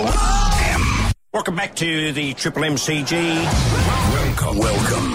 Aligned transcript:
Triple 0.00 0.20
M. 0.62 1.12
Welcome 1.34 1.56
back 1.56 1.74
to 1.76 2.12
the 2.12 2.32
Triple 2.34 2.62
MCG. 2.62 3.12
Welcome, 4.14 4.58
welcome. 4.58 5.10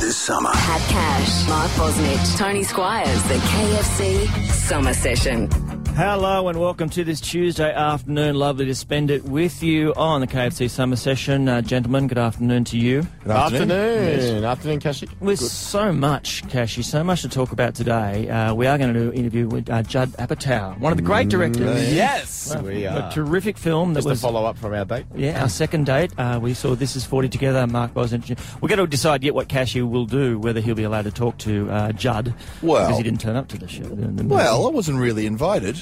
This 0.00 0.16
summer, 0.16 0.50
Pat 0.52 0.80
Cash, 0.90 1.48
Mark 1.48 1.70
Bosnich, 1.72 2.38
Tony 2.38 2.64
Squires, 2.64 3.22
the 3.24 3.36
KFC 3.36 4.28
Summer 4.50 4.92
Session. 4.92 5.71
Hello 5.94 6.48
and 6.48 6.58
welcome 6.58 6.88
to 6.88 7.04
this 7.04 7.20
Tuesday 7.20 7.70
afternoon. 7.72 8.34
Lovely 8.34 8.64
to 8.64 8.74
spend 8.74 9.10
it 9.10 9.24
with 9.24 9.62
you 9.62 9.92
on 9.94 10.22
the 10.22 10.26
KFC 10.26 10.68
Summer 10.70 10.96
Session. 10.96 11.46
Uh, 11.50 11.60
gentlemen, 11.60 12.06
good 12.08 12.16
afternoon 12.16 12.64
to 12.64 12.78
you. 12.78 13.06
Good 13.22 13.30
afternoon. 13.30 14.42
Afternoon, 14.42 14.80
Cashy. 14.80 15.06
With 15.20 15.38
so 15.38 15.92
much, 15.92 16.48
Cashy, 16.48 16.82
so 16.82 17.04
much 17.04 17.20
to 17.22 17.28
talk 17.28 17.52
about 17.52 17.74
today, 17.74 18.26
uh, 18.30 18.54
we 18.54 18.66
are 18.66 18.78
going 18.78 18.92
to 18.94 18.98
do 18.98 19.08
an 19.10 19.14
interview 19.16 19.46
with 19.48 19.68
uh, 19.68 19.82
Judd 19.82 20.10
Apatow, 20.12 20.78
one 20.80 20.92
of 20.92 20.96
the 20.96 21.02
great 21.04 21.28
directors. 21.28 21.92
Yes, 21.94 22.50
Well, 22.54 22.64
we 22.64 22.84
A 22.84 23.10
terrific 23.12 23.58
film 23.58 23.92
that 23.92 24.02
Just 24.04 24.24
a 24.24 24.26
follow 24.26 24.46
up 24.46 24.56
from 24.56 24.72
our 24.72 24.86
date. 24.86 25.04
Yeah, 25.14 25.42
our 25.42 25.50
second 25.50 25.84
date. 25.86 26.12
Uh, 26.16 26.40
we 26.42 26.54
saw 26.54 26.74
This 26.74 26.96
Is 26.96 27.04
40 27.04 27.28
together, 27.28 27.66
Mark 27.66 27.92
Bosnich. 27.92 28.30
We're 28.62 28.68
going 28.68 28.78
to 28.78 28.86
decide 28.86 29.22
yet 29.22 29.34
what 29.34 29.48
Cashy 29.48 29.82
will 29.82 30.06
do, 30.06 30.38
whether 30.38 30.60
he'll 30.60 30.74
be 30.74 30.84
allowed 30.84 31.02
to 31.04 31.12
talk 31.12 31.36
to 31.38 31.70
uh, 31.70 31.92
Judd. 31.92 32.34
Well- 32.62 32.86
because 32.86 32.96
he 32.96 33.04
didn't 33.04 33.20
turn 33.20 33.36
up 33.36 33.48
to 33.48 33.58
the 33.58 33.68
show. 33.68 33.82
the- 33.84 34.06
the 34.22 34.24
Well, 34.24 34.66
I 34.66 34.70
wasn't 34.70 34.98
really 34.98 35.26
invited. 35.26 35.81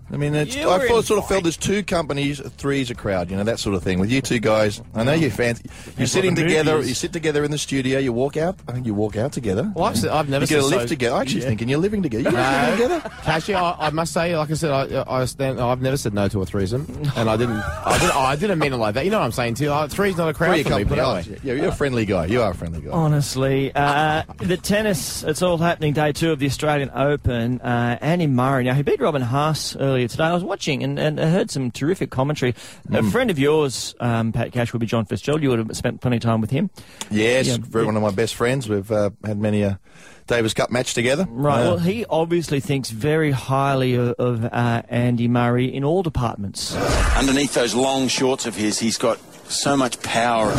I 0.13 0.17
mean, 0.17 0.35
it's, 0.35 0.57
I 0.57 0.65
were 0.77 0.87
thought, 0.87 1.05
sort 1.05 1.19
of 1.19 1.27
felt 1.29 1.43
there's 1.43 1.55
two 1.57 1.83
companies, 1.83 2.41
three's 2.57 2.91
a 2.91 2.95
crowd, 2.95 3.31
you 3.31 3.37
know, 3.37 3.43
that 3.43 3.59
sort 3.59 3.75
of 3.75 3.83
thing. 3.83 3.99
With 3.99 4.11
you 4.11 4.21
two 4.21 4.39
guys, 4.39 4.81
I 4.93 5.03
know 5.03 5.13
you're 5.13 5.31
fans. 5.31 5.61
You're 5.97 6.07
sitting 6.07 6.35
together. 6.35 6.81
You 6.81 6.93
sit 6.93 7.13
together 7.13 7.43
in 7.43 7.51
the 7.51 7.57
studio. 7.57 7.97
You 7.99 8.11
walk 8.11 8.35
out. 8.37 8.57
I 8.67 8.73
think 8.73 8.85
you 8.85 8.93
walk 8.93 9.15
out 9.15 9.31
together. 9.31 9.71
Well, 9.75 9.85
I've, 9.85 9.97
se- 9.97 10.09
I've 10.09 10.27
never 10.29 10.43
you 10.43 10.49
get 10.49 10.59
a 10.63 10.65
lift 10.65 10.81
so- 10.83 10.87
together. 10.87 11.15
I 11.15 11.21
actually 11.21 11.41
Yeah. 11.41 11.47
thinking 11.47 11.69
you're 11.69 11.79
living 11.79 12.03
together. 12.03 12.23
You 12.23 12.31
guys 12.31 12.79
No. 12.79 12.83
living 12.85 12.99
together? 12.99 13.15
Cashy, 13.23 13.55
I, 13.55 13.87
I 13.87 13.89
must 13.91 14.11
say, 14.13 14.35
like 14.37 14.51
I 14.51 14.53
said, 14.55 14.71
I, 14.71 15.03
I 15.07 15.25
stand, 15.25 15.59
I've 15.61 15.81
never 15.81 15.97
said 15.97 16.13
no 16.13 16.27
to 16.27 16.41
a 16.41 16.45
threesome, 16.45 16.85
and 17.15 17.29
I 17.29 17.37
didn't, 17.37 17.57
I 17.61 17.97
didn't, 17.99 18.15
I 18.15 18.35
didn't 18.35 18.59
mean 18.59 18.73
it 18.73 18.77
like 18.77 18.95
that. 18.95 19.05
You 19.05 19.11
know 19.11 19.19
what 19.19 19.25
I'm 19.25 19.31
saying 19.31 19.53
to 19.55 19.63
you? 19.63 19.69
Like, 19.69 19.91
three's 19.91 20.17
not 20.17 20.29
a 20.29 20.33
crowd 20.33 20.53
Three 20.55 20.63
for 20.63 20.77
me, 20.77 20.83
but 20.83 20.99
anyway. 20.99 21.39
yeah, 21.43 21.53
you're 21.53 21.69
a 21.69 21.71
friendly 21.71 22.05
guy. 22.05 22.25
You 22.25 22.41
are 22.41 22.51
a 22.51 22.55
friendly 22.55 22.81
guy. 22.81 22.91
Honestly, 22.91 23.71
uh, 23.75 24.23
the 24.37 24.57
tennis, 24.57 25.23
it's 25.23 25.41
all 25.41 25.57
happening 25.57 25.93
day 25.93 26.11
two 26.11 26.31
of 26.31 26.39
the 26.39 26.47
Australian 26.47 26.89
Open. 26.93 27.61
Uh, 27.61 27.97
Andy 28.01 28.27
Murray, 28.27 28.63
now 28.65 28.73
he 28.73 28.81
beat 28.83 28.99
Robin 28.99 29.21
Haase 29.21 29.77
earlier 29.79 30.00
today. 30.07 30.23
I 30.25 30.33
was 30.33 30.43
watching 30.43 30.83
and, 30.83 30.97
and 30.99 31.19
I 31.19 31.27
heard 31.29 31.51
some 31.51 31.71
terrific 31.71 32.09
commentary. 32.09 32.55
A 32.91 33.03
friend 33.03 33.29
of 33.31 33.37
yours, 33.39 33.95
um, 33.99 34.31
Pat 34.31 34.51
Cash, 34.51 34.73
would 34.73 34.79
be 34.79 34.85
John 34.85 35.05
Fitzgerald. 35.05 35.41
You 35.43 35.49
would 35.49 35.59
have 35.59 35.75
spent 35.77 36.01
plenty 36.01 36.17
of 36.17 36.23
time 36.23 36.41
with 36.41 36.49
him. 36.51 36.69
Yes, 37.09 37.47
Yeah. 37.47 37.57
very 37.59 37.85
one 37.85 37.95
of 37.95 38.01
my 38.01 38.11
best 38.11 38.35
friends. 38.35 38.67
We've 38.69 38.91
uh, 38.91 39.11
had 39.23 39.37
many 39.39 39.61
a 39.63 39.79
Davis 40.27 40.53
Cup 40.53 40.71
match 40.71 40.93
together. 40.93 41.25
Right. 41.29 41.61
Uh, 41.61 41.63
well, 41.71 41.77
he 41.79 42.05
obviously 42.05 42.59
thinks 42.59 42.89
very 42.89 43.31
highly 43.31 43.95
of, 43.95 44.11
of 44.19 44.45
uh, 44.45 44.81
Andy 44.87 45.27
Murray 45.27 45.73
in 45.73 45.83
all 45.83 46.03
departments. 46.03 46.75
Underneath 47.17 47.53
those 47.53 47.73
long 47.75 48.07
shorts 48.07 48.45
of 48.45 48.55
his, 48.55 48.79
he's 48.79 48.97
got 48.97 49.19
so 49.51 49.75
much 49.75 50.01
power. 50.01 50.51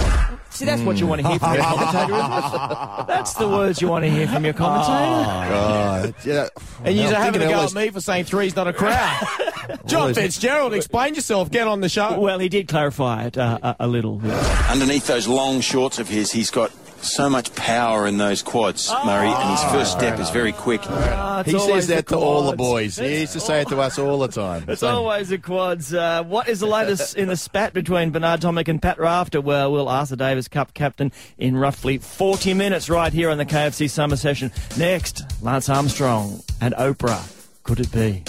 See, 0.52 0.66
that's 0.66 0.82
what 0.82 0.98
you 0.98 1.06
want 1.06 1.22
to 1.22 1.28
hear 1.28 1.38
from 1.38 1.54
your 1.54 1.62
commentator, 1.64 2.14
isn't 2.14 2.70
it? 2.70 3.06
That's 3.06 3.34
the 3.34 3.48
words 3.48 3.80
you 3.80 3.88
want 3.88 4.04
to 4.04 4.10
hear 4.10 4.28
from 4.28 4.44
your 4.44 4.52
commentator. 4.54 4.92
God, 4.92 6.14
yeah. 6.24 6.48
And 6.84 6.94
you're 6.96 7.06
I'm 7.06 7.14
having 7.14 7.40
thinking 7.40 7.48
a 7.48 7.52
go 7.52 7.60
all 7.60 7.66
at 7.66 7.74
me 7.74 7.90
for 7.90 8.00
saying 8.00 8.24
three's 8.26 8.54
not 8.54 8.68
a 8.68 8.72
crowd. 8.72 9.26
John 9.86 10.12
Fitzgerald, 10.12 10.74
explain 10.74 11.14
yourself. 11.14 11.50
Get 11.50 11.66
on 11.66 11.80
the 11.80 11.88
show. 11.88 12.18
Well, 12.18 12.38
he 12.38 12.48
did 12.48 12.68
clarify 12.68 13.24
it 13.24 13.38
uh, 13.38 13.58
a, 13.62 13.76
a 13.80 13.86
little. 13.88 14.20
Underneath 14.68 15.06
those 15.06 15.26
long 15.26 15.60
shorts 15.60 15.98
of 15.98 16.08
his, 16.08 16.32
he's 16.32 16.50
got 16.50 16.70
so 17.02 17.28
much 17.28 17.54
power 17.54 18.06
in 18.06 18.18
those 18.18 18.42
quads, 18.42 18.90
Murray, 19.04 19.28
and 19.28 19.50
his 19.50 19.62
first 19.72 19.92
step 19.92 20.18
is 20.20 20.30
very 20.30 20.52
quick. 20.52 20.80
Ah, 20.86 21.40
it's 21.40 21.50
He 21.50 21.58
says 21.58 21.88
that 21.88 22.06
to 22.08 22.16
all 22.16 22.50
the 22.50 22.56
boys. 22.56 22.96
He 22.96 23.20
used 23.20 23.32
to 23.34 23.40
say 23.40 23.60
it 23.62 23.68
to 23.68 23.80
us 23.80 23.98
all 23.98 24.18
the 24.18 24.28
time. 24.28 24.64
It's 24.68 24.80
So- 24.80 24.88
always 24.88 25.28
the 25.28 25.38
quads. 25.38 25.92
Uh, 25.92 26.22
what 26.22 26.48
is 26.48 26.60
the 26.60 26.66
latest 26.66 27.16
in 27.16 27.28
the 27.28 27.36
spat 27.36 27.72
between 27.74 28.10
Bernard 28.10 28.40
Tomic 28.40 28.68
and 28.68 28.80
Pat 28.80 28.98
Rafter? 28.98 29.40
Well, 29.40 29.72
we'll 29.72 29.90
ask 29.90 30.10
the 30.10 30.16
Davis 30.16 30.48
Cup 30.48 30.74
captain 30.74 31.12
in 31.38 31.56
roughly 31.56 31.98
40 31.98 32.54
minutes 32.54 32.88
right 32.88 33.12
here 33.12 33.30
on 33.30 33.38
the 33.38 33.46
KFC 33.46 33.88
Summer 33.88 34.16
Session. 34.16 34.52
Next, 34.78 35.22
Lance 35.42 35.68
Armstrong 35.68 36.42
and 36.60 36.74
Oprah. 36.74 37.28
Could 37.64 37.80
it 37.80 37.92
be? 37.92 38.22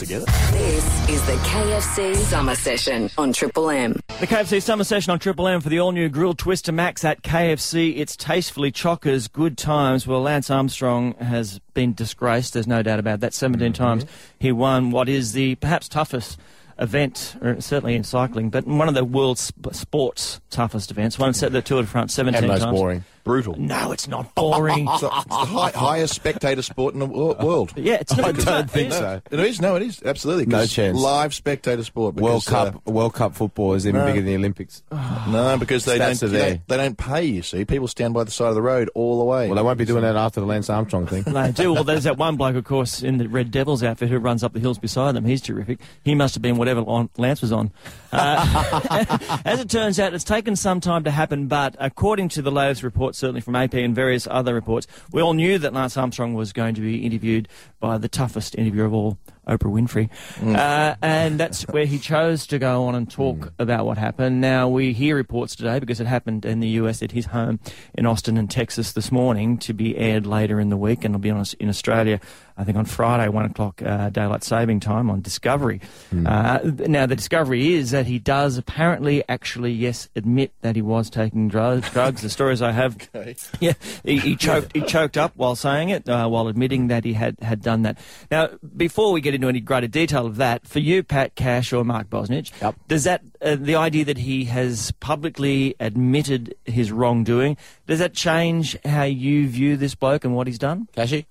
Together. 0.00 0.24
This 0.52 1.08
is 1.08 1.24
the 1.26 1.32
KFC 1.34 2.16
Summer 2.16 2.54
Session 2.56 3.10
on 3.16 3.32
Triple 3.32 3.70
M. 3.70 3.92
The 4.18 4.26
KFC 4.26 4.60
Summer 4.62 4.82
Session 4.84 5.12
on 5.12 5.18
Triple 5.18 5.46
M 5.46 5.60
for 5.60 5.68
the 5.68 5.78
all-new 5.78 6.08
grilled 6.08 6.38
Twister 6.38 6.72
Max 6.72 7.04
at 7.04 7.22
KFC. 7.22 7.98
It's 7.98 8.16
tastefully 8.16 8.72
chockers, 8.72 9.30
good 9.30 9.56
times. 9.56 10.06
Well, 10.06 10.22
Lance 10.22 10.50
Armstrong 10.50 11.14
has 11.16 11.60
been 11.74 11.94
disgraced. 11.94 12.54
There's 12.54 12.66
no 12.66 12.82
doubt 12.82 12.98
about 12.98 13.20
that. 13.20 13.34
17 13.34 13.72
Mm-hmm. 13.72 13.82
times 13.82 14.06
he 14.38 14.50
won 14.52 14.90
what 14.90 15.08
is 15.08 15.32
the 15.32 15.54
perhaps 15.56 15.88
toughest 15.88 16.38
event, 16.80 17.36
certainly 17.58 17.94
in 17.94 18.04
cycling, 18.04 18.50
but 18.50 18.66
one 18.66 18.88
of 18.88 18.94
the 18.94 19.04
world's 19.04 19.52
sports 19.72 20.40
toughest 20.50 20.90
events. 20.90 21.18
One 21.18 21.34
set 21.34 21.52
the 21.52 21.62
Tour 21.62 21.82
de 21.82 21.88
France 21.88 22.14
17 22.14 22.38
And 22.38 22.48
most 22.48 22.62
times. 22.62 22.78
boring. 22.78 23.04
Brutal. 23.22 23.54
No, 23.58 23.92
it's 23.92 24.08
not 24.08 24.34
boring. 24.34 24.88
It's 24.90 25.00
the, 25.02 25.08
it's 25.08 25.24
the 25.26 25.34
high, 25.34 25.70
highest 25.72 26.14
spectator 26.14 26.62
sport 26.62 26.94
in 26.94 27.00
the 27.00 27.06
world. 27.06 27.72
yeah, 27.76 27.96
it's 28.00 28.16
not. 28.16 28.28
I 28.28 28.32
don't 28.32 28.44
not- 28.46 28.70
think 28.70 28.86
it's- 28.88 28.98
so. 28.98 29.20
It 29.30 29.40
is. 29.40 29.60
No, 29.60 29.76
it 29.76 29.82
is 29.82 30.02
absolutely. 30.04 30.46
'cause 30.46 30.52
No 30.52 30.66
chance. 30.66 30.98
Live 30.98 31.34
spectator 31.34 31.84
sport. 31.84 32.14
World 32.14 32.42
because, 32.46 32.70
Cup, 32.72 32.86
World 32.86 33.12
Cup 33.14 33.34
football 33.34 33.74
is 33.74 33.86
even 33.86 34.00
No. 34.00 34.06
bigger 34.06 34.20
than 34.20 34.26
the 34.26 34.36
Olympics. 34.36 34.82
uh, 34.90 35.26
no, 35.30 35.58
because 35.58 35.84
they 35.84 35.98
Stats 35.98 36.20
don't, 36.20 36.30
are 36.30 36.32
there. 36.32 36.48
don't. 36.50 36.68
They 36.68 36.76
don't 36.78 36.96
pay. 36.98 37.24
You 37.26 37.42
see, 37.42 37.64
people 37.66 37.88
stand 37.88 38.14
by 38.14 38.24
the 38.24 38.30
side 38.30 38.48
of 38.48 38.54
the 38.54 38.62
road 38.62 38.88
all 38.94 39.18
the 39.18 39.24
way. 39.24 39.48
Well, 39.48 39.56
they 39.56 39.62
won't 39.62 39.78
be 39.78 39.84
doing 39.84 40.02
that 40.02 40.16
after 40.16 40.40
the 40.40 40.46
Lance 40.46 40.70
Armstrong 40.70 41.06
thing. 41.06 41.24
They 41.40 41.52
do. 41.52 41.74
Well, 41.74 41.84
there's 41.84 42.04
that 42.04 42.16
one 42.16 42.36
bloke, 42.36 42.56
of 42.56 42.64
course, 42.64 43.02
in 43.02 43.18
the 43.18 43.28
Red 43.28 43.50
Devils 43.50 43.82
outfit 43.82 44.08
who 44.08 44.18
runs 44.18 44.42
up 44.42 44.54
the 44.54 44.60
hills 44.60 44.78
beside 44.78 45.12
them. 45.14 45.26
He's 45.26 45.42
terrific. 45.42 45.78
He 46.02 46.14
must 46.14 46.34
have 46.34 46.42
been 46.42 46.56
whatever 46.56 46.69
on- 46.78 47.10
Lance 47.16 47.40
was 47.42 47.52
on. 47.52 47.70
Uh, 48.12 49.40
as 49.44 49.60
it 49.60 49.70
turns 49.70 49.98
out, 50.00 50.14
it's 50.14 50.24
taken 50.24 50.56
some 50.56 50.80
time 50.80 51.04
to 51.04 51.10
happen, 51.10 51.46
but 51.46 51.76
according 51.78 52.28
to 52.30 52.42
the 52.42 52.50
latest 52.50 52.82
reports, 52.82 53.18
certainly 53.18 53.40
from 53.40 53.56
AP 53.56 53.74
and 53.74 53.94
various 53.94 54.26
other 54.30 54.54
reports, 54.54 54.86
we 55.12 55.22
all 55.22 55.34
knew 55.34 55.58
that 55.58 55.72
Lance 55.72 55.96
Armstrong 55.96 56.34
was 56.34 56.52
going 56.52 56.74
to 56.74 56.80
be 56.80 57.04
interviewed 57.04 57.48
by 57.78 57.98
the 57.98 58.08
toughest 58.08 58.54
interviewer 58.56 58.84
of 58.84 58.94
all, 58.94 59.18
Oprah 59.48 59.72
Winfrey. 59.72 60.10
Uh, 60.54 60.94
and 61.02 61.40
that's 61.40 61.62
where 61.68 61.86
he 61.86 61.98
chose 61.98 62.46
to 62.48 62.58
go 62.58 62.84
on 62.84 62.94
and 62.94 63.10
talk 63.10 63.52
about 63.58 63.84
what 63.86 63.98
happened. 63.98 64.40
Now, 64.40 64.68
we 64.68 64.92
hear 64.92 65.16
reports 65.16 65.56
today, 65.56 65.78
because 65.78 66.00
it 66.00 66.06
happened 66.06 66.44
in 66.44 66.60
the 66.60 66.68
US 66.68 67.02
at 67.02 67.12
his 67.12 67.26
home 67.26 67.58
in 67.94 68.06
Austin 68.06 68.36
and 68.36 68.50
Texas 68.50 68.92
this 68.92 69.10
morning, 69.10 69.58
to 69.58 69.72
be 69.72 69.96
aired 69.96 70.26
later 70.26 70.60
in 70.60 70.68
the 70.68 70.76
week, 70.76 71.04
and 71.04 71.14
it'll 71.14 71.22
be 71.22 71.30
on 71.30 71.44
in 71.58 71.68
Australia, 71.68 72.20
I 72.56 72.64
think 72.64 72.76
on 72.76 72.84
Friday, 72.84 73.28
1 73.28 73.44
o'clock 73.46 73.82
uh, 73.82 74.10
daylight 74.10 74.44
saving 74.44 74.80
time 74.80 75.10
on 75.10 75.20
Discovery. 75.20 75.80
Uh, 76.26 76.58
now, 76.64 77.06
the 77.06 77.16
discovery 77.16 77.74
is 77.74 77.94
that 78.00 78.06
he 78.06 78.18
does 78.18 78.56
apparently 78.56 79.22
actually, 79.28 79.72
yes, 79.72 80.08
admit 80.16 80.52
that 80.62 80.74
he 80.74 80.80
was 80.80 81.10
taking 81.10 81.48
drugs. 81.48 81.90
drugs. 81.92 82.22
The 82.22 82.30
stories 82.30 82.62
I 82.62 82.72
have 82.72 82.96
yeah, 83.60 83.74
he, 84.02 84.16
he 84.16 84.36
choked. 84.36 84.74
He 84.74 84.80
choked 84.80 85.18
up 85.18 85.32
while 85.36 85.54
saying 85.54 85.90
it, 85.90 86.08
uh, 86.08 86.26
while 86.28 86.48
admitting 86.48 86.86
that 86.88 87.04
he 87.04 87.12
had, 87.12 87.36
had 87.42 87.60
done 87.60 87.82
that. 87.82 87.98
Now, 88.30 88.48
before 88.74 89.12
we 89.12 89.20
get 89.20 89.34
into 89.34 89.48
any 89.50 89.60
greater 89.60 89.86
detail 89.86 90.24
of 90.24 90.36
that, 90.36 90.66
for 90.66 90.78
you, 90.78 91.02
Pat 91.02 91.34
Cash 91.34 91.74
or 91.74 91.84
Mark 91.84 92.08
Bosnich, 92.08 92.58
Yep. 92.62 92.74
does 92.88 93.04
that 93.04 93.20
uh, 93.42 93.56
the 93.60 93.74
idea 93.74 94.06
that 94.06 94.16
he 94.16 94.44
has 94.46 94.92
publicly 94.92 95.74
admitted 95.78 96.54
his 96.64 96.90
wrongdoing 96.90 97.58
does 97.86 97.98
that 97.98 98.14
change 98.14 98.78
how 98.86 99.02
you 99.02 99.46
view 99.46 99.76
this 99.76 99.94
bloke 99.94 100.24
and 100.24 100.34
what 100.34 100.46
he's 100.46 100.58
done? 100.58 100.88
Cashy? 100.96 101.26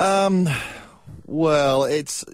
Um, 0.00 0.48
well, 1.26 1.84
it's 1.84 2.24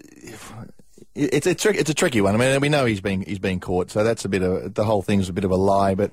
it's 1.15 1.47
a 1.47 1.55
trick, 1.55 1.77
it's 1.77 1.89
a 1.89 1.93
tricky 1.93 2.21
one. 2.21 2.35
I 2.35 2.37
mean, 2.37 2.59
we 2.61 2.69
know 2.69 2.85
he's 2.85 3.01
been 3.01 3.21
he's 3.21 3.39
been 3.39 3.59
caught, 3.59 3.89
so 3.91 4.03
that's 4.03 4.25
a 4.25 4.29
bit 4.29 4.41
of 4.43 4.73
the 4.73 4.83
whole 4.83 5.01
thing's 5.01 5.29
a 5.29 5.33
bit 5.33 5.43
of 5.45 5.51
a 5.51 5.55
lie. 5.55 5.95
But 5.95 6.11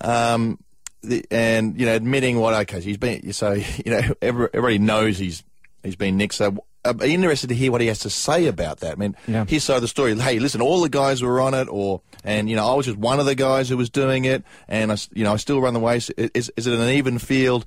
um, 0.00 0.58
the, 1.02 1.24
and 1.30 1.78
you 1.78 1.86
know, 1.86 1.94
admitting 1.94 2.38
what 2.38 2.54
okay, 2.54 2.80
he's 2.80 2.96
been 2.98 3.32
so 3.32 3.52
you 3.84 3.90
know 3.92 4.00
every, 4.20 4.48
everybody 4.52 4.78
knows 4.78 5.18
he's 5.18 5.42
he's 5.82 5.96
been 5.96 6.16
nicked. 6.16 6.34
So 6.34 6.56
I'd 6.84 6.98
be 6.98 7.12
interested 7.14 7.48
to 7.48 7.54
hear 7.54 7.70
what 7.70 7.80
he 7.82 7.86
has 7.88 7.98
to 8.00 8.10
say 8.10 8.46
about 8.46 8.80
that. 8.80 8.92
I 8.92 8.94
mean, 8.96 9.14
Yeah. 9.28 9.44
his 9.44 9.64
side 9.64 9.76
of 9.76 9.82
the 9.82 9.88
story. 9.88 10.16
Hey, 10.18 10.38
listen, 10.38 10.60
all 10.62 10.80
the 10.80 10.88
guys 10.88 11.22
were 11.22 11.40
on 11.40 11.52
it, 11.54 11.68
or 11.70 12.00
and 12.24 12.48
you 12.48 12.56
know, 12.56 12.66
I 12.66 12.74
was 12.74 12.86
just 12.86 12.98
one 12.98 13.20
of 13.20 13.26
the 13.26 13.34
guys 13.34 13.68
who 13.68 13.76
was 13.76 13.90
doing 13.90 14.24
it, 14.24 14.42
and 14.66 14.90
I, 14.90 14.96
you 15.12 15.24
know, 15.24 15.32
I 15.34 15.36
still 15.36 15.60
run 15.60 15.74
the 15.74 15.80
race. 15.80 16.10
Is 16.10 16.50
is 16.56 16.66
it 16.66 16.78
an 16.78 16.88
even 16.88 17.18
field? 17.18 17.66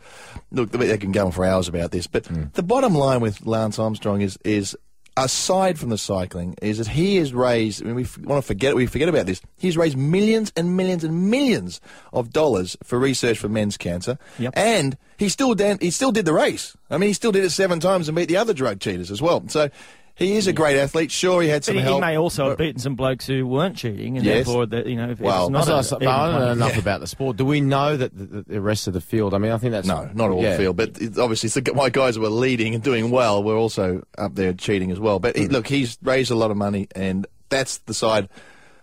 Look, 0.52 0.72
they 0.72 0.98
can 0.98 1.12
go 1.12 1.28
on 1.28 1.32
for 1.32 1.46
hours 1.46 1.68
about 1.68 1.92
this, 1.92 2.08
but 2.08 2.28
the 2.54 2.64
bottom 2.64 2.96
line 2.96 3.22
with 3.22 3.46
Lance 3.46 3.80
Armstrong 3.80 4.22
is 4.22 4.38
is. 4.44 4.76
Aside 5.16 5.78
from 5.78 5.90
the 5.90 5.98
cycling, 6.00 6.56
is 6.60 6.80
that 6.80 6.88
he 6.88 7.18
has 7.18 7.36
raised. 7.36 7.84
I 7.84 7.86
mean, 7.86 7.94
we 7.96 8.02
f- 8.04 8.18
want 8.18 8.42
to 8.42 8.48
forget. 8.48 8.76
We 8.76 8.88
forget 8.88 9.10
about 9.10 9.28
this. 9.28 9.42
He's 9.58 9.78
raised 9.78 9.96
millions 9.96 10.52
and 10.58 10.76
millions 10.76 11.04
and 11.04 11.30
millions 11.30 11.80
of 12.12 12.32
dollars 12.34 12.76
for 12.84 12.98
research 12.98 13.38
for 13.38 13.48
men's 13.48 13.78
cancer, 13.78 14.18
Yep. 14.40 14.54
and 14.56 14.98
he 15.18 15.30
still 15.30 15.54
dan- 15.54 15.78
he 15.80 15.92
still 15.92 16.12
did 16.12 16.26
the 16.26 16.34
race. 16.34 16.76
I 16.90 16.98
mean, 16.98 17.10
he 17.10 17.14
still 17.14 17.32
did 17.32 17.44
it 17.44 17.52
seven 17.52 17.80
times 17.80 18.10
and 18.10 18.16
beat 18.16 18.28
the 18.28 18.38
other 18.38 18.56
drug 18.56 18.80
cheaters 18.80 19.12
as 19.12 19.22
well. 19.22 19.44
So 19.50 19.70
he 20.16 20.36
is 20.36 20.46
a 20.48 20.54
great 20.54 20.78
athlete. 20.78 21.12
Sure, 21.12 21.42
he 21.42 21.50
had 21.50 21.64
some 21.64 21.76
he, 21.76 21.82
he 21.82 21.88
help. 21.88 22.02
may 22.02 22.18
also 22.18 22.50
have 22.50 22.58
beaten 22.58 22.80
some 22.80 22.96
blokes 22.96 23.26
who 23.26 23.48
weren't 23.48 23.76
cheating, 23.76 24.18
and 24.18 24.26
Yes. 24.26 24.46
therefore, 24.46 24.66
that 24.68 24.86
you 24.86 24.96
know, 24.96 25.10
if 25.10 25.20
Well, 25.20 25.46
it's 25.46 25.52
not 25.52 25.66
That's 25.66 25.92
a, 25.92 25.96
what 25.96 26.08
I, 26.08 26.28
I 26.28 26.32
don't 26.32 26.40
know 26.42 26.52
enough 26.52 26.74
Yeah. 26.74 26.80
about 26.80 27.00
the 27.02 27.08
sport. 27.08 27.38
Do 27.38 27.46
we 27.46 27.62
know 27.62 27.98
that 27.98 28.16
the, 28.16 28.44
the 28.44 28.62
rest 28.62 28.88
of 28.88 28.94
the 28.94 29.02
field? 29.02 29.34
I 29.34 29.40
mean, 29.40 29.52
I 29.52 29.58
think 29.58 29.72
that's 29.72 29.88
No, 29.88 30.10
not 30.14 30.30
all 30.30 30.42
yeah. 30.44 30.52
the 30.52 30.58
field, 30.58 30.78
but 30.78 31.02
it, 31.02 31.18
obviously 31.18 31.48
it's 31.48 31.56
the, 31.56 31.74
my 31.74 31.90
guys 31.90 32.16
who 32.16 32.22
were 32.22 32.30
leading 32.30 32.76
and 32.76 32.84
doing 32.84 33.10
well 33.10 33.44
were 33.44 33.56
also 33.56 34.04
up 34.18 34.36
there 34.36 34.54
cheating 34.54 34.92
as 34.92 35.00
well. 35.00 35.20
But 35.20 35.36
he, 35.36 35.48
mm. 35.48 35.52
look, 35.52 35.68
he's 35.68 35.98
raised 36.04 36.30
a 36.32 36.36
lot 36.36 36.52
of 36.52 36.58
money, 36.58 36.88
and 36.96 37.26
that's 37.50 37.80
the 37.80 37.94
side 37.96 38.30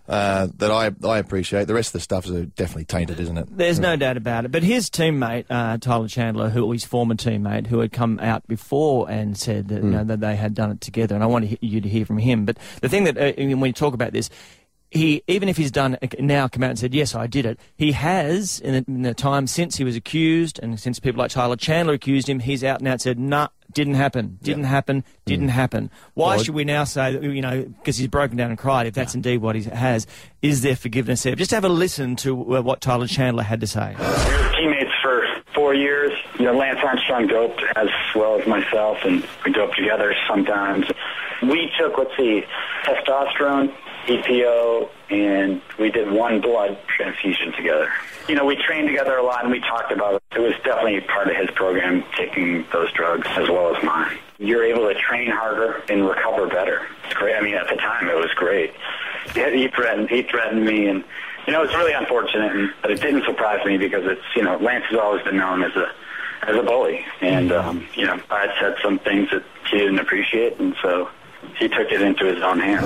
uh, 0.08 0.48
that 0.56 0.70
I 0.70 0.90
I 1.06 1.18
appreciate. 1.18 1.66
The 1.66 1.74
rest 1.74 1.90
of 1.90 1.92
the 1.94 2.00
stuff 2.00 2.26
is 2.26 2.46
definitely 2.48 2.84
tainted, 2.84 3.20
isn't 3.20 3.38
it? 3.38 3.56
There's 3.56 3.78
no 3.78 3.96
doubt 3.96 4.16
about 4.16 4.44
it. 4.44 4.50
But 4.50 4.62
his 4.62 4.90
teammate, 4.90 5.44
uh, 5.48 5.78
Tyler 5.78 6.08
Chandler, 6.08 6.48
who 6.48 6.70
his 6.72 6.84
former 6.84 7.14
teammate, 7.14 7.66
who 7.68 7.78
had 7.78 7.92
come 7.92 8.18
out 8.20 8.46
before 8.48 9.08
and 9.10 9.38
said 9.38 9.68
that, 9.68 9.82
you 9.82 9.90
know, 9.90 10.04
that 10.04 10.20
they 10.20 10.36
had 10.36 10.54
done 10.54 10.72
it 10.72 10.80
together, 10.80 11.14
and 11.14 11.22
I 11.22 11.26
want 11.26 11.62
you 11.62 11.80
to 11.80 11.88
hear 11.88 12.04
from 12.04 12.18
him. 12.18 12.44
But 12.44 12.58
the 12.80 12.88
thing 12.88 13.04
that, 13.04 13.16
uh, 13.16 13.32
when 13.36 13.66
you 13.66 13.72
talk 13.72 13.94
about 13.94 14.12
this, 14.12 14.30
he, 14.90 15.22
even 15.28 15.48
if 15.48 15.56
he's 15.56 15.70
done 15.70 15.96
now 16.18 16.48
come 16.48 16.64
out 16.64 16.70
and 16.70 16.78
said 16.78 16.94
yes, 16.94 17.14
I 17.14 17.26
did 17.26 17.46
it. 17.46 17.60
He 17.76 17.92
has 17.92 18.58
in 18.58 18.72
the, 18.72 18.84
in 18.88 19.02
the 19.02 19.14
time 19.14 19.46
since 19.46 19.76
he 19.76 19.84
was 19.84 19.94
accused, 19.94 20.58
and 20.60 20.78
since 20.80 20.98
people 20.98 21.20
like 21.20 21.30
Tyler 21.30 21.56
Chandler 21.56 21.94
accused 21.94 22.28
him, 22.28 22.40
he's 22.40 22.64
out 22.64 22.80
now 22.80 22.92
and 22.92 23.00
said, 23.00 23.18
"Nah, 23.18 23.48
didn't 23.72 23.94
happen, 23.94 24.38
didn't 24.42 24.64
happen, 24.64 25.04
didn't 25.26 25.48
happen." 25.48 25.90
Why 26.14 26.34
Well, 26.34 26.44
should 26.44 26.54
we 26.54 26.64
now 26.64 26.84
say 26.84 27.12
that 27.12 27.22
you 27.22 27.40
know 27.40 27.62
because 27.62 27.98
he's 27.98 28.08
broken 28.08 28.36
down 28.36 28.50
and 28.50 28.58
cried? 28.58 28.86
If 28.86 28.94
that's 28.94 29.14
indeed 29.14 29.38
what 29.38 29.54
he 29.54 29.62
has, 29.62 30.08
is 30.42 30.62
there 30.62 30.74
forgiveness 30.74 31.22
there? 31.22 31.36
Just 31.36 31.52
have 31.52 31.64
a 31.64 31.68
listen 31.68 32.16
to 32.16 32.56
uh, 32.56 32.62
what 32.62 32.80
Tyler 32.80 33.06
Chandler 33.06 33.44
had 33.44 33.60
to 33.60 33.68
say. 33.68 33.94
We 33.96 34.04
were 34.04 34.52
teammates 34.56 34.90
for 35.02 35.22
four 35.54 35.72
years. 35.72 36.12
You 36.40 36.46
know, 36.46 36.56
Lance 36.56 36.78
Armstrong 36.82 37.26
doped 37.26 37.62
as 37.76 37.90
well 38.16 38.40
as 38.40 38.46
myself, 38.46 38.96
and 39.04 39.22
we 39.44 39.52
doped 39.52 39.76
together 39.76 40.14
sometimes. 40.26 40.86
We 41.42 41.70
took, 41.78 41.98
let's 41.98 42.16
see, 42.16 42.44
testosterone, 42.82 43.74
EPO, 44.06 44.88
and 45.10 45.60
we 45.78 45.90
did 45.90 46.10
one 46.10 46.40
blood 46.40 46.78
transfusion 46.96 47.52
together. 47.52 47.92
You 48.26 48.36
know, 48.36 48.46
we 48.46 48.56
trained 48.56 48.88
together 48.88 49.18
a 49.18 49.22
lot, 49.22 49.42
and 49.42 49.52
we 49.52 49.60
talked 49.60 49.92
about 49.92 50.14
it. 50.14 50.22
It 50.34 50.40
was 50.40 50.54
definitely 50.64 51.02
part 51.02 51.28
of 51.28 51.36
his 51.36 51.50
program, 51.50 52.04
taking 52.16 52.64
those 52.72 52.90
drugs 52.92 53.26
as 53.32 53.46
well 53.50 53.76
as 53.76 53.84
mine. 53.84 54.16
You're 54.38 54.64
able 54.64 54.88
to 54.88 54.94
train 54.94 55.30
harder 55.30 55.82
and 55.90 56.08
recover 56.08 56.46
better. 56.46 56.86
It's 57.04 57.12
great. 57.12 57.36
I 57.36 57.42
mean, 57.42 57.54
at 57.54 57.68
the 57.68 57.76
time, 57.76 58.08
it 58.08 58.16
was 58.16 58.32
great. 58.34 58.72
He 59.34 59.68
threatened, 59.68 60.08
he 60.08 60.22
threatened 60.22 60.64
me, 60.64 60.88
and 60.88 61.04
you 61.46 61.52
know, 61.52 61.64
it's 61.64 61.74
really 61.74 61.92
unfortunate, 61.92 62.70
but 62.80 62.90
it 62.90 63.02
didn't 63.02 63.24
surprise 63.26 63.62
me 63.66 63.76
because 63.76 64.06
it's 64.06 64.22
you 64.34 64.42
know, 64.42 64.56
Lance 64.56 64.86
has 64.88 64.98
always 64.98 65.22
been 65.22 65.36
known 65.36 65.62
as 65.62 65.76
a 65.76 65.92
as 66.46 66.56
a 66.56 66.62
bully, 66.62 67.04
and 67.20 67.52
um, 67.52 67.86
you 67.94 68.06
know, 68.06 68.20
I 68.30 68.40
had 68.46 68.50
said 68.60 68.76
some 68.82 68.98
things 68.98 69.28
that 69.30 69.42
he 69.70 69.78
didn't 69.78 69.98
appreciate, 69.98 70.58
and 70.58 70.74
so 70.82 71.08
he 71.58 71.68
took 71.68 71.90
it 71.90 72.02
into 72.02 72.24
his 72.26 72.42
own 72.42 72.58
hands. 72.60 72.84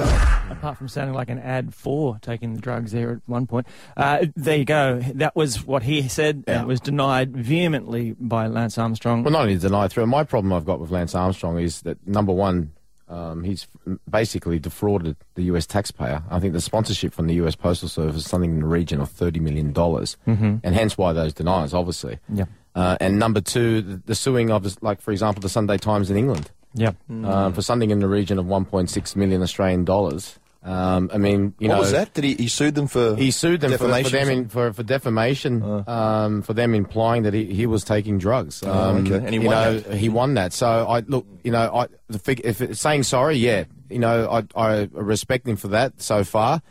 apart 0.51 0.77
from 0.79 0.89
sounding 0.89 1.15
like 1.15 1.29
an 1.31 1.39
ad 1.39 1.75
for 1.75 2.19
taking 2.21 2.55
the 2.55 2.61
drugs 2.61 2.93
there 2.93 3.13
at 3.13 3.19
one 3.27 3.47
point. 3.47 3.67
Uh, 3.97 4.27
there 4.37 4.57
you 4.59 4.65
go. 4.65 5.01
That 5.15 5.35
was 5.35 5.65
what 5.65 5.83
he 5.83 6.09
said. 6.09 6.45
and 6.47 6.63
It 6.63 6.67
was 6.67 6.81
denied 6.81 7.37
vehemently 7.37 8.15
by 8.19 8.47
Lance 8.47 8.79
Armstrong. 8.79 9.23
Well, 9.25 9.33
not 9.33 9.43
only 9.43 9.57
denied 9.57 9.91
through. 9.93 10.07
My 10.07 10.25
problem 10.25 10.53
I've 10.53 10.65
got 10.65 10.81
with 10.81 10.91
Lance 10.91 11.15
Armstrong 11.15 11.59
is 11.59 11.83
that 11.83 12.07
number 12.07 12.33
one, 12.33 12.73
um, 13.09 13.45
he's 13.45 13.67
basically 14.09 14.59
defrauded 14.59 15.17
the 15.35 15.43
U.S. 15.45 15.67
taxpayer. 15.67 16.23
I 16.31 16.41
think 16.41 16.53
the 16.53 16.61
sponsorship 16.61 17.13
from 17.13 17.27
the 17.27 17.35
U.S. 17.35 17.55
Postal 17.55 17.89
Service 17.89 18.17
is 18.17 18.27
something 18.27 18.51
in 18.51 18.61
the 18.61 18.67
region 18.67 19.01
of 19.01 19.11
thirty 19.11 19.41
million 19.41 19.73
dollars, 19.73 20.17
mm-hmm. 20.27 20.57
and 20.63 20.75
hence 20.75 20.97
why 20.97 21.13
those 21.13 21.35
denials, 21.35 21.75
obviously. 21.75 22.19
Yeah. 22.33 22.47
Uh, 22.75 22.97
and 23.01 23.19
number 23.19 23.41
two, 23.41 23.81
the, 23.83 24.03
the 24.07 24.15
suing 24.15 24.51
of, 24.51 24.83
like 24.83 25.01
for 25.01 25.13
example, 25.13 25.41
the 25.41 25.49
Sunday 25.49 25.79
Times 25.79 26.11
in 26.11 26.17
England 26.17 26.51
yeah. 26.75 26.93
um, 27.09 27.53
for 27.53 27.63
something 27.63 27.91
in 27.91 28.01
the 28.01 28.09
region 28.09 28.39
of 28.39 28.47
1.6 28.47 29.17
million 29.17 29.43
Australian 29.43 29.85
dollars. 29.85 30.39
Um, 30.65 31.11
I 31.13 31.19
mean, 31.19 31.55
you 31.59 31.69
know 31.69 31.75
what 31.75 31.77
know, 31.77 31.81
was 31.81 31.93
that? 31.93 32.15
Did 32.15 32.25
he, 32.25 32.35
he 32.35 32.49
sued 32.49 32.75
them 32.75 32.87
for? 32.87 33.17
he 33.17 33.31
sued 33.31 33.61
them 33.61 33.73
for, 33.73 33.79
for 33.79 33.87
defamation 33.89 34.29
them 34.29 34.39
in, 34.39 34.49
for, 34.49 34.73
for 34.73 34.83
defamation, 34.83 35.63
um, 35.87 36.41
for 36.41 36.55
them 36.55 36.75
implying 36.75 37.25
that 37.25 37.35
he, 37.35 37.53
he 37.53 37.67
was 37.67 37.85
taking 37.85 38.17
drugs. 38.17 38.63
Um, 38.63 38.71
Oh, 38.71 38.97
okay. 39.01 39.27
And 39.27 39.29
he 39.29 39.39
won 39.41 39.51
know, 39.51 39.79
that. 39.79 39.97
he 39.97 40.09
won 40.09 40.35
that. 40.35 40.55
So 40.55 40.67
I 40.67 41.01
look, 41.01 41.27
you 41.43 41.53
know, 41.53 41.71
I 41.75 41.89
the 42.09 42.19
fig, 42.19 42.41
if 42.45 42.63
it's 42.63 42.81
saying 42.81 43.03
sorry, 43.03 43.37
yeah, 43.37 43.65
you 43.91 43.99
know, 43.99 44.27
I 44.31 44.45
I 44.59 44.89
respect 44.93 45.47
him 45.47 45.57
for 45.57 45.69
that 45.69 46.01
so 46.01 46.25
far, 46.25 46.63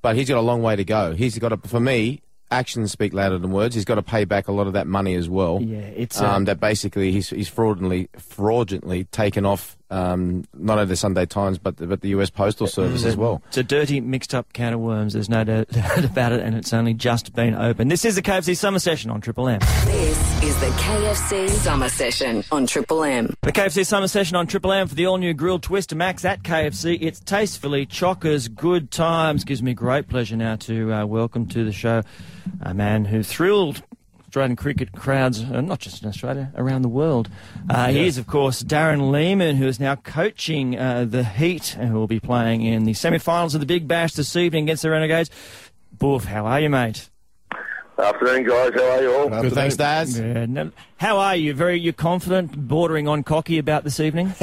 but 0.00 0.16
he's 0.16 0.30
got 0.30 0.38
a 0.38 0.40
long 0.40 0.62
way 0.62 0.74
to 0.74 0.84
go. 0.84 1.12
He's 1.12 1.38
got 1.38 1.50
to, 1.50 1.68
for 1.68 1.80
me. 1.80 2.22
Actions 2.52 2.92
speak 2.92 3.14
louder 3.14 3.38
than 3.38 3.50
words. 3.50 3.74
He's 3.74 3.86
got 3.86 3.94
to 3.94 4.02
pay 4.02 4.24
back 4.24 4.46
a 4.46 4.52
lot 4.52 4.66
of 4.66 4.74
that 4.74 4.86
money 4.86 5.14
as 5.14 5.28
well. 5.28 5.58
Yeah, 5.62 5.78
it's, 5.78 6.20
uh, 6.20 6.30
um, 6.30 6.44
that 6.44 6.60
basically 6.60 7.10
he's 7.10 7.30
he's 7.30 7.48
fraudulently 7.48 8.10
fraudulently 8.18 9.04
taken 9.04 9.46
off 9.46 9.78
um, 9.92 10.44
not 10.54 10.78
only 10.78 10.88
the 10.88 10.96
Sunday 10.96 11.26
Times 11.26 11.58
but 11.58 11.76
the, 11.76 11.86
but 11.86 12.00
the 12.00 12.08
U.S. 12.10 12.30
Postal 12.30 12.66
Service 12.66 13.04
as 13.04 13.16
well. 13.16 13.42
It's 13.48 13.58
a 13.58 13.62
dirty, 13.62 14.00
mixed 14.00 14.34
up 14.34 14.52
can 14.52 14.72
of 14.72 14.80
worms. 14.80 15.12
There's 15.12 15.28
no 15.28 15.44
doubt 15.44 16.04
about 16.04 16.32
it, 16.32 16.40
and 16.40 16.56
it's 16.56 16.72
only 16.72 16.94
just 16.94 17.34
been 17.34 17.54
opened. 17.54 17.90
This 17.90 18.04
is 18.04 18.14
the 18.14 18.22
KFC 18.22 18.56
Summer 18.56 18.78
Session 18.78 19.10
on 19.10 19.20
Triple 19.20 19.48
M. 19.48 19.60
This 19.84 20.42
is 20.42 20.60
the 20.60 20.66
KFC 20.66 21.48
Summer 21.50 21.88
Session 21.88 22.42
on 22.50 22.66
Triple 22.66 23.04
M. 23.04 23.34
The 23.42 23.52
KFC 23.52 23.86
Summer 23.86 24.08
Session 24.08 24.36
on 24.36 24.46
Triple 24.46 24.72
M 24.72 24.88
for 24.88 24.94
the 24.94 25.06
all-new 25.06 25.34
grilled 25.34 25.62
Twister 25.62 25.94
Max 25.94 26.24
at 26.24 26.42
KFC. 26.42 26.98
It's 27.00 27.20
tastefully 27.20 27.86
chockers, 27.86 28.52
good 28.52 28.90
times. 28.90 29.44
Gives 29.44 29.62
me 29.62 29.74
great 29.74 30.08
pleasure 30.08 30.36
now 30.36 30.56
to 30.56 30.92
uh, 30.92 31.06
welcome 31.06 31.46
to 31.48 31.64
the 31.64 31.72
show 31.72 32.02
a 32.60 32.74
man 32.74 33.04
who 33.04 33.22
thrilled 33.22 33.82
Australian 34.32 34.56
cricket 34.56 34.92
crowds, 34.92 35.42
uh, 35.44 35.60
not 35.60 35.78
just 35.78 36.02
in 36.02 36.08
Australia, 36.08 36.50
around 36.56 36.80
the 36.80 36.88
world. 36.88 37.28
Uh, 37.68 37.88
He 37.88 38.06
is, 38.06 38.16
of 38.16 38.26
course, 38.26 38.62
Darren 38.62 39.10
Lehman, 39.10 39.56
who 39.56 39.66
is 39.66 39.78
now 39.78 39.94
coaching 39.94 40.78
uh, 40.78 41.04
the 41.06 41.22
Heat, 41.22 41.76
and 41.78 41.90
who 41.90 41.96
will 41.96 42.06
be 42.06 42.18
playing 42.18 42.62
in 42.62 42.84
the 42.84 42.94
semi-finals 42.94 43.54
of 43.54 43.60
the 43.60 43.66
Big 43.66 43.86
Bash 43.86 44.14
this 44.14 44.34
evening 44.34 44.62
against 44.64 44.84
the 44.84 44.90
Renegades. 44.90 45.28
Boof, 45.92 46.24
how 46.24 46.46
are 46.46 46.60
you, 46.60 46.70
mate? 46.70 47.10
Afternoon, 47.98 48.44
guys. 48.48 48.70
How 48.74 48.90
are 48.92 49.02
you 49.02 49.14
all? 49.14 49.28
Good, 49.42 49.52
thanks, 49.52 49.76
Daz. 49.76 50.18
Yeah, 50.18 50.46
no, 50.46 50.70
how 50.96 51.18
are 51.18 51.36
you? 51.36 51.52
Very, 51.52 51.78
you 51.78 51.92
confident, 51.92 52.56
bordering 52.66 53.06
on 53.08 53.24
cocky 53.24 53.58
about 53.58 53.84
this 53.84 54.00
evening? 54.00 54.32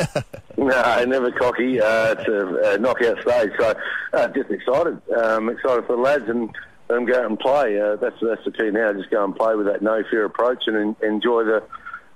No, 0.59 1.05
never 1.05 1.31
cocky. 1.31 1.79
Uh, 1.81 2.11
it's 2.17 2.27
a, 2.27 2.73
a 2.73 2.77
knockout 2.77 3.17
stage, 3.21 3.49
so 3.57 3.73
uh, 4.13 4.27
just 4.27 4.49
excited. 4.51 5.01
Um, 5.17 5.47
excited 5.47 5.85
for 5.87 5.95
the 5.95 6.01
lads 6.01 6.25
and 6.27 6.53
them 6.89 7.05
go 7.05 7.15
out 7.15 7.25
and 7.25 7.39
play. 7.39 7.79
Uh, 7.79 7.95
that's 7.95 8.15
that's 8.21 8.43
the 8.43 8.51
key 8.51 8.71
now. 8.71 8.91
Just 8.93 9.09
go 9.09 9.23
and 9.23 9.35
play 9.35 9.55
with 9.55 9.67
that 9.67 9.81
no 9.81 10.03
fear 10.09 10.25
approach 10.25 10.63
and 10.67 10.75
en- 10.75 10.95
enjoy 11.01 11.43
the 11.43 11.63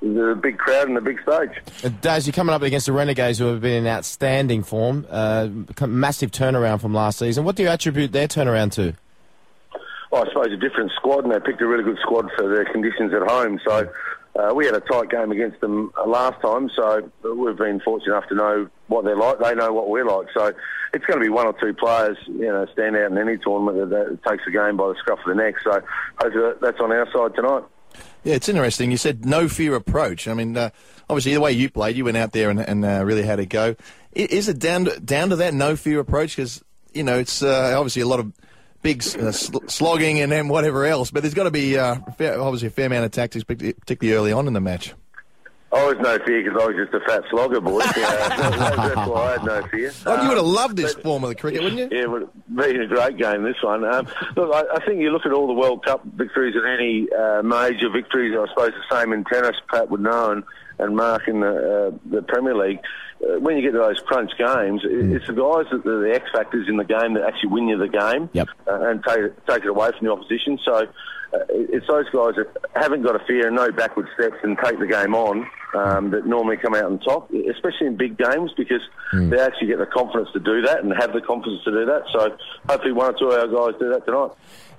the 0.01 0.37
big 0.41 0.57
crowd 0.57 0.87
and 0.87 0.97
the 0.97 1.01
big 1.01 1.21
stage. 1.21 1.51
Uh, 1.83 1.89
Daz, 2.01 2.27
you're 2.27 2.33
coming 2.33 2.53
up 2.53 2.61
against 2.61 2.87
the 2.87 2.91
Renegades, 2.91 3.39
who 3.39 3.45
have 3.45 3.61
been 3.61 3.85
in 3.85 3.87
outstanding 3.87 4.61
form, 4.63 5.07
uh, 5.09 5.47
massive 5.87 6.31
turnaround 6.31 6.81
from 6.81 6.93
last 6.93 7.19
season. 7.19 7.45
What 7.45 7.55
do 7.55 7.63
you 7.63 7.69
attribute 7.69 8.11
their 8.11 8.27
turnaround 8.27 8.73
to? 8.73 8.95
Well, 10.11 10.25
I 10.25 10.27
suppose 10.27 10.51
a 10.51 10.57
different 10.57 10.91
squad, 10.97 11.23
and 11.23 11.33
they 11.33 11.39
picked 11.39 11.61
a 11.61 11.67
really 11.67 11.83
good 11.83 11.97
squad 12.01 12.29
for 12.37 12.53
their 12.53 12.65
conditions 12.65 13.13
at 13.13 13.21
home. 13.21 13.59
So 13.65 13.89
uh, 14.35 14.53
we 14.53 14.65
had 14.65 14.75
a 14.75 14.81
tight 14.81 15.09
game 15.09 15.31
against 15.31 15.61
them 15.61 15.91
uh, 15.97 16.05
last 16.05 16.41
time, 16.41 16.69
so 16.75 17.09
we've 17.35 17.57
been 17.57 17.79
fortunate 17.79 18.11
enough 18.11 18.27
to 18.27 18.35
know 18.35 18.69
what 18.93 19.05
they're 19.05 19.17
like. 19.17 19.39
They 19.39 19.55
know 19.55 19.73
what 19.73 19.89
we're 19.89 20.05
like. 20.05 20.27
So 20.33 20.53
it's 20.93 21.05
going 21.05 21.19
to 21.19 21.23
be 21.23 21.29
one 21.29 21.47
or 21.47 21.53
two 21.53 21.73
players, 21.73 22.17
you 22.27 22.47
know, 22.47 22.65
stand 22.71 22.95
out 22.95 23.11
in 23.11 23.17
any 23.17 23.37
tournament 23.37 23.89
that, 23.89 23.89
that 23.89 24.29
takes 24.29 24.45
the 24.45 24.51
game 24.51 24.77
by 24.77 24.89
the 24.89 24.95
scruff 24.99 25.19
of 25.19 25.25
the 25.25 25.35
neck. 25.35 25.55
So 25.63 25.81
that's 26.61 26.79
on 26.79 26.91
our 26.91 27.11
side 27.11 27.35
tonight. 27.35 27.63
Yeah, 28.23 28.35
it's 28.35 28.47
interesting. 28.47 28.91
You 28.91 28.97
said 28.97 29.25
no 29.25 29.49
fear 29.49 29.75
approach. 29.75 30.27
I 30.27 30.33
mean, 30.33 30.55
uh, 30.55 30.69
obviously 31.09 31.33
the 31.33 31.41
way 31.41 31.51
you 31.51 31.69
played, 31.69 31.97
you 31.97 32.05
went 32.05 32.17
out 32.17 32.31
there 32.31 32.49
and, 32.49 32.59
and 32.59 32.85
uh, 32.85 33.03
really 33.03 33.23
had 33.23 33.39
a 33.39 33.45
go. 33.45 33.75
Is 34.13 34.47
it 34.47 34.59
down 34.59 34.85
to, 34.85 34.99
down 34.99 35.29
to 35.29 35.37
that 35.37 35.53
no 35.53 35.75
fear 35.75 35.99
approach? 35.99 36.35
Because 36.35 36.63
you 36.93 37.03
know 37.03 37.17
it's 37.17 37.43
uh, 37.43 37.73
obviously 37.75 38.01
a 38.01 38.07
lot 38.07 38.19
of 38.19 38.31
big 38.81 39.03
uh, 39.19 39.31
sl- 39.31 39.65
slogging 39.67 40.19
and 40.19 40.31
then 40.31 40.47
whatever 40.47 40.85
else, 40.85 41.09
but 41.09 41.23
there's 41.23 41.33
got 41.33 41.45
to 41.45 41.51
be 41.51 41.77
uh, 41.77 41.95
fair, 42.17 42.39
obviously 42.39 42.67
a 42.67 42.71
fair 42.71 42.85
amount 42.85 43.05
of 43.05 43.11
tactics, 43.11 43.43
particularly 43.43 44.11
early 44.15 44.31
on 44.31 44.45
in 44.45 44.53
the 44.53 44.61
match. 44.61 44.93
I 45.73 45.85
was 45.87 45.97
no 45.99 46.17
fear 46.25 46.43
because 46.43 46.61
I 46.61 46.65
was 46.67 46.75
just 46.75 46.93
a 46.93 46.99
fat 47.07 47.23
slogger, 47.29 47.59
boy. 47.61 47.79
Yeah, 47.79 47.91
that- 48.27 48.75
that's 48.95 49.09
why 49.09 49.21
I 49.21 49.31
had 49.33 49.43
no 49.43 49.61
fear. 49.67 49.91
Oh, 50.05 50.21
you 50.21 50.27
would 50.29 50.37
have 50.37 50.45
Um, 50.45 50.53
loved 50.53 50.77
this 50.77 50.93
form 50.95 51.23
of 51.23 51.29
the 51.29 51.35
cricket, 51.35 51.63
wouldn't 51.63 51.79
you? 51.81 51.89
Yeah, 51.97 52.03
it 52.03 52.09
would 52.11 52.21
have 52.23 52.55
been 52.55 52.81
a 52.81 52.87
great 52.87 53.17
game, 53.17 53.43
this 53.43 53.55
one. 53.63 53.83
Um, 53.83 54.07
look, 54.35 54.53
I, 54.53 54.63
I 54.75 54.85
think 54.85 55.01
you 55.01 55.09
look 55.11 55.25
at 55.25 55.31
all 55.33 55.47
the 55.47 55.53
World 55.53 55.83
Cup 55.85 56.03
victories 56.15 56.55
and 56.55 56.65
any 56.67 57.07
uh, 57.11 57.41
major 57.41 57.89
victories, 57.89 58.37
I 58.37 58.47
suppose 58.49 58.71
the 58.89 58.95
same 58.99 59.13
in 59.13 59.23
tennis, 59.25 59.55
Pat 59.71 59.89
would 59.89 60.01
know, 60.01 60.31
and, 60.31 60.43
and 60.79 60.95
Mark 60.95 61.27
in 61.27 61.39
the, 61.41 61.91
uh, 61.93 61.97
the 62.09 62.21
Premier 62.23 62.55
League. 62.55 62.79
Uh, 63.23 63.39
when 63.39 63.55
you 63.55 63.61
get 63.61 63.71
to 63.71 63.77
those 63.77 63.99
crunch 64.01 64.31
games, 64.37 64.81
it, 64.83 65.11
it's 65.11 65.27
the 65.27 65.33
guys 65.33 65.65
that 65.71 65.85
are 65.89 66.01
the 66.01 66.13
X 66.13 66.25
factors 66.33 66.67
in 66.67 66.77
the 66.77 66.83
game 66.83 67.13
that 67.13 67.23
actually 67.23 67.49
win 67.49 67.67
you 67.67 67.77
the 67.77 67.87
game 67.87 68.29
Yep. 68.33 68.49
uh, 68.67 68.89
and 68.89 69.03
take, 69.07 69.17
it- 69.19 69.47
take 69.47 69.63
it 69.63 69.69
away 69.69 69.91
from 69.97 70.07
the 70.07 70.11
opposition. 70.13 70.59
So 70.65 70.73
uh, 71.33 71.37
it's 71.49 71.87
those 71.87 72.05
guys 72.09 72.35
that 72.35 72.47
haven't 72.75 73.03
got 73.03 73.15
a 73.15 73.23
fear 73.25 73.47
and 73.47 73.55
no 73.55 73.71
backward 73.71 74.07
steps 74.15 74.35
and 74.43 74.57
take 74.63 74.77
the 74.79 74.87
game 74.87 75.15
on 75.15 75.47
um, 75.73 76.11
that 76.11 76.25
normally 76.27 76.57
come 76.57 76.75
out 76.75 76.83
on 76.85 76.99
top, 76.99 77.31
especially 77.31 77.87
in 77.87 77.95
big 77.95 78.17
games 78.17 78.51
because 78.57 78.81
they 79.13 79.39
actually 79.39 79.67
get 79.67 79.79
the 79.79 79.85
confidence 79.87 80.29
to 80.33 80.39
do 80.39 80.61
that 80.63 80.83
and 80.83 80.91
have 80.93 81.13
the 81.13 81.21
confidence 81.21 81.63
to 81.63 81.71
do 81.71 81.85
that. 81.85 82.03
So 82.11 82.35
hopefully 82.69 82.91
one 82.91 83.13
or 83.15 83.17
two 83.17 83.29
of 83.29 83.39
our 83.39 83.71
guys 83.71 83.79
do 83.79 83.89
that 83.89 84.05
tonight. 84.05 84.31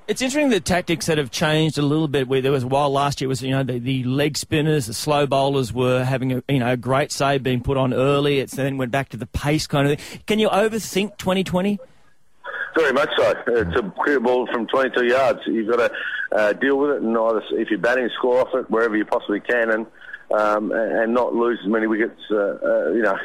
It's 0.06 0.20
interesting 0.20 0.50
the 0.50 0.60
tactics 0.60 1.06
that 1.06 1.16
have 1.16 1.30
changed 1.30 1.78
a 1.78 1.82
little 1.82 2.08
bit. 2.08 2.28
Where 2.28 2.42
there 2.42 2.52
was 2.52 2.62
while 2.62 2.90
last 2.90 3.22
year 3.22 3.28
was 3.28 3.42
you 3.42 3.52
know 3.52 3.62
the, 3.62 3.78
the 3.78 4.04
leg 4.04 4.36
spinners, 4.36 4.84
the 4.84 4.92
slow 4.92 5.26
bowlers 5.26 5.72
were 5.72 6.04
having 6.04 6.32
a 6.32 6.42
you 6.46 6.58
know 6.58 6.72
a 6.72 6.76
great 6.76 7.10
save 7.10 7.42
being 7.42 7.62
put 7.62 7.78
on 7.78 7.94
early. 7.94 8.38
It's 8.38 8.54
then 8.54 8.76
went 8.76 8.92
back 8.92 9.08
to 9.10 9.16
the 9.16 9.26
pace 9.26 9.66
kind 9.66 9.90
of 9.90 9.98
thing. 9.98 10.20
Can 10.26 10.38
you 10.38 10.48
overthink 10.50 11.16
Twenty20? 11.16 11.78
Very 12.76 12.92
much 12.92 13.08
so. 13.16 13.34
It's 13.46 13.76
a 13.76 13.94
clear 14.02 14.18
ball 14.18 14.48
from 14.52 14.66
22 14.66 15.06
yards. 15.06 15.38
You've 15.46 15.70
got 15.70 15.76
to 15.76 15.92
uh, 16.36 16.52
deal 16.54 16.76
with 16.76 16.90
it, 16.90 17.02
and 17.02 17.16
either 17.16 17.40
if 17.52 17.70
you're 17.70 17.78
batting, 17.78 18.10
score 18.18 18.40
off 18.40 18.48
it 18.52 18.68
wherever 18.68 18.96
you 18.96 19.04
possibly 19.04 19.40
can. 19.40 19.70
And 19.70 19.86
um, 20.32 20.72
and 20.72 21.14
not 21.14 21.34
lose 21.34 21.60
as 21.62 21.70
many 21.70 21.86
wickets, 21.86 22.20
uh, 22.30 22.36
uh, 22.36 22.90
you 22.92 23.02
know, 23.02 23.16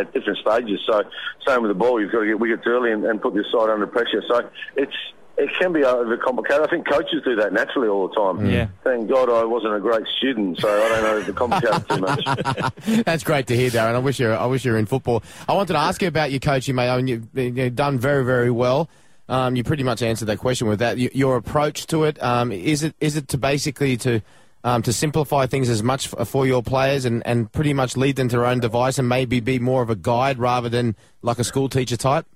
at 0.00 0.12
different 0.12 0.38
stages. 0.38 0.80
So 0.86 1.02
same 1.46 1.62
with 1.62 1.70
the 1.70 1.74
ball, 1.74 2.00
you've 2.00 2.10
got 2.10 2.20
to 2.20 2.26
get 2.26 2.40
wickets 2.40 2.62
early 2.66 2.92
and, 2.92 3.04
and 3.04 3.20
put 3.20 3.34
your 3.34 3.44
side 3.52 3.70
under 3.70 3.86
pressure. 3.86 4.22
So 4.26 4.50
it's 4.74 4.96
it 5.38 5.50
can 5.58 5.72
be 5.72 5.80
overcomplicated. 5.80 6.60
I 6.60 6.66
think 6.66 6.88
coaches 6.88 7.22
do 7.24 7.36
that 7.36 7.52
naturally 7.52 7.88
all 7.88 8.08
the 8.08 8.14
time. 8.14 8.46
Yeah. 8.46 8.68
Thank 8.84 9.08
God 9.08 9.28
I 9.28 9.44
wasn't 9.44 9.74
a 9.74 9.80
great 9.80 10.06
student, 10.16 10.58
so 10.60 10.68
I 10.68 10.88
don't 10.88 11.02
know 11.02 11.18
if 11.18 11.28
it 11.28 11.36
complicated 11.36 11.88
too 11.88 11.98
much. 11.98 13.04
That's 13.04 13.22
great 13.22 13.46
to 13.48 13.56
hear, 13.56 13.70
Darren. 13.70 13.94
I 13.94 13.98
wish 13.98 14.18
you 14.18 14.30
I 14.30 14.46
wish 14.46 14.64
you 14.64 14.72
were 14.72 14.78
in 14.78 14.86
football. 14.86 15.22
I 15.48 15.52
wanted 15.52 15.74
to 15.74 15.78
ask 15.78 16.00
you 16.00 16.08
about 16.08 16.30
your 16.30 16.40
coaching, 16.40 16.74
mate. 16.74 16.88
I 16.88 16.96
mean, 16.96 17.06
you've, 17.06 17.56
you've 17.58 17.74
done 17.74 17.98
very 17.98 18.24
very 18.24 18.50
well. 18.50 18.88
Um, 19.28 19.56
you 19.56 19.64
pretty 19.64 19.82
much 19.82 20.02
answered 20.02 20.26
that 20.26 20.38
question 20.38 20.68
with 20.68 20.78
that. 20.78 20.98
Your 20.98 21.36
approach 21.36 21.86
to 21.88 22.04
it 22.04 22.22
um, 22.22 22.52
is 22.52 22.82
it 22.82 22.94
is 23.00 23.16
it 23.16 23.28
to 23.28 23.38
basically 23.38 23.96
to 23.98 24.22
um, 24.64 24.82
to 24.82 24.92
simplify 24.92 25.46
things 25.46 25.68
as 25.68 25.82
much 25.82 26.08
for 26.08 26.46
your 26.46 26.62
players 26.62 27.04
and, 27.04 27.24
and 27.26 27.52
pretty 27.52 27.72
much 27.72 27.96
lead 27.96 28.16
them 28.16 28.28
to 28.28 28.36
their 28.36 28.46
own 28.46 28.58
device 28.58 28.98
and 28.98 29.08
maybe 29.08 29.38
be 29.38 29.58
more 29.58 29.82
of 29.82 29.90
a 29.90 29.94
guide 29.94 30.38
rather 30.38 30.68
than 30.68 30.96
like 31.22 31.38
a 31.38 31.44
school 31.44 31.68
teacher 31.68 31.96
type. 31.96 32.26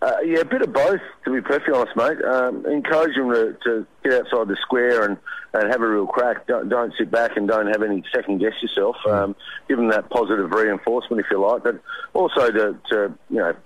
Uh, 0.00 0.14
yeah, 0.24 0.38
a 0.38 0.44
bit 0.44 0.62
of 0.62 0.72
both, 0.72 1.00
to 1.24 1.32
be 1.32 1.40
perfectly 1.40 1.74
honest, 1.74 1.96
mate. 1.96 2.24
Um, 2.24 2.64
encourage 2.66 3.16
them 3.16 3.32
to, 3.32 3.56
to 3.64 3.86
get 4.04 4.12
outside 4.12 4.46
the 4.46 4.56
square 4.62 5.04
and, 5.04 5.16
and 5.52 5.72
have 5.72 5.80
a 5.80 5.88
real 5.88 6.06
crack. 6.06 6.46
Don't, 6.46 6.68
don't 6.68 6.94
sit 6.96 7.10
back 7.10 7.36
and 7.36 7.48
don't 7.48 7.66
have 7.66 7.82
any 7.82 8.04
second 8.14 8.38
guess 8.38 8.52
yourself. 8.62 8.94
Um, 9.08 9.34
give 9.66 9.76
them 9.76 9.88
that 9.88 10.08
positive 10.08 10.52
reinforcement, 10.52 11.24
if 11.24 11.26
you 11.32 11.44
like, 11.44 11.64
but 11.64 11.80
also 12.14 12.48
to, 12.48 12.78
to 12.90 13.14
you 13.28 13.38
know, 13.38 13.56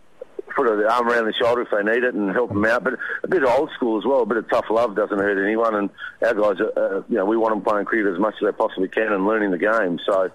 put 0.57 0.69
an 0.69 0.87
arm 0.87 1.09
around 1.09 1.27
the 1.27 1.35
shoulder 1.35 1.63
if 1.63 1.69
they 1.71 1.83
need 1.83 2.03
it 2.03 2.15
and 2.15 2.31
help 2.33 2.49
them 2.49 2.65
out. 2.65 2.83
But 2.83 2.95
a 3.23 3.29
bit 3.29 3.43
of 3.43 3.51
old 3.51 3.71
school 3.77 3.99
as 3.99 4.07
well. 4.07 4.23
A 4.23 4.27
bit 4.27 4.39
of 4.39 4.49
tough 4.49 4.67
love 4.71 4.97
doesn't 4.97 5.19
hurt 5.19 5.43
anyone. 5.43 5.75
And 5.75 5.91
our 6.25 6.33
guys, 6.33 6.61
are, 6.63 6.97
uh, 6.99 7.03
you 7.11 7.17
know, 7.17 7.27
we 7.27 7.37
want 7.37 7.55
them 7.55 7.63
playing 7.63 7.85
cricket 7.85 8.11
as 8.11 8.19
much 8.19 8.37
as 8.41 8.47
they 8.47 8.53
possibly 8.53 8.89
can 8.89 9.13
and 9.13 9.27
learning 9.27 9.51
the 9.51 9.59
game. 9.59 10.01
So. 10.07 10.31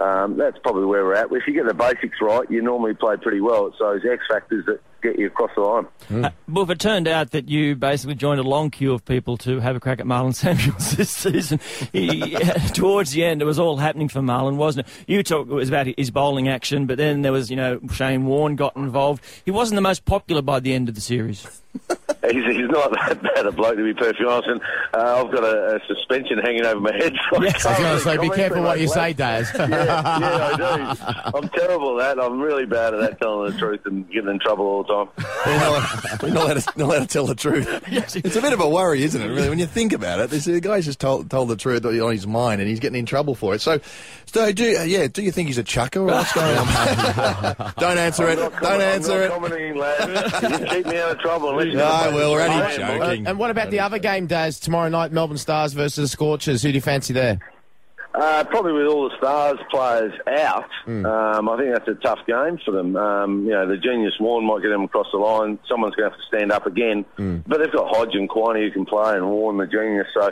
Um, 0.00 0.36
that's 0.36 0.58
probably 0.58 0.86
where 0.86 1.04
we're 1.04 1.14
at. 1.14 1.26
If 1.30 1.46
you 1.46 1.54
get 1.54 1.66
the 1.66 1.74
basics 1.74 2.18
right, 2.20 2.50
you 2.50 2.62
normally 2.62 2.94
play 2.94 3.16
pretty 3.16 3.40
well. 3.40 3.68
It's 3.68 3.78
those 3.78 4.02
X 4.04 4.22
factors 4.28 4.66
that 4.66 4.80
get 5.02 5.18
you 5.18 5.26
across 5.26 5.50
the 5.54 5.60
line. 5.60 5.86
Uh, 6.10 6.30
well, 6.48 6.64
if 6.64 6.70
it 6.70 6.80
turned 6.80 7.06
out 7.06 7.30
that 7.30 7.48
you 7.48 7.76
basically 7.76 8.14
joined 8.14 8.40
a 8.40 8.42
long 8.42 8.70
queue 8.70 8.92
of 8.92 9.04
people 9.04 9.36
to 9.36 9.60
have 9.60 9.76
a 9.76 9.80
crack 9.80 10.00
at 10.00 10.06
Marlon 10.06 10.34
Samuels 10.34 10.92
this 10.92 11.10
season, 11.10 11.60
he, 11.92 12.30
towards 12.72 13.12
the 13.12 13.24
end, 13.24 13.40
it 13.40 13.44
was 13.44 13.58
all 13.58 13.76
happening 13.76 14.08
for 14.08 14.20
Marlon, 14.20 14.56
wasn't 14.56 14.86
it? 14.86 14.92
You 15.06 15.22
talked 15.22 15.50
it 15.50 15.54
was 15.54 15.68
about 15.68 15.86
his 15.96 16.10
bowling 16.10 16.48
action, 16.48 16.86
but 16.86 16.98
then 16.98 17.22
there 17.22 17.32
was, 17.32 17.50
you 17.50 17.56
know, 17.56 17.78
Shane 17.92 18.26
Warne 18.26 18.56
got 18.56 18.76
involved. 18.76 19.22
He 19.44 19.50
wasn't 19.50 19.76
the 19.76 19.82
most 19.82 20.04
popular 20.04 20.42
by 20.42 20.58
the 20.60 20.72
end 20.74 20.88
of 20.88 20.94
the 20.94 21.00
series. 21.00 21.62
He's, 22.30 22.44
he's 22.56 22.68
not 22.68 22.90
that 22.92 23.22
bad 23.22 23.46
a 23.46 23.52
bloke, 23.52 23.76
to 23.76 23.84
be 23.84 23.94
perfectly 23.94 24.26
honest. 24.26 24.48
And 24.48 24.60
uh, 24.94 25.24
I've 25.24 25.32
got 25.32 25.44
a, 25.44 25.76
a 25.76 25.80
suspension 25.86 26.38
hanging 26.38 26.64
over 26.64 26.80
my 26.80 26.94
head. 26.94 27.12
So 27.34 27.42
Yes, 27.42 27.64
I 27.64 27.70
was 27.70 27.78
going 27.78 27.96
to 27.96 28.04
say, 28.04 28.16
be 28.18 28.34
careful 28.36 28.62
what 28.62 28.78
you 28.80 28.88
comment, 28.88 29.06
say, 29.06 29.12
Daz. 29.14 29.50
yeah, 29.58 29.68
yeah, 29.68 30.50
I 30.54 31.32
do. 31.32 31.38
I'm 31.38 31.48
terrible 31.48 32.00
at 32.00 32.16
that. 32.16 32.24
I'm 32.24 32.40
really 32.40 32.66
bad 32.66 32.94
at 32.94 33.00
that, 33.00 33.20
telling 33.20 33.50
the 33.50 33.58
truth 33.58 33.80
and 33.86 34.06
getting 34.10 34.30
in 34.30 34.38
trouble 34.38 34.66
all 34.66 34.82
the 34.82 34.92
time. 34.92 35.08
We're 35.46 35.58
not, 35.58 36.22
we're 36.22 36.28
not, 36.30 36.44
allowed 36.44 36.60
to, 36.60 36.78
not 36.78 36.86
allowed 36.86 36.98
to 37.00 37.06
tell 37.06 37.26
the 37.26 37.34
truth. 37.34 37.82
It's 37.88 38.36
a 38.36 38.40
bit 38.40 38.52
of 38.52 38.60
a 38.60 38.68
worry, 38.68 39.02
isn't 39.02 39.20
it, 39.20 39.26
really, 39.26 39.48
when 39.48 39.58
you 39.58 39.66
think 39.66 39.92
about 39.92 40.20
it? 40.20 40.30
This, 40.30 40.44
the 40.44 40.60
guy's 40.60 40.84
just 40.84 41.00
told, 41.00 41.30
told 41.30 41.48
the 41.48 41.56
truth 41.56 41.84
on 41.84 42.12
his 42.12 42.26
mind 42.26 42.60
and 42.60 42.68
he's 42.68 42.80
getting 42.80 42.98
in 42.98 43.06
trouble 43.06 43.34
for 43.34 43.54
it. 43.54 43.60
So, 43.60 43.80
so 44.26 44.52
do, 44.52 44.76
uh, 44.78 44.82
yeah, 44.82 45.06
do 45.06 45.22
you 45.22 45.30
think 45.32 45.48
he's 45.48 45.58
a 45.58 45.62
chucker 45.64 46.00
or 46.00 46.06
what's 46.06 46.32
going 46.32 46.56
on? 46.58 47.72
Don't 47.78 47.98
answer 47.98 48.28
it. 48.28 48.38
I'm 48.38 48.44
not 48.44 48.52
Don't 48.52 48.60
comment- 48.62 48.82
answer 48.82 49.12
I'm 49.12 49.20
it. 49.22 49.28
not 49.28 49.34
commenting, 49.42 49.76
lad. 49.76 50.42
You 50.42 50.48
can 50.48 50.66
keep 50.66 50.86
me 50.86 50.98
out 50.98 51.10
of 51.12 51.18
trouble. 51.20 51.52
No, 51.64 51.74
well, 52.14 52.32
we're 52.32 52.42
only 52.42 52.54
I 52.56 52.72
am, 52.72 52.98
joking. 53.00 53.26
and 53.26 53.38
what 53.38 53.50
about 53.50 53.70
the 53.70 53.80
other 53.80 53.98
game, 53.98 54.26
Daz? 54.26 54.58
Tomorrow 54.60 54.88
night, 54.88 55.12
Melbourne 55.12 55.38
Stars 55.38 55.72
versus 55.72 55.96
the 56.04 56.08
Scorchers. 56.08 56.62
Who 56.62 56.68
do 56.70 56.74
you 56.74 56.80
fancy 56.80 57.12
there? 57.12 57.38
Uh, 58.14 58.44
probably 58.44 58.72
with 58.72 58.86
all 58.86 59.08
the 59.08 59.16
stars 59.16 59.58
players 59.70 60.12
out, 60.28 60.70
Hmm. 60.84 61.04
um, 61.04 61.48
I 61.48 61.56
think 61.56 61.74
that's 61.74 61.88
a 61.88 61.94
tough 61.96 62.20
game 62.26 62.58
for 62.64 62.70
them. 62.70 62.94
Um, 62.96 63.44
you 63.44 63.50
know, 63.50 63.66
the 63.66 63.76
genius 63.76 64.14
Warnie 64.20 64.44
might 64.44 64.62
get 64.62 64.68
them 64.68 64.84
across 64.84 65.08
the 65.10 65.18
line. 65.18 65.58
Someone's 65.68 65.96
going 65.96 66.10
to 66.10 66.16
have 66.16 66.20
to 66.20 66.26
stand 66.28 66.52
up 66.52 66.64
again. 66.66 67.04
Hmm. 67.16 67.38
But 67.46 67.58
they've 67.58 67.72
got 67.72 67.88
Hodge 67.88 68.14
and 68.14 68.28
Quiney 68.28 68.66
who 68.66 68.70
can 68.70 68.86
play, 68.86 69.14
and 69.14 69.24
Warnie 69.24 69.66
the 69.66 69.66
genius. 69.66 70.06
So 70.14 70.30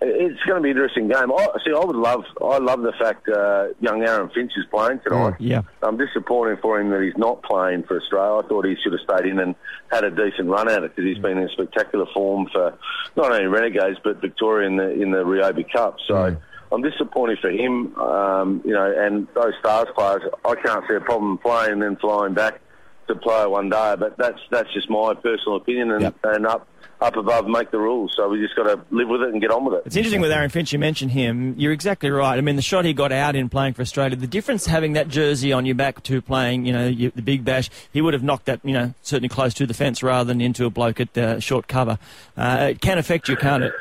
it's 0.00 0.40
going 0.44 0.58
to 0.58 0.60
be 0.62 0.70
an 0.70 0.76
interesting 0.76 1.08
game. 1.08 1.32
I, 1.32 1.46
see, 1.64 1.72
I 1.72 1.84
would 1.84 1.96
love, 1.96 2.24
I 2.40 2.58
love 2.58 2.82
the 2.82 2.92
fact 3.00 3.28
uh, 3.28 3.68
young 3.80 4.04
Aaron 4.04 4.28
Finch 4.30 4.52
is 4.56 4.66
playing 4.70 5.00
tonight. 5.00 5.34
Yeah. 5.40 5.62
I'm 5.82 5.96
disappointed 5.96 6.60
for 6.60 6.80
him 6.80 6.90
that 6.90 7.00
he's 7.02 7.16
not 7.16 7.42
playing 7.42 7.82
for 7.82 8.00
Australia. 8.00 8.44
I 8.44 8.48
thought 8.48 8.64
he 8.64 8.76
should 8.80 8.92
have 8.92 9.00
stayed 9.00 9.28
in 9.28 9.40
and 9.40 9.56
had 9.90 10.04
a 10.04 10.10
decent 10.10 10.48
run 10.48 10.68
at 10.70 10.84
it 10.84 10.94
because 10.94 11.12
he's 11.12 11.22
been 11.22 11.38
in 11.38 11.48
spectacular 11.48 12.06
form 12.14 12.48
for 12.52 12.74
not 13.16 13.32
only 13.32 13.46
Renegades 13.46 13.98
but 14.04 14.20
Victoria 14.20 14.68
in 14.68 14.76
the 14.76 14.90
in 14.92 15.10
the 15.10 15.24
Ryobi 15.24 15.64
Cup. 15.72 15.96
So. 16.06 16.36
I'm 16.72 16.82
disappointed 16.82 17.38
for 17.40 17.50
him, 17.50 17.94
um, 17.98 18.62
you 18.64 18.72
know, 18.72 18.92
and 18.96 19.26
those 19.34 19.52
stars 19.60 19.88
players. 19.94 20.22
I 20.44 20.54
can't 20.56 20.84
see 20.88 20.94
a 20.96 21.00
problem 21.00 21.38
playing 21.38 21.72
and 21.72 21.82
then 21.82 21.96
flying 21.96 22.34
back 22.34 22.60
to 23.08 23.14
play 23.14 23.46
one 23.46 23.68
day, 23.70 23.96
but 23.98 24.16
that's 24.16 24.40
that's 24.50 24.72
just 24.72 24.88
my 24.90 25.14
personal 25.14 25.56
opinion, 25.56 25.90
and, 25.90 26.02
Yep. 26.02 26.14
and 26.24 26.46
up 26.46 26.66
up 27.00 27.16
above 27.16 27.46
make 27.46 27.70
the 27.70 27.78
rules. 27.78 28.14
So 28.16 28.28
we 28.28 28.40
just 28.40 28.56
got 28.56 28.62
to 28.62 28.80
live 28.90 29.08
with 29.08 29.20
it 29.20 29.28
and 29.28 29.40
get 29.40 29.50
on 29.50 29.64
with 29.64 29.74
it. 29.74 29.82
It's 29.84 29.96
interesting 29.96 30.22
with 30.22 30.30
Aaron 30.30 30.48
Finch, 30.48 30.72
you 30.72 30.78
mentioned 30.78 31.10
him. 31.10 31.54
You're 31.58 31.72
exactly 31.72 32.08
right. 32.10 32.38
I 32.38 32.40
mean, 32.40 32.56
the 32.56 32.62
shot 32.62 32.86
he 32.86 32.94
got 32.94 33.12
out 33.12 33.36
in 33.36 33.50
playing 33.50 33.74
for 33.74 33.82
Australia, 33.82 34.16
the 34.16 34.26
difference 34.28 34.64
having 34.66 34.94
that 34.94 35.08
jersey 35.08 35.52
on 35.52 35.66
your 35.66 35.74
back 35.74 36.02
to 36.04 36.22
playing, 36.22 36.64
you 36.64 36.72
know, 36.72 36.90
the 36.92 37.10
big 37.20 37.44
bash, 37.44 37.68
he 37.92 38.00
would 38.00 38.14
have 38.14 38.22
knocked 38.22 38.46
that, 38.46 38.60
you 38.64 38.72
know, 38.72 38.94
certainly 39.02 39.28
close 39.28 39.52
to 39.54 39.66
the 39.66 39.74
fence 39.74 40.02
rather 40.02 40.28
than 40.28 40.40
into 40.40 40.64
a 40.64 40.70
bloke 40.70 40.98
at 40.98 41.18
uh, 41.18 41.40
short 41.40 41.68
cover. 41.68 41.98
Uh, 42.38 42.68
it 42.70 42.80
can 42.80 42.96
affect 42.96 43.28
you, 43.28 43.36
can't 43.36 43.64
it? 43.64 43.72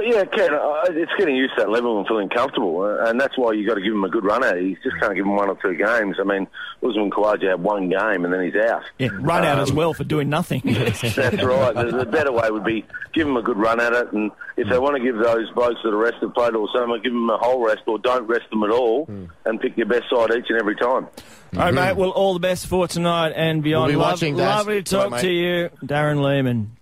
Yeah, 0.00 0.24
Ken. 0.24 0.52
Uh, 0.54 0.82
It's 0.90 1.12
getting 1.18 1.36
used 1.36 1.54
to 1.56 1.62
that 1.62 1.70
level 1.70 1.98
and 1.98 2.06
feeling 2.06 2.28
comfortable, 2.28 2.82
uh, 2.82 3.08
and 3.08 3.20
that's 3.20 3.36
why 3.38 3.52
you've 3.52 3.68
got 3.68 3.74
to 3.74 3.80
give 3.80 3.92
him 3.92 4.04
a 4.04 4.08
good 4.08 4.24
run 4.24 4.44
at 4.44 4.56
it. 4.56 4.64
You 4.64 4.76
just 4.82 4.96
can't 5.00 5.14
give 5.14 5.24
him 5.24 5.34
one 5.36 5.48
or 5.48 5.56
two 5.62 5.74
games. 5.74 6.16
I 6.20 6.24
mean, 6.24 6.46
Usman 6.82 7.10
Khawaja 7.10 7.50
had 7.50 7.62
one 7.62 7.88
game 7.88 8.24
and 8.24 8.32
then 8.32 8.44
he's 8.44 8.54
out. 8.56 8.82
Yeah, 8.98 9.08
run 9.12 9.44
out 9.44 9.58
as 9.58 9.70
Um, 9.70 9.76
well 9.76 9.94
for 9.94 10.04
doing 10.04 10.28
nothing. 10.28 10.62
That's 10.64 11.02
right. 11.02 11.74
The, 11.74 11.96
the 11.98 12.06
better 12.06 12.30
way 12.32 12.50
would 12.50 12.64
be 12.64 12.84
give 13.12 13.26
him 13.26 13.36
a 13.36 13.42
good 13.42 13.56
run 13.56 13.80
at 13.80 13.92
it, 13.92 14.12
and 14.12 14.30
if 14.56 14.68
they 14.68 14.78
want 14.78 14.96
to 14.96 15.02
give 15.02 15.16
those 15.16 15.50
blokes 15.52 15.80
that 15.82 15.90
are 15.92 15.96
rested 15.96 16.32
played 16.34 16.54
or 16.54 16.68
something, 16.74 17.00
give 17.02 17.12
them 17.12 17.28
a 17.30 17.38
whole 17.38 17.64
rest, 17.66 17.82
or 17.86 17.98
don't 17.98 18.26
rest 18.26 18.48
them 18.50 18.62
at 18.64 18.70
all, 18.70 19.08
and 19.44 19.60
pick 19.60 19.76
your 19.76 19.86
best 19.86 20.04
side 20.10 20.30
each 20.36 20.46
and 20.48 20.58
every 20.60 20.76
time. 20.76 21.06
All 21.54 21.60
right, 21.60 21.72
mate. 21.74 21.96
Well, 21.96 22.10
all 22.10 22.34
the 22.34 22.40
best 22.40 22.66
for 22.66 22.86
tonight 22.86 23.32
and 23.34 23.62
beyond. 23.62 23.86
We'll 23.86 23.92
be 23.94 23.96
Lov- 24.02 24.12
watching, 24.12 24.36
Daz. 24.36 24.58
lovely 24.58 24.82
to 24.82 24.94
talk 24.94 25.10
Bye, 25.12 25.22
to 25.22 25.30
you, 25.30 25.70
Darren 25.84 26.22
Lehman. 26.22 26.72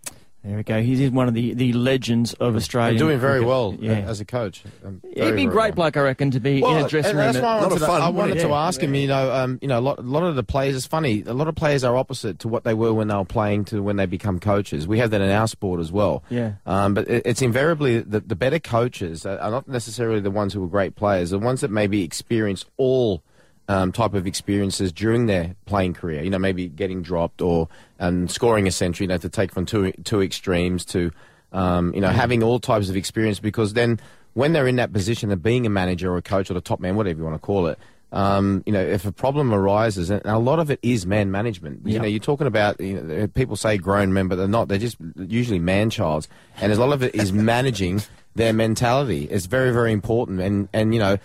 There 0.47 0.57
we 0.57 0.63
go. 0.63 0.81
He's 0.81 1.11
one 1.11 1.27
of 1.27 1.35
the, 1.35 1.55
the 1.55 1.73
legends 1.73 2.33
of 2.35 2.55
Australia. 2.55 2.93
You're 2.93 3.09
doing 3.09 3.19
very 3.19 3.41
well 3.45 3.75
Yeah. 3.81 3.95
uh, 3.95 4.11
as 4.11 4.21
a 4.21 4.25
coach. 4.25 4.63
Um, 4.85 5.03
He'd 5.03 5.33
be 5.35 5.43
a 5.43 5.47
great 5.47 5.75
well. 5.75 5.91
bloke, 5.91 5.97
I 5.97 6.01
reckon, 6.03 6.31
to 6.31 6.41
be 6.41 6.59
in 6.59 6.61
Well, 6.61 6.85
a 6.85 6.89
dressing 6.89 7.17
room. 7.17 7.33
that's 7.33 7.39
why 7.39 7.57
I 7.59 7.61
wanted, 7.63 7.79
to, 7.81 7.87
fun, 7.87 8.03
I 8.03 8.09
wanted 8.11 8.37
it? 8.37 8.43
to 8.43 8.49
Yeah. 8.49 8.55
ask 8.67 8.81
him. 8.81 8.95
You 8.95 9.09
know, 9.09 9.33
um, 9.35 9.59
you 9.61 9.67
know, 9.67 9.79
a 9.79 9.81
lot, 9.81 9.99
a 9.99 10.03
lot 10.03 10.23
of 10.23 10.37
the 10.37 10.45
players. 10.45 10.77
It's 10.77 10.87
funny. 10.87 11.25
A 11.27 11.35
lot 11.35 11.49
of 11.49 11.57
players 11.57 11.83
are 11.83 11.97
opposite 11.97 12.39
to 12.41 12.49
what 12.49 12.63
they 12.63 12.75
were 12.75 12.95
when 12.95 13.09
they 13.09 13.17
were 13.17 13.25
playing 13.25 13.65
to 13.67 13.83
when 13.83 13.97
they 13.97 14.07
become 14.07 14.39
coaches. 14.39 14.87
We 14.87 15.01
have 15.01 15.11
that 15.11 15.21
in 15.21 15.31
our 15.31 15.49
sport 15.49 15.81
as 15.81 15.91
well. 15.91 16.23
Yeah. 16.31 16.53
Um, 16.65 16.95
but 16.95 17.09
it, 17.09 17.23
it's 17.27 17.43
invariably 17.43 17.99
the, 18.01 18.21
the 18.21 18.37
better 18.37 18.61
coaches 18.61 19.27
are, 19.27 19.39
are 19.41 19.51
not 19.51 19.67
necessarily 19.67 20.21
the 20.21 20.31
ones 20.31 20.53
who 20.53 20.61
were 20.61 20.69
great 20.69 20.95
players. 20.95 21.31
The 21.31 21.41
ones 21.41 21.61
that 21.63 21.73
maybe 21.73 22.05
experience 22.05 22.65
all. 22.77 23.23
Um, 23.69 23.91
type 23.91 24.15
of 24.15 24.29
experiences 24.29 24.93
during 24.93 25.27
their 25.27 25.57
playing 25.65 25.95
career, 25.95 26.23
you 26.23 26.31
know, 26.31 26.39
maybe 26.39 26.69
getting 26.69 27.03
dropped 27.03 27.43
or 27.43 27.69
um, 27.99 28.29
scoring 28.29 28.69
a 28.69 28.71
century, 28.71 29.07
you 29.07 29.09
know, 29.09 29.19
to 29.19 29.29
take 29.29 29.51
from 29.51 29.67
two 29.67 29.91
two 30.05 30.23
extremes 30.23 30.85
to, 30.85 31.11
um, 31.53 31.93
you 31.93 32.01
know, 32.01 32.11
having 32.11 32.45
all 32.45 32.61
types 32.61 32.89
of 32.89 32.97
experience 32.97 33.41
because 33.41 33.73
then 33.73 33.99
when 34.35 34.53
they're 34.53 34.69
in 34.69 34.77
that 34.77 34.93
position 34.93 35.33
of 35.33 35.43
being 35.43 35.67
a 35.67 35.69
manager 35.69 36.13
or 36.13 36.17
a 36.17 36.23
coach 36.23 36.49
or 36.49 36.55
the 36.55 36.61
top 36.61 36.79
man, 36.79 36.95
whatever 36.95 37.19
you 37.19 37.25
want 37.25 37.35
to 37.35 37.45
call 37.45 37.67
it, 37.67 37.77
um, 38.13 38.63
you 38.67 38.73
know, 38.73 38.81
if 38.81 39.05
a 39.05 39.11
problem 39.11 39.53
arises, 39.53 40.11
and 40.11 40.23
a 40.27 40.39
lot 40.39 40.61
of 40.61 40.71
it 40.71 40.79
is 40.83 41.05
man 41.05 41.33
management. 41.33 41.81
You 41.85 41.95
Yeah. 41.95 42.03
know, 42.03 42.07
you're 42.07 42.21
talking 42.21 42.47
about 42.47 42.81
you 42.81 43.01
know, 43.03 43.27
people 43.27 43.57
say 43.57 43.79
grown 43.79 44.13
men, 44.13 44.29
but 44.29 44.37
they're 44.37 44.47
not. 44.47 44.69
They're 44.69 44.79
just 44.79 44.97
usually 45.17 45.59
man 45.59 45.91
childs, 45.91 46.29
and 46.61 46.71
a 46.73 46.77
lot 46.77 46.93
of 46.93 47.03
it 47.03 47.17
is 47.17 47.33
managing 47.53 48.03
their 48.37 48.53
mentality. 48.53 49.25
It's 49.29 49.47
very, 49.47 49.73
very 49.73 49.91
important, 49.91 50.39
and 50.41 50.69
and 50.73 50.95
you 50.95 51.01
know. 51.01 51.19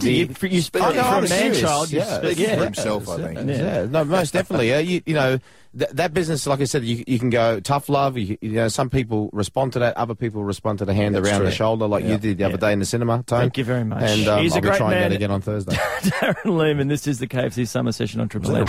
You, 0.00 0.28
for, 0.28 0.46
you 0.46 0.60
speak 0.62 0.82
Oh, 0.82 0.90
no, 0.92 1.02
from 1.02 1.04
I'm 1.04 1.18
a 1.24 1.28
man 1.28 1.28
serious. 1.28 1.60
child. 1.60 1.90
Yeah. 1.92 2.18
speak- 2.18 2.38
yeah. 2.38 2.56
for 2.56 2.64
himself, 2.64 3.08
I 3.08 3.16
think. 3.34 3.48
Yeah, 3.50 3.86
no, 3.88 4.04
most 4.04 4.32
definitely. 4.32 4.74
Uh, 4.74 4.78
you, 4.78 5.02
you 5.06 5.14
know, 5.14 5.38
th- 5.78 5.90
that 5.92 6.12
business, 6.14 6.46
like 6.46 6.60
I 6.60 6.64
said, 6.64 6.84
you, 6.84 7.04
you 7.06 7.18
can 7.18 7.30
go 7.30 7.60
tough 7.60 7.88
love. 7.88 8.16
You, 8.18 8.36
you 8.40 8.52
know, 8.52 8.68
some 8.68 8.90
people 8.90 9.30
respond 9.32 9.72
to 9.74 9.78
that. 9.80 9.96
Other 9.96 10.14
people 10.14 10.42
respond 10.44 10.78
to 10.80 10.84
the 10.84 10.94
hand 10.94 11.14
That's 11.14 11.28
around 11.28 11.44
the 11.44 11.50
shoulder, 11.50 11.86
like 11.86 12.04
you 12.04 12.18
did 12.18 12.38
the 12.38 12.44
other 12.44 12.56
day 12.56 12.72
in 12.72 12.78
the 12.80 12.86
cinema. 12.86 13.22
Tone. 13.24 13.40
Thank 13.40 13.58
you 13.58 13.64
very 13.64 13.84
much. 13.84 14.02
And 14.02 14.26
um, 14.28 14.42
He's 14.42 14.52
a 14.52 14.56
I'll 14.56 14.60
be 14.62 14.68
great 14.68 14.78
trying 14.78 14.90
man. 14.90 15.10
that 15.10 15.16
again 15.16 15.30
on 15.30 15.40
Thursday. 15.40 15.74
Darren 16.00 16.56
Lehman, 16.58 16.88
this 16.88 17.06
is 17.06 17.18
the 17.18 17.26
KFC 17.26 17.66
Summer 17.66 17.92
Session 17.92 18.20
on 18.20 18.28
Triple 18.28 18.56
M. 18.56 18.66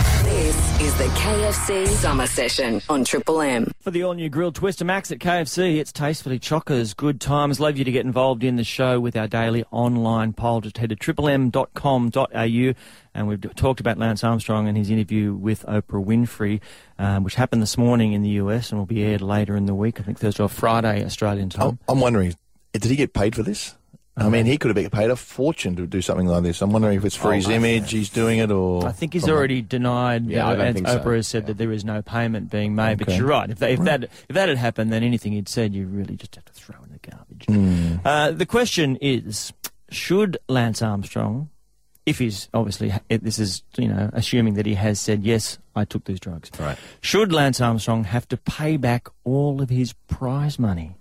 This 0.80 0.92
is 0.94 0.98
the 0.98 1.14
KFC 1.14 1.86
Summer 1.88 2.26
Session 2.26 2.80
on 2.88 3.04
Triple 3.04 3.42
M. 3.42 3.70
For 3.82 3.90
the 3.90 4.02
all-new 4.02 4.30
grilled 4.30 4.54
Twister 4.54 4.82
Max 4.82 5.12
at 5.12 5.18
KFC, 5.18 5.76
it's 5.76 5.92
tastefully 5.92 6.38
chockers, 6.38 6.96
good 6.96 7.20
times. 7.20 7.60
Love 7.60 7.76
you 7.76 7.84
to 7.84 7.92
get 7.92 8.06
involved 8.06 8.42
in 8.42 8.56
the 8.56 8.64
show 8.64 8.98
with 8.98 9.14
our 9.14 9.28
daily 9.28 9.62
online 9.72 10.32
poll. 10.32 10.62
Just 10.62 10.78
head 10.78 10.88
to 10.88 10.96
triplem.com.au 10.96 12.74
and 13.14 13.28
we've 13.28 13.54
talked 13.56 13.80
about 13.80 13.98
Lance 13.98 14.24
Armstrong 14.24 14.68
and 14.68 14.78
his 14.78 14.88
interview 14.88 15.34
with 15.34 15.66
Oprah 15.66 16.02
Winfrey, 16.02 16.62
um, 16.98 17.24
which 17.24 17.34
happened 17.34 17.60
this 17.60 17.76
morning 17.76 18.14
in 18.14 18.22
the 18.22 18.30
US 18.30 18.70
and 18.70 18.78
will 18.78 18.86
be 18.86 19.02
aired 19.02 19.20
later 19.20 19.56
in 19.56 19.66
the 19.66 19.74
week. 19.74 20.00
I 20.00 20.02
think 20.02 20.18
Thursday 20.18 20.42
or 20.42 20.48
Friday 20.48 21.04
Australian 21.04 21.50
time. 21.50 21.78
I'm, 21.90 21.96
I'm 21.96 22.00
wondering, 22.00 22.34
did 22.72 22.84
he 22.84 22.96
get 22.96 23.12
paid 23.12 23.36
for 23.36 23.42
this? 23.42 23.74
I 24.20 24.28
mean, 24.28 24.44
he 24.46 24.58
could 24.58 24.68
have 24.68 24.74
been 24.76 24.90
paid 24.90 25.10
a 25.10 25.16
fortune 25.16 25.76
to 25.76 25.86
do 25.86 26.02
something 26.02 26.26
like 26.26 26.42
this. 26.42 26.60
I'm 26.62 26.70
wondering 26.70 26.98
if 26.98 27.04
it's 27.04 27.16
for 27.16 27.28
Oh, 27.28 27.30
his 27.32 27.48
mate. 27.48 27.56
image 27.56 27.90
he's 27.90 28.10
doing 28.10 28.38
it, 28.38 28.50
or 28.50 28.86
I 28.86 28.92
think 28.92 29.14
he's 29.14 29.22
from- 29.22 29.30
already 29.32 29.62
denied. 29.62 30.26
Yeah, 30.26 30.46
uh, 30.46 30.50
I 30.50 30.56
don't 30.56 30.66
and 30.66 30.74
think 30.76 30.88
so. 30.88 30.98
Oprah 30.98 31.16
has 31.16 31.26
said 31.26 31.46
that 31.46 31.56
there 31.58 31.72
is 31.72 31.84
no 31.84 32.02
payment 32.02 32.50
being 32.50 32.74
made. 32.74 32.98
But 32.98 33.16
you're 33.16 33.26
right. 33.26 33.48
If, 33.50 33.58
that, 33.60 33.70
if 33.70 33.80
that 33.80 34.04
if 34.04 34.34
that 34.34 34.48
had 34.48 34.58
happened, 34.58 34.92
then 34.92 35.02
anything 35.02 35.32
he'd 35.32 35.48
said, 35.48 35.74
you 35.74 35.86
really 35.86 36.16
just 36.16 36.34
have 36.34 36.44
to 36.44 36.52
throw 36.52 36.76
in 36.84 36.92
the 36.92 36.98
garbage. 37.10 37.44
Hmm. 37.46 37.96
Uh, 38.06 38.30
the 38.32 38.46
question 38.46 38.96
is: 39.00 39.52
Should 39.90 40.36
Lance 40.48 40.82
Armstrong, 40.82 41.48
if 42.04 42.18
he's 42.18 42.48
obviously 42.52 42.92
if 43.08 43.22
this 43.22 43.38
is 43.38 43.62
you 43.78 43.88
know 43.88 44.10
assuming 44.12 44.54
that 44.54 44.66
he 44.66 44.74
has 44.74 45.00
said 45.00 45.22
yes, 45.24 45.58
I 45.74 45.84
took 45.86 46.04
these 46.04 46.20
drugs, 46.20 46.50
Right. 46.58 46.76
Should 47.00 47.32
Lance 47.32 47.60
Armstrong 47.60 48.04
have 48.04 48.28
to 48.28 48.36
pay 48.36 48.76
back 48.76 49.08
all 49.24 49.62
of 49.62 49.70
his 49.70 49.94
prize 50.08 50.58
money? 50.58 50.96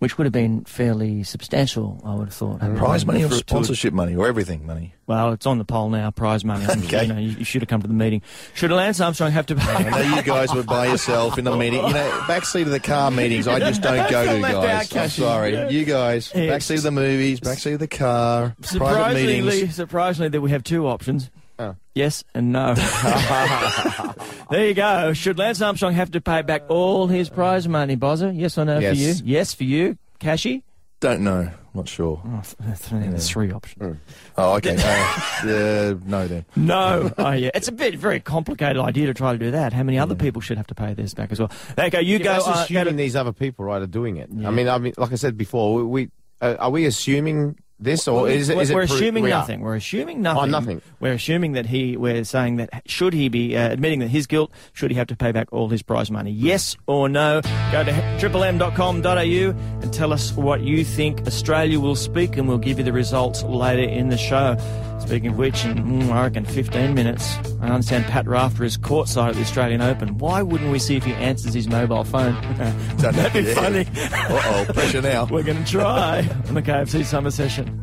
Which 0.00 0.18
would 0.18 0.24
have 0.24 0.32
been 0.32 0.64
fairly 0.64 1.22
substantial, 1.22 2.02
I 2.04 2.14
would 2.14 2.26
have 2.26 2.34
thought. 2.34 2.60
prize 2.76 3.06
money 3.06 3.22
or 3.24 3.28
For 3.28 3.34
to- 3.36 3.38
sponsorship 3.38 3.94
money 3.94 4.14
or 4.16 4.26
everything 4.26 4.66
money. 4.66 4.92
well, 5.06 5.32
it's 5.32 5.46
on 5.46 5.56
the 5.58 5.64
poll 5.64 5.88
now. 5.88 6.10
Prize 6.10 6.44
money. 6.44 6.66
Okay. 6.84 7.02
You 7.06 7.12
know, 7.12 7.18
you, 7.18 7.28
you 7.30 7.44
should 7.44 7.62
have 7.62 7.68
come 7.68 7.80
to 7.80 7.88
the 7.88 7.94
meeting. 7.94 8.20
Should 8.54 8.70
Lance 8.72 9.00
Armstrong 9.00 9.30
have 9.30 9.46
to 9.46 9.54
pay? 9.54 9.72
I 9.72 9.88
know 9.90 10.16
you 10.16 10.22
guys 10.22 10.52
were 10.52 10.62
by 10.64 10.86
yourself 10.88 11.38
in 11.38 11.44
the 11.44 11.56
meeting. 11.56 11.86
You 11.86 11.94
know, 11.94 12.10
backseat 12.26 12.62
of 12.62 12.70
the 12.70 12.80
car 12.80 13.10
meetings. 13.10 13.46
I 13.48 13.60
just 13.60 13.80
don't 13.80 14.10
go 14.10 14.24
to, 14.36 14.40
guys. 14.42 14.94
I'm 14.94 15.08
sorry, 15.08 15.72
you 15.72 15.84
guys. 15.86 16.30
Backseat 16.32 16.78
of 16.78 16.82
the 16.82 16.90
movies, 16.90 17.40
backseat 17.40 17.74
of 17.74 17.78
the 17.80 17.88
car, 17.88 18.48
private 18.60 18.66
Surprisingly, 18.66 19.40
meetings. 19.42 19.74
surprisingly, 19.76 20.28
that 20.30 20.40
we 20.40 20.50
have 20.50 20.64
two 20.64 20.86
options. 20.86 21.30
Oh. 21.58 21.76
Yes 21.94 22.24
and 22.34 22.50
no. 22.52 22.74
there 24.50 24.66
you 24.68 24.74
go. 24.74 25.12
Should 25.12 25.38
Lance 25.38 25.60
Armstrong 25.62 25.92
have 25.94 26.10
to 26.12 26.20
pay 26.20 26.42
back 26.42 26.62
all 26.68 27.06
his 27.06 27.28
prize 27.28 27.68
money, 27.68 27.96
Bozza? 27.96 28.36
Yes 28.36 28.58
or 28.58 28.64
no 28.64 28.78
Yes. 28.78 28.96
for 28.96 29.02
you? 29.02 29.14
Yes 29.24 29.54
for 29.54 29.64
you, 29.64 29.98
Cashy. 30.18 30.64
Don't 31.00 31.20
know. 31.22 31.50
Not 31.74 31.88
sure. 31.88 32.22
Oh, 32.24 32.42
there's 32.90 33.28
three 33.28 33.50
options. 33.50 33.98
Oh, 34.38 34.54
okay. 34.54 34.76
Uh, 34.78 34.82
uh, 35.42 35.94
no, 36.06 36.26
then. 36.28 36.44
No. 36.56 37.10
oh, 37.18 37.32
yeah. 37.32 37.50
It's 37.52 37.66
a 37.68 37.72
bit 37.72 37.96
very 37.96 38.20
complicated 38.20 38.78
idea 38.78 39.06
to 39.06 39.14
try 39.14 39.32
to 39.32 39.38
do 39.38 39.50
that. 39.50 39.72
How 39.72 39.82
many 39.82 39.98
other 39.98 40.14
people 40.14 40.40
should 40.40 40.56
have 40.56 40.68
to 40.68 40.74
pay 40.74 40.94
this 40.94 41.14
back 41.14 41.32
as 41.32 41.40
well? 41.40 41.50
Okay, 41.76 42.00
you 42.02 42.18
Yeah, 42.18 42.24
go. 42.24 42.32
that's 42.34 42.46
uh, 42.46 42.52
go 42.54 42.60
assuming 42.62 42.84
to- 42.86 42.92
these 42.94 43.16
other 43.16 43.32
people, 43.32 43.64
right, 43.64 43.82
are 43.82 43.86
doing 43.88 44.16
it. 44.18 44.30
Yeah. 44.32 44.48
I 44.48 44.50
mean, 44.52 44.68
I 44.68 44.78
mean, 44.78 44.94
like 44.96 45.10
I 45.12 45.16
said 45.16 45.36
before, 45.36 45.74
we, 45.74 45.82
we 45.82 46.10
uh, 46.40 46.54
are 46.60 46.70
we 46.70 46.84
assuming 46.86 47.58
this, 47.78 48.06
or 48.08 48.28
is 48.28 48.48
it? 48.48 48.56
we're, 48.56 48.62
Is 48.62 48.70
it 48.70 48.74
we're 48.74 48.82
assuming 48.82 49.24
we 49.24 49.30
nothing. 49.30 49.60
We're 49.60 49.76
assuming 49.76 50.22
nothing. 50.22 50.42
Oh, 50.42 50.46
nothing. 50.46 50.82
We're 51.00 51.14
assuming 51.14 51.52
that 51.52 51.66
he. 51.66 51.96
We're 51.96 52.24
saying 52.24 52.56
that 52.56 52.82
should 52.86 53.12
he 53.12 53.28
be 53.28 53.56
uh, 53.56 53.70
admitting 53.70 54.00
that 54.00 54.08
his 54.08 54.26
guilt, 54.26 54.50
should 54.72 54.90
he 54.90 54.96
have 54.96 55.08
to 55.08 55.16
pay 55.16 55.32
back 55.32 55.48
all 55.52 55.68
his 55.68 55.82
prize 55.82 56.10
money? 56.10 56.30
Yes 56.30 56.76
or 56.86 57.08
no? 57.08 57.40
Go 57.72 57.84
to 57.84 57.92
triplem.com.au 58.20 59.80
and 59.82 59.92
tell 59.92 60.12
us 60.12 60.32
what 60.32 60.62
you 60.62 60.84
think. 60.84 61.26
Australia 61.26 61.80
will 61.80 61.96
speak, 61.96 62.36
and 62.36 62.48
we'll 62.48 62.58
give 62.58 62.78
you 62.78 62.84
the 62.84 62.92
results 62.92 63.42
later 63.42 63.82
in 63.82 64.08
the 64.08 64.18
show. 64.18 64.56
Speaking 65.06 65.30
of 65.30 65.36
which, 65.36 65.66
in 65.66 65.76
mm, 65.76 66.10
I 66.10 66.22
reckon 66.22 66.46
15 66.46 66.94
minutes, 66.94 67.36
I 67.60 67.68
understand 67.68 68.06
Pat 68.06 68.26
Rafter 68.26 68.64
is 68.64 68.78
courtside 68.78 69.28
at 69.28 69.34
the 69.34 69.42
Australian 69.42 69.82
Open. 69.82 70.16
Why 70.16 70.40
wouldn't 70.40 70.72
we 70.72 70.78
see 70.78 70.96
if 70.96 71.04
he 71.04 71.12
answers 71.12 71.52
his 71.52 71.68
mobile 71.68 72.04
phone? 72.04 72.34
That'd 72.96 73.32
be 73.34 73.52
funny. 73.52 73.86
Uh 74.10 74.64
oh, 74.68 74.72
pressure 74.72 75.02
now. 75.02 75.26
We're 75.30 75.42
going 75.42 75.62
to 75.62 75.70
try 75.70 76.26
on 76.48 76.54
the 76.54 76.62
KFC 76.62 77.04
summer 77.04 77.30
session. 77.30 77.82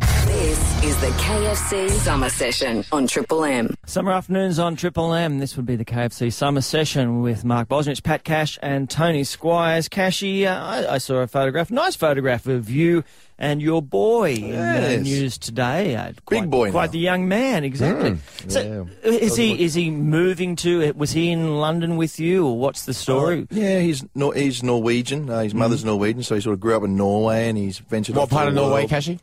This 0.82 0.96
is 0.96 1.02
the 1.02 1.08
KFC 1.08 1.90
Summer 1.92 2.30
Session 2.30 2.84
on 2.92 3.06
Triple 3.06 3.44
M. 3.44 3.76
Summer 3.86 4.12
afternoons 4.12 4.58
on 4.58 4.76
Triple 4.76 5.14
M. 5.14 5.38
This 5.38 5.56
would 5.56 5.66
be 5.68 5.76
the 5.76 5.86
KFC 5.86 6.34
summer 6.34 6.62
session 6.62 7.22
with 7.22 7.46
Mark 7.46 7.70
Bosnich, 7.70 8.02
Pat 8.02 8.24
Cash, 8.24 8.58
and 8.64 8.90
Tony 8.90 9.24
Squires. 9.24 9.88
Cashy, 9.88 10.48
uh, 10.48 10.60
I, 10.60 10.94
I 10.94 10.98
saw 10.98 11.18
a 11.18 11.28
photograph, 11.28 11.70
nice 11.70 11.96
photograph 11.96 12.48
of 12.48 12.70
you 12.70 13.04
and 13.38 13.62
your 13.62 13.82
boy 13.84 14.34
in 14.34 14.52
the 14.52 14.98
news 15.04 15.38
today. 15.38 15.96
Uh, 15.96 16.14
quite, 16.26 16.50
boy 16.50 16.72
quite 16.72 16.88
now. 16.88 16.92
the 16.94 17.00
young 17.00 17.28
man, 17.28 17.64
exactly. 17.64 18.18
So, 18.48 18.88
uh, 19.06 19.08
is 19.08 19.36
he 19.36 19.64
is 19.64 19.76
he 19.76 19.92
moving 19.92 20.56
to? 20.58 20.92
Was 20.94 21.12
he 21.12 21.30
in 21.32 21.58
London 21.58 21.96
with 21.96 22.20
you, 22.20 22.48
or 22.48 22.58
what's 22.58 22.86
the 22.86 22.94
story? 22.96 23.48
Yeah, 23.52 23.80
he's 23.80 24.04
Nor- 24.16 24.34
he's 24.34 24.64
Norwegian. 24.64 25.30
Uh, 25.30 25.42
his 25.42 25.54
mother's 25.54 25.86
Norwegian, 25.86 26.24
so 26.24 26.34
he 26.36 26.42
sort 26.42 26.56
of 26.56 26.60
grew 26.60 26.76
up 26.76 26.84
in 26.84 26.98
Norway, 26.98 27.50
and 27.50 27.58
he's 27.58 27.78
ventured. 27.78 28.16
What 28.16 28.24
off 28.24 28.30
to 28.30 28.36
part 28.36 28.46
the 28.46 28.50
of 28.50 28.56
Norway, 28.56 28.82
world. 28.82 28.90
Cashy? 28.90 29.20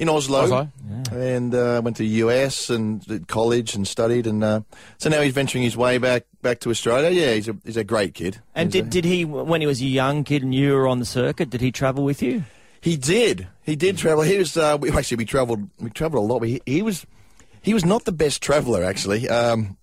In 0.00 0.08
Oslo, 0.08 0.40
Oslo? 0.40 0.68
and 1.12 1.54
uh, 1.54 1.80
went 1.84 1.98
to 1.98 2.04
US 2.04 2.70
and 2.70 3.04
did 3.06 3.28
college 3.28 3.74
and 3.74 3.86
studied, 3.86 4.26
and 4.26 4.42
uh, 4.42 4.60
so 4.96 5.10
now 5.10 5.20
he's 5.20 5.34
venturing 5.34 5.62
his 5.62 5.76
way 5.76 5.98
back 5.98 6.24
back 6.40 6.60
to 6.60 6.70
Australia. 6.70 7.10
Yeah, 7.10 7.34
he's 7.34 7.48
a 7.48 7.56
he's 7.66 7.76
a 7.76 7.84
great 7.84 8.14
kid. 8.14 8.40
And 8.54 8.72
He's 8.72 8.82
did, 8.82 8.86
a- 8.86 8.90
did 8.90 9.04
he, 9.04 9.24
when 9.26 9.60
he 9.60 9.66
was 9.66 9.82
a 9.82 9.84
young 9.84 10.24
kid 10.24 10.42
and 10.42 10.54
you 10.54 10.72
were 10.72 10.88
on 10.88 11.00
the 11.00 11.04
circuit, 11.04 11.50
did 11.50 11.60
he 11.60 11.70
travel 11.70 12.02
with 12.02 12.22
you? 12.22 12.44
He 12.80 12.96
did. 12.96 13.46
He 13.62 13.76
did 13.76 13.98
travel. 13.98 14.24
He 14.24 14.38
was 14.38 14.56
uh, 14.56 14.78
we, 14.80 14.90
actually 14.90 15.18
we 15.18 15.26
travelled. 15.26 15.68
We 15.78 15.90
travelled 15.90 16.24
a 16.24 16.32
lot. 16.32 16.42
He, 16.44 16.62
he 16.64 16.80
was 16.80 17.04
he 17.60 17.74
was 17.74 17.84
not 17.84 18.06
the 18.06 18.12
best 18.12 18.42
traveller 18.42 18.82
actually. 18.82 19.28
Um, 19.28 19.76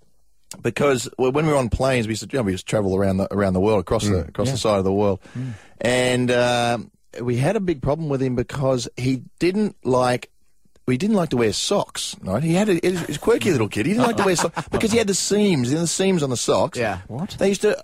because 0.64 1.08
when 1.18 1.46
we 1.46 1.52
were 1.52 1.58
on 1.60 1.70
planes, 1.70 2.08
we 2.08 2.14
used 2.14 2.24
to, 2.24 2.30
you 2.32 2.40
know, 2.40 2.44
we 2.44 2.54
used 2.54 2.66
to 2.66 2.70
travel 2.72 2.96
around 2.96 3.18
the 3.18 3.32
around 3.32 3.54
the 3.54 3.60
world, 3.60 3.82
across 3.82 4.08
the 4.08 4.22
across 4.30 4.50
the 4.50 4.58
side 4.58 4.80
of 4.80 4.84
the 4.84 4.94
world, 4.94 5.20
and 5.80 6.32
um, 6.32 6.90
we 7.22 7.38
had 7.38 7.56
a 7.56 7.60
big 7.60 7.82
problem 7.82 8.10
with 8.10 8.22
him 8.22 8.36
because 8.36 8.88
he 8.98 9.24
didn't 9.40 9.76
like. 9.84 10.30
We 10.86 10.98
didn't 10.98 11.18
like 11.18 11.30
to 11.30 11.38
wear 11.38 11.52
socks, 11.52 12.16
right? 12.22 12.42
He 12.42 12.54
had 12.54 12.70
a, 12.70 12.76
he 12.82 12.92
was 12.92 13.18
a 13.18 13.20
quirky 13.20 13.52
little 13.52 13.68
kid. 13.68 13.86
He 13.86 13.92
didn't 13.94 14.06
like 14.08 14.16
to 14.18 14.24
wear 14.24 14.36
socks 14.38 14.68
because 14.72 14.92
he 14.94 14.98
had 14.98 15.08
the 15.08 15.14
seams, 15.14 15.70
the 15.70 15.86
seams 15.86 16.24
on 16.24 16.30
the 16.30 16.38
socks. 16.38 16.78
Yeah. 16.80 17.00
What? 17.08 17.36
They 17.38 17.50
used 17.50 17.62
to, 17.64 17.78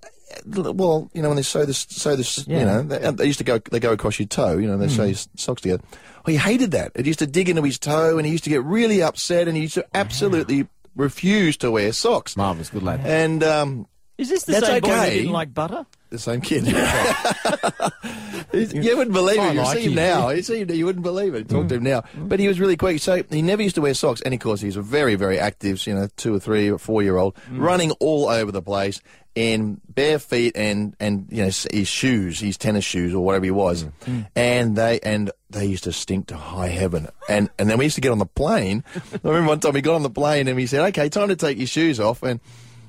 well, 0.45 1.09
you 1.13 1.21
know, 1.21 1.27
when 1.27 1.35
they 1.35 1.43
sew 1.43 1.65
this, 1.65 1.79
sew 1.89 2.15
this, 2.15 2.47
Yeah. 2.47 2.59
you 2.59 2.65
know, 2.65 2.81
they, 2.83 3.11
they 3.11 3.25
used 3.25 3.39
to 3.39 3.43
go, 3.43 3.57
they 3.59 3.81
go 3.81 3.91
across 3.91 4.19
your 4.19 4.27
toe, 4.29 4.57
you 4.57 4.67
know, 4.67 4.77
they 4.77 4.87
sew 4.87 5.03
your 5.03 5.15
socks 5.35 5.61
together. 5.61 5.83
Well, 6.25 6.31
he 6.31 6.37
hated 6.37 6.71
that. 6.71 6.93
It 6.95 7.05
used 7.05 7.19
to 7.19 7.27
dig 7.27 7.49
into 7.49 7.61
his 7.61 7.77
toe, 7.77 8.17
and 8.17 8.25
he 8.25 8.31
used 8.31 8.45
to 8.45 8.49
get 8.49 8.63
really 8.63 9.01
upset, 9.03 9.49
and 9.49 9.57
he 9.57 9.63
used 9.63 9.73
to 9.75 9.85
absolutely 9.93 10.67
refuse 10.95 11.57
to 11.57 11.71
wear 11.71 11.91
socks. 11.91 12.37
Marvellous, 12.37 12.69
good 12.69 12.83
lad. 12.83 13.01
And 13.03 13.43
um, 13.43 13.87
Is 14.17 14.29
this 14.29 14.43
the 14.45 14.53
That's 14.53 14.67
same 14.67 14.81
boy 14.81 14.87
that 14.89 15.09
didn't 15.09 15.31
like 15.33 15.53
butter? 15.53 15.85
The 16.13 16.19
same 16.19 16.41
kid. 16.41 16.63
You 18.53 18.97
wouldn't 18.97 19.13
believe 19.13 19.39
it. 19.39 19.53
You 19.53 19.61
like 19.61 19.77
see 19.77 19.85
him 19.85 19.95
now. 19.95 20.29
You 20.29 20.43
see 20.43 20.59
him, 20.59 20.69
you 20.69 20.85
wouldn't 20.85 21.03
believe 21.03 21.33
it. 21.33 21.49
Talk 21.49 21.67
to 21.69 21.75
him 21.75 21.81
mm. 21.81 21.85
now. 21.85 22.03
But 22.15 22.39
he 22.39 22.47
was 22.47 22.59
really 22.59 22.77
quick. 22.77 22.99
So 22.99 23.23
he 23.29 23.41
never 23.41 23.63
used 23.63 23.75
to 23.75 23.81
wear 23.81 23.95
socks. 23.95 24.21
And 24.21 24.33
of 24.33 24.39
course, 24.39 24.61
he's 24.61 24.75
a 24.75 24.81
very, 24.81 25.15
very 25.15 25.39
active, 25.39 25.85
you 25.87 25.95
know, 25.95 26.07
two 26.17 26.35
or 26.35 26.39
three 26.39 26.69
or 26.69 26.77
four 26.77 27.01
year 27.01 27.17
old, 27.17 27.35
mm. 27.49 27.59
running 27.59 27.91
all 27.93 28.27
over 28.27 28.51
the 28.51 28.61
place 28.61 29.01
in 29.33 29.81
bare 29.89 30.19
feet 30.19 30.55
and, 30.55 30.95
and, 30.99 31.25
you 31.31 31.41
know, 31.41 31.49
his 31.71 31.87
shoes, 31.87 32.39
his 32.39 32.55
tennis 32.55 32.85
shoes 32.85 33.13
or 33.15 33.25
whatever 33.25 33.45
he 33.45 33.51
was. 33.51 33.85
Mm. 34.05 34.27
And 34.35 34.75
they, 34.75 34.99
and 34.99 35.31
they 35.49 35.65
used 35.65 35.85
to 35.85 35.91
stink 35.91 36.27
to 36.27 36.37
high 36.37 36.67
heaven. 36.67 37.07
And, 37.27 37.49
and 37.57 37.67
then 37.67 37.79
we 37.79 37.85
used 37.85 37.95
to 37.95 38.01
get 38.01 38.11
on 38.11 38.19
the 38.19 38.27
plane. 38.27 38.83
I 38.95 39.17
remember 39.23 39.49
one 39.49 39.59
time 39.61 39.73
he 39.73 39.81
got 39.81 39.95
on 39.95 40.03
the 40.03 40.11
plane 40.11 40.47
and 40.47 40.55
we 40.55 40.67
said, 40.67 40.81
okay, 40.89 41.09
time 41.09 41.29
to 41.29 41.35
take 41.35 41.57
your 41.57 41.65
shoes 41.65 41.99
off. 41.99 42.21
And 42.21 42.39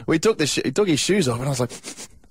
we 0.07 0.19
took 0.19 0.37
the, 0.37 0.47
sh- 0.47 0.61
he 0.63 0.73
took 0.73 0.89
his 0.89 1.01
shoes 1.01 1.27
off 1.27 1.39
and 1.39 1.47
I 1.47 1.49
was 1.49 1.61
like, 1.61 1.73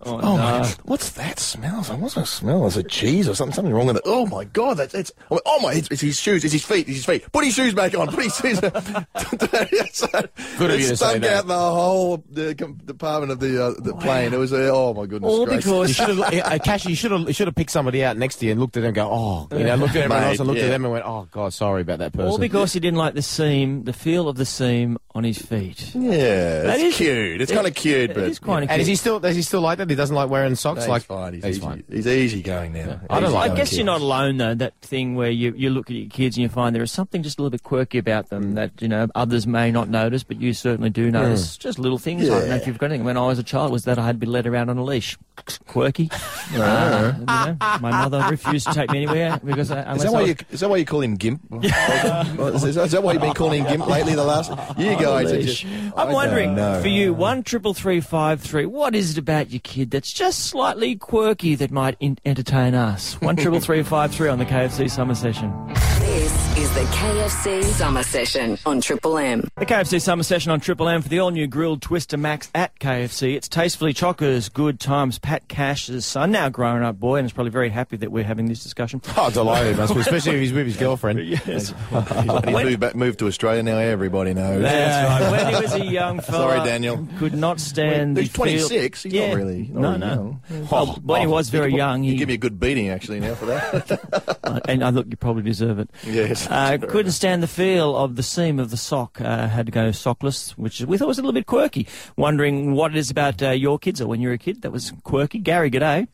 Oh, 0.05 0.19
Oh, 0.21 0.37
my 0.37 0.51
no. 0.57 0.63
God. 0.63 0.75
What's 0.83 1.09
that 1.11 1.39
smell? 1.39 1.75
I 1.75 1.79
was 1.79 1.89
like, 1.89 1.99
What's 1.99 2.15
that 2.15 2.27
smell? 2.27 2.65
Is 2.65 2.77
it 2.77 2.89
cheese 2.89 3.27
or 3.27 3.35
something? 3.35 3.53
Something 3.53 3.73
wrong 3.73 3.87
with 3.87 3.97
it? 3.97 4.03
Oh 4.05 4.25
my 4.25 4.43
God, 4.45 4.77
that's 4.77 4.93
it's. 4.93 5.11
I 5.29 5.33
went, 5.35 5.43
oh 5.45 5.59
my, 5.61 5.73
it's, 5.73 5.87
it's 5.89 6.01
his 6.01 6.19
shoes. 6.19 6.43
It's 6.43 6.53
his 6.53 6.63
feet. 6.65 6.87
It's 6.87 6.97
his 6.97 7.05
feet. 7.05 7.31
Put 7.31 7.45
his 7.45 7.53
shoes 7.53 7.73
back 7.73 7.97
on. 7.97 8.07
Put 8.07 8.23
his 8.25 8.35
shoes. 8.35 8.59
so, 8.59 10.07
Good 10.57 10.71
of 10.71 10.79
you 10.79 10.87
to 10.89 10.95
say 10.95 10.95
stunk 10.95 11.21
that. 11.23 11.33
out 11.39 11.47
the 11.47 11.53
whole 11.57 12.23
the 12.29 12.53
department 12.53 13.31
of 13.31 13.39
the 13.39 13.63
uh, 13.65 13.73
the 13.79 13.93
plane. 13.95 14.33
It 14.33 14.37
was 14.37 14.53
uh, 14.53 14.69
oh 14.73 14.93
my 14.93 15.05
goodness 15.05 15.29
All 15.31 15.45
gracious. 15.45 15.65
because 15.65 15.89
You 15.93 15.93
should 15.93 16.17
have, 16.17 16.51
uh, 16.51 16.59
Cashy, 16.63 16.89
you 16.89 16.95
should 16.95 17.11
have, 17.11 17.21
you 17.27 17.33
should 17.33 17.47
have 17.47 17.55
picked 17.55 17.71
somebody 17.71 18.03
out 18.03 18.17
next 18.17 18.37
to 18.37 18.45
you 18.45 18.51
and 18.51 18.59
looked 18.61 18.75
at 18.77 18.81
them 18.81 18.87
and 18.89 18.95
go, 18.95 19.09
oh, 19.11 19.47
you 19.51 19.63
know, 19.63 19.75
looked 19.75 19.95
at 19.95 20.03
everyone 20.03 20.21
Mate, 20.23 20.29
else 20.29 20.39
and 20.39 20.47
looked 20.47 20.59
yeah. 20.59 20.65
at 20.65 20.69
them 20.69 20.85
and 20.85 20.91
went, 20.93 21.05
oh, 21.05 21.27
God, 21.31 21.53
sorry 21.53 21.81
about 21.81 21.99
that 21.99 22.13
person. 22.13 22.27
All 22.27 22.37
because 22.37 22.73
he 22.73 22.79
didn't 22.79 22.97
like 22.97 23.13
the 23.13 23.21
seam, 23.21 23.83
the 23.83 23.93
feel 23.93 24.27
of 24.27 24.35
the 24.37 24.45
seam 24.45 24.97
on 25.15 25.23
his 25.23 25.37
feet. 25.37 25.91
yeah, 25.93 26.61
that 26.63 26.79
is 26.79 26.85
it's 26.85 26.97
cute. 26.97 27.39
It's 27.41 27.51
kind 27.51 27.67
of 27.67 27.75
cute, 27.75 28.09
It 28.09 28.13
but 28.15 28.23
is 28.23 28.39
quite 28.39 28.61
and 28.61 28.69
cute. 28.69 28.81
is 28.81 28.87
he 28.87 28.95
still, 28.95 29.23
is 29.23 29.35
he 29.35 29.43
still 29.43 29.61
like 29.61 29.77
that? 29.77 29.87
He 29.89 29.95
doesn't 29.95 30.15
like 30.15 30.27
wearing 30.29 30.55
socks? 30.55 30.81
No, 30.85 30.91
like, 30.91 31.01
he's 31.03 31.07
fine. 31.07 31.33
He's, 31.33 31.43
he's 31.43 31.57
easy. 31.57 31.61
fine. 31.65 31.83
He's 31.89 32.07
easy 32.07 32.41
going 32.41 32.73
now. 32.73 32.99
I 33.11 33.19
don't 33.19 33.31
like 33.31 33.51
I 33.51 33.55
guess 33.55 33.69
kid. 33.69 33.77
you're 33.77 33.85
not 33.85 34.01
alone 34.01 34.37
though. 34.37 34.55
That 34.55 34.73
thing 34.81 35.13
where 35.15 35.29
you, 35.29 35.53
you 35.55 35.69
look 35.69 35.89
at 35.91 35.95
your 35.95 36.09
kids 36.09 36.35
and 36.37 36.41
you 36.41 36.49
find 36.49 36.75
there 36.75 36.81
is 36.81 36.91
something 36.91 37.21
just 37.21 37.37
a 37.37 37.41
little 37.43 37.51
bit 37.51 37.61
quirky 37.63 37.99
about 37.99 38.29
them 38.29 38.55
that 38.55 38.71
you 38.81 38.87
know 38.87 39.07
others 39.13 39.45
may 39.45 39.69
not 39.71 39.87
notice, 39.87 40.23
but 40.23 40.41
you 40.41 40.51
certainly 40.53 40.89
do 40.89 41.11
notice. 41.11 41.57
Just 41.57 41.77
little 41.77 41.99
things. 41.99 42.27
I 42.29 42.39
don't 42.39 42.49
know 42.49 42.55
if 42.55 42.65
you've 42.65 42.79
got 42.79 42.87
anything. 42.87 43.05
When 43.05 43.17
I 43.17 43.27
was 43.27 43.37
a 43.37 43.43
child, 43.43 43.71
was 43.71 43.83
that 43.85 43.99
I 43.99 44.05
had 44.05 44.15
to 44.15 44.19
be 44.19 44.25
led 44.27 44.47
around 44.47 44.69
on 44.69 44.77
a 44.77 44.83
leash. 44.83 45.17
Quirky. 45.67 46.09
Uh, 46.55 47.13
you 47.17 47.25
know, 47.25 47.57
my 47.81 47.89
mother 47.89 48.23
refused 48.29 48.67
to 48.67 48.73
take 48.73 48.91
me 48.91 49.03
anywhere 49.03 49.39
because 49.43 49.71
I, 49.71 49.79
Is 49.79 49.85
unless 49.87 50.01
that, 50.03 50.07
I 50.07 50.11
why 50.11 50.19
was- 50.21 50.29
you, 50.29 50.35
is 50.51 50.59
that 50.59 50.69
why 50.69 50.77
you 50.77 50.85
call 50.85 51.01
him 51.01 51.15
Gimp? 51.15 51.41
is, 51.63 51.71
that, 51.71 52.77
is 52.85 52.91
that 52.91 53.01
why 53.01 53.13
you've 53.13 53.21
been 53.21 53.33
calling 53.33 53.63
him 53.63 53.69
Gimp 53.71 53.87
lately? 53.87 54.13
The 54.13 54.23
last 54.23 54.51
you 54.77 54.95
guys 55.03 55.31
are 55.31 55.41
just. 55.41 55.65
I 55.65 55.91
I'm 56.03 56.11
wondering 56.11 56.55
know. 56.55 56.81
for 56.81 56.87
you, 56.87 57.13
one 57.13 57.43
triple 57.43 57.73
three 57.73 58.01
five 58.01 58.41
three. 58.41 58.65
What 58.65 58.95
is 58.95 59.11
it 59.11 59.17
about 59.17 59.51
your 59.51 59.61
kid 59.61 59.91
that's 59.91 60.11
just 60.11 60.39
slightly 60.45 60.95
quirky 60.95 61.55
that 61.55 61.71
might 61.71 61.95
in- 61.99 62.17
entertain 62.25 62.73
us? 62.75 63.13
One 63.21 63.35
triple 63.35 63.59
three 63.59 63.83
five 63.83 64.13
three 64.13 64.29
on 64.29 64.39
the 64.39 64.45
KFC 64.45 64.89
summer 64.89 65.15
session. 65.15 65.51
This 65.99 66.42
is 66.57 66.71
the 66.75 66.81
KFC 66.81 67.63
Summer 67.63 68.03
Session 68.03 68.59
on 68.65 68.79
Triple 68.79 69.17
M. 69.17 69.47
The 69.57 69.65
KFC 69.65 69.99
Summer 69.99 70.21
Session 70.21 70.51
on 70.51 70.59
Triple 70.59 70.87
M 70.87 71.01
for 71.01 71.09
the 71.09 71.17
all-new 71.19 71.47
grilled 71.47 71.81
Twister 71.81 72.15
Max 72.15 72.51
at 72.53 72.77
KFC. 72.79 73.35
It's 73.35 73.47
tastefully 73.47 73.91
chockers, 73.93 74.53
good 74.53 74.79
times. 74.79 75.17
Pat 75.17 75.47
Cash's 75.47 76.05
son, 76.05 76.31
now 76.31 76.49
grown 76.49 76.83
up 76.83 76.99
boy, 76.99 77.15
and 77.17 77.25
is 77.25 77.33
probably 77.33 77.49
very 77.49 77.69
happy 77.69 77.97
that 77.97 78.11
we're 78.11 78.23
having 78.23 78.47
this 78.47 78.61
discussion. 78.61 79.01
Oh, 79.15 79.29
delighted, 79.29 79.77
must 79.77 79.93
be, 79.93 80.01
especially 80.01 80.33
if 80.35 80.41
he's 80.41 80.51
with 80.53 80.65
his 80.65 80.75
girlfriend. 80.77 81.19
yes. 81.25 81.73
And 81.91 82.49
he's 82.49 82.63
moved, 82.63 82.79
back, 82.79 82.95
moved 82.95 83.19
to 83.19 83.27
Australia 83.27 83.63
now. 83.63 83.77
Everybody 83.77 84.33
knows. 84.33 84.61
That's 84.61 85.21
right. 85.21 85.31
When 85.43 85.55
he 85.55 85.61
was 85.61 85.73
a 85.75 85.85
young 85.85 86.19
fella, 86.19 86.55
Sorry, 86.57 86.69
Daniel. 86.69 87.07
could 87.19 87.33
not 87.35 87.59
stand 87.61 88.17
He's 88.17 88.31
the 88.31 88.33
feel- 88.33 88.67
26. 88.67 89.03
He's 89.03 89.13
yeah. 89.13 89.27
not 89.29 89.37
really. 89.37 89.69
Not 89.71 89.81
no, 89.81 89.89
really 89.89 89.99
no. 89.99 90.39
young. 90.49 90.67
Well, 90.69 90.85
when 91.03 91.21
he 91.21 91.27
was 91.27 91.49
very 91.49 91.73
young, 91.73 92.03
You 92.03 92.11
he 92.13 92.17
give 92.17 92.27
me 92.27 92.33
a 92.33 92.37
good 92.37 92.59
beating 92.59 92.89
actually 92.89 93.19
now 93.21 93.35
for 93.35 93.45
that. 93.45 94.39
Uh, 94.43 94.59
and 94.67 94.83
I 94.83 94.89
look, 94.89 95.07
you 95.09 95.15
probably 95.15 95.43
deserve 95.43 95.79
it. 95.79 95.89
Yes. 96.05 96.42
Uh, 96.49 96.77
couldn't 96.77 97.11
stand 97.11 97.41
the 97.43 97.47
feel 97.47 97.95
of 97.95 98.15
the 98.15 98.23
seam 98.23 98.59
of 98.59 98.69
the 98.71 98.77
sock. 98.77 99.19
Uh, 99.21 99.47
had 99.47 99.65
to 99.65 99.71
go 99.71 99.89
sockless, 99.89 100.51
which 100.51 100.81
we 100.81 100.97
thought 100.97 101.07
was 101.07 101.17
a 101.17 101.21
little 101.21 101.33
bit 101.33 101.45
quirky. 101.45 101.87
Wondering 102.17 102.73
what 102.73 102.91
it 102.91 102.97
is 102.97 103.09
about 103.09 103.41
uh, 103.41 103.49
your 103.51 103.79
kids 103.79 104.01
or 104.01 104.07
when 104.07 104.21
you 104.21 104.27
were 104.29 104.33
a 104.35 104.37
kid 104.37 104.61
that 104.61 104.71
was 104.71 104.93
quirky. 105.03 105.39
Gary, 105.39 105.69
g'day. 105.71 106.07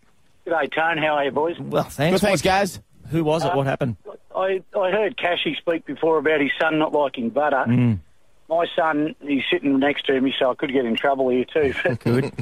G'day, 0.46 0.74
Tone. 0.74 0.98
How 0.98 1.16
are 1.16 1.26
you, 1.26 1.32
boys? 1.32 1.60
Well, 1.60 1.84
Good, 1.84 1.92
thanks. 1.94 2.22
thanks, 2.22 2.42
guys. 2.42 2.80
Who 3.10 3.24
was 3.24 3.44
it? 3.44 3.56
What 3.56 3.66
happened? 3.66 3.98
I, 4.36 4.62
I 4.78 4.92
heard 4.92 5.18
Cashy 5.18 5.56
speak 5.60 5.86
before 5.86 6.18
about 6.18 6.40
his 6.42 6.52
son 6.60 6.80
not 6.80 6.94
liking 6.94 7.30
butter. 7.30 7.66
Mm. 7.68 8.00
My 8.48 8.66
son, 8.76 9.16
he's 9.22 9.44
sitting 9.52 9.78
next 9.80 10.06
to 10.08 10.20
me, 10.22 10.34
so 10.40 10.52
I 10.52 10.56
could 10.56 10.72
get 10.72 10.86
in 10.86 10.96
trouble 10.96 11.30
here 11.30 11.46
too. 11.46 11.74
Good. 12.04 12.34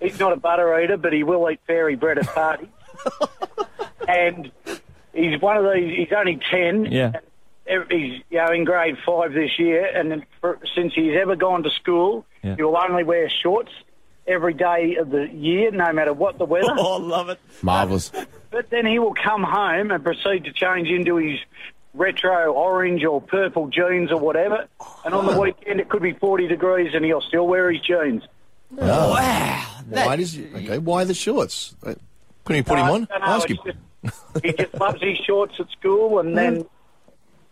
he's 0.00 0.18
not 0.18 0.32
a 0.32 0.36
butter 0.36 0.78
eater, 0.80 0.96
but 0.96 1.12
he 1.12 1.22
will 1.22 1.50
eat 1.50 1.60
fairy 1.66 1.96
bread 1.96 2.18
at 2.18 2.26
parties. 2.26 2.68
and 4.08 4.50
he's 5.14 5.40
one 5.40 5.56
of 5.56 5.72
these. 5.72 5.96
He's 5.96 6.12
only 6.16 6.38
ten. 6.50 6.86
Yeah. 6.86 7.12
He's 7.90 8.20
you 8.30 8.38
know 8.38 8.52
in 8.52 8.64
grade 8.64 8.96
five 9.06 9.32
this 9.32 9.58
year, 9.58 9.86
and 9.86 10.10
then 10.10 10.26
for, 10.40 10.58
since 10.74 10.92
he's 10.94 11.16
ever 11.20 11.34
gone 11.36 11.62
to 11.62 11.70
school, 11.70 12.26
Yeah. 12.42 12.56
he'll 12.56 12.76
only 12.76 13.04
wear 13.04 13.30
shorts 13.30 13.70
every 14.26 14.52
day 14.54 14.96
of 14.96 15.10
the 15.10 15.28
year, 15.32 15.70
no 15.70 15.92
matter 15.92 16.12
what 16.12 16.36
the 16.38 16.44
weather. 16.44 16.68
Oh, 16.78 16.96
love 16.98 17.28
it. 17.30 17.38
Marvellous. 17.62 18.10
But 18.50 18.70
then 18.70 18.86
he 18.86 19.00
will 19.00 19.14
come 19.14 19.42
home 19.42 19.90
and 19.90 20.04
proceed 20.04 20.44
to 20.44 20.52
change 20.52 20.86
into 20.88 21.16
his 21.16 21.40
retro 21.92 22.52
orange 22.52 23.02
or 23.04 23.20
purple 23.20 23.66
jeans 23.66 24.12
or 24.12 24.18
whatever. 24.20 24.68
And 25.04 25.12
on 25.12 25.26
the 25.26 25.40
weekend 25.40 25.80
it 25.80 25.88
could 25.88 26.02
be 26.02 26.12
40 26.12 26.46
degrees 26.46 26.92
and 26.94 27.04
he'll 27.04 27.20
still 27.20 27.48
wear 27.48 27.72
his 27.72 27.80
jeans. 27.82 28.22
Wow. 28.70 29.66
why 29.88 30.14
does 30.16 30.34
he, 30.34 30.46
okay? 30.54 30.78
Why 30.78 31.02
the 31.02 31.14
shorts? 31.14 31.74
Uh, 31.82 31.94
Couldn't 32.44 32.58
you 32.58 32.64
put 32.64 32.78
him 32.78 32.86
on? 32.88 33.08
Ask 33.10 33.50
him. 33.50 33.58
just- 33.64 33.76
he 34.42 34.52
just 34.52 34.74
loves 34.74 35.00
his 35.02 35.16
shorts 35.18 35.54
at 35.58 35.68
school 35.70 36.18
and 36.18 36.36
then, 36.36 36.64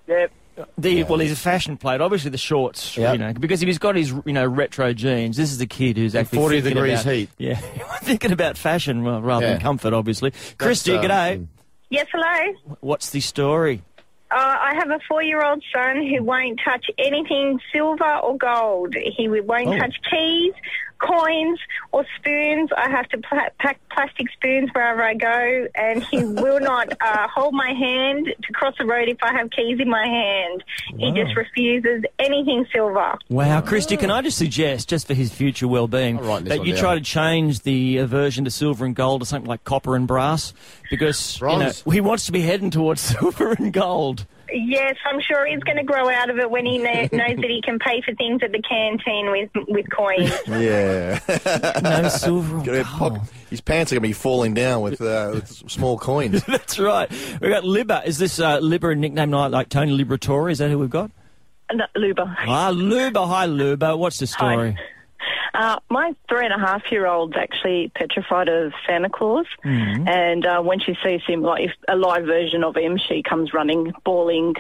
yeah, 0.07 0.27
The, 0.77 1.05
Well, 1.05 1.19
he's 1.19 1.33
a 1.33 1.37
fashion 1.37 1.77
plate. 1.79 2.01
Obviously, 2.01 2.31
the 2.31 2.39
shorts, 2.39 2.97
Yep. 2.97 3.13
you 3.15 3.19
know, 3.19 3.33
because 3.33 3.63
if 3.63 3.67
he's 3.67 3.79
got 3.79 3.97
his, 3.97 4.11
you 4.27 4.33
know, 4.33 4.47
retro 4.47 4.93
jeans, 4.93 5.37
this 5.37 5.51
is 5.51 5.59
the 5.59 5.67
kid 5.67 5.97
who's 5.97 6.15
actually 6.15 6.39
40 6.39 6.61
degrees 6.61 7.01
about- 7.03 7.13
heat. 7.15 7.31
Yeah, 7.39 7.55
thinking 8.03 8.33
about 8.33 8.59
fashion 8.59 9.03
well, 9.05 9.23
rather 9.23 9.47
than 9.47 9.61
comfort, 9.61 9.93
obviously. 9.95 10.33
Christy, 10.59 10.95
uh, 10.95 11.03
g'day. 11.03 11.47
Yes, 11.91 12.07
hello. 12.13 12.55
What's 12.81 13.11
the 13.11 13.21
story? 13.21 13.83
Uh, 14.31 14.37
I 14.39 14.75
have 14.77 14.89
a 14.91 14.99
four-year-old 15.09 15.63
son 15.75 16.07
who 16.07 16.23
won't 16.23 16.59
touch 16.65 16.87
anything 16.99 17.61
silver 17.71 18.17
or 18.17 18.37
gold. 18.39 18.95
He 18.95 19.29
won't 19.29 19.69
Oh. 19.69 19.79
touch 19.79 19.95
keys, 20.11 20.55
coins, 21.03 21.59
or 21.93 22.05
spoons. 22.19 22.71
I 22.77 22.89
have 22.91 23.09
to 23.11 23.19
pla- 23.19 23.49
pack 23.59 23.81
plastic 23.91 24.31
spoons 24.33 24.71
wherever 24.73 25.03
I 25.03 25.15
go, 25.15 25.67
and 25.75 26.03
he 26.05 26.25
will 26.25 26.61
not 26.61 26.93
uh, 27.01 27.29
hold 27.29 27.55
my 27.55 27.73
hand 27.73 28.27
to 28.27 28.53
cross 28.53 28.75
the 28.79 28.87
road 28.87 29.09
if 29.09 29.19
I 29.23 29.33
have 29.33 29.51
keys 29.51 29.79
in 29.81 29.89
my 29.89 30.07
hand. 30.07 30.65
He 30.97 31.13
just 31.13 31.37
refuses 31.37 32.05
anything 32.19 32.67
silver. 32.73 33.19
Wow, 33.29 33.61
Christy, 33.61 33.97
can 33.97 34.11
I 34.11 34.23
just 34.23 34.39
suggest, 34.39 34.89
just 34.89 35.07
for 35.07 35.15
his 35.15 35.33
future 35.33 35.69
well-being, 35.69 36.19
I'll 36.19 36.25
write 36.25 36.45
this 36.45 36.57
that 36.57 36.67
you 36.67 36.73
down. 36.75 36.81
try 36.81 36.95
to 36.95 37.01
change 37.01 37.61
the 37.63 37.99
aversion 37.99 38.45
to 38.45 38.51
silver 38.51 38.85
and 38.85 38.95
gold 38.95 39.21
to 39.23 39.27
something 39.27 39.49
like 39.49 39.65
copper 39.65 39.97
and 39.97 40.07
brass, 40.07 40.55
because 40.91 41.41
you 41.41 41.47
know, 41.47 41.73
he 41.91 42.01
wants 42.01 42.27
to 42.27 42.33
be 42.33 42.41
heading 42.43 42.71
towards 42.71 43.01
silver 43.21 43.53
and 43.53 43.73
gold. 43.73 44.27
Yes, 44.53 44.97
I'm 45.05 45.21
sure 45.21 45.47
he's 45.47 45.61
going 45.61 45.79
to 45.79 45.85
grow 45.85 46.09
out 46.11 46.31
of 46.31 46.39
it 46.39 46.51
when 46.51 46.67
he 46.67 46.79
knows 46.79 47.09
that 47.11 47.47
he 47.49 47.61
can 47.65 47.79
pay 47.79 48.03
for 48.03 48.15
things 48.15 48.43
at 48.43 48.53
the 48.53 48.63
canteen 48.63 49.31
with 49.31 49.51
with 49.69 49.87
coins. 49.91 50.33
Yeah. 50.49 51.19
No 51.83 52.09
silver 52.09 52.59
or 52.59 52.85
gold. 52.85 53.21
His 53.51 53.61
pants 53.61 53.93
are 53.93 53.97
going 53.97 54.03
to 54.03 54.09
be 54.09 54.13
falling 54.13 54.55
down 54.55 54.83
with, 54.83 55.01
uh, 55.01 55.31
with 55.35 55.49
small 55.71 55.99
coins. 55.99 56.45
That's 56.47 56.79
right. 56.79 57.11
We've 57.11 57.51
got 57.51 57.65
Libba. 57.65 58.07
Is 58.07 58.19
this 58.19 58.39
uh, 58.39 58.61
Libba 58.61 58.93
a 58.93 58.95
nickname 58.95 59.31
like, 59.31 59.53
like 59.53 59.69
Tony 59.69 59.93
Liberatore? 59.97 60.51
Is 60.51 60.59
that 60.59 60.71
who 60.71 60.79
we've 60.79 60.91
got? 60.91 61.11
No, 61.73 61.85
Luba. 61.97 62.37
Ah, 62.47 62.71
Luba. 62.71 63.27
Hi, 63.27 63.47
Luba. 63.47 63.97
What's 63.97 64.19
the 64.19 64.27
story? 64.27 64.77
Uh, 65.55 65.79
my 65.91 66.15
three 66.29 66.45
and 66.47 66.55
a 66.55 66.59
half 66.59 66.83
year 66.91 67.07
old's 67.07 67.35
actually 67.37 67.91
petrified 67.95 68.49
of 68.49 68.73
Santa 68.87 69.11
Claus, 69.11 69.47
Mm-hmm. 69.65 70.09
and 70.09 70.47
uh, 70.47 70.61
when 70.63 70.81
she 70.81 70.97
sees 71.05 71.21
him, 71.27 71.43
like 71.43 71.65
if 71.65 71.73
a 71.89 71.97
live 71.97 72.25
version 72.25 72.65
of 72.65 72.77
him, 72.77 72.99
she 72.99 73.23
comes 73.23 73.53
running, 73.53 73.93
bawling. 74.05 74.55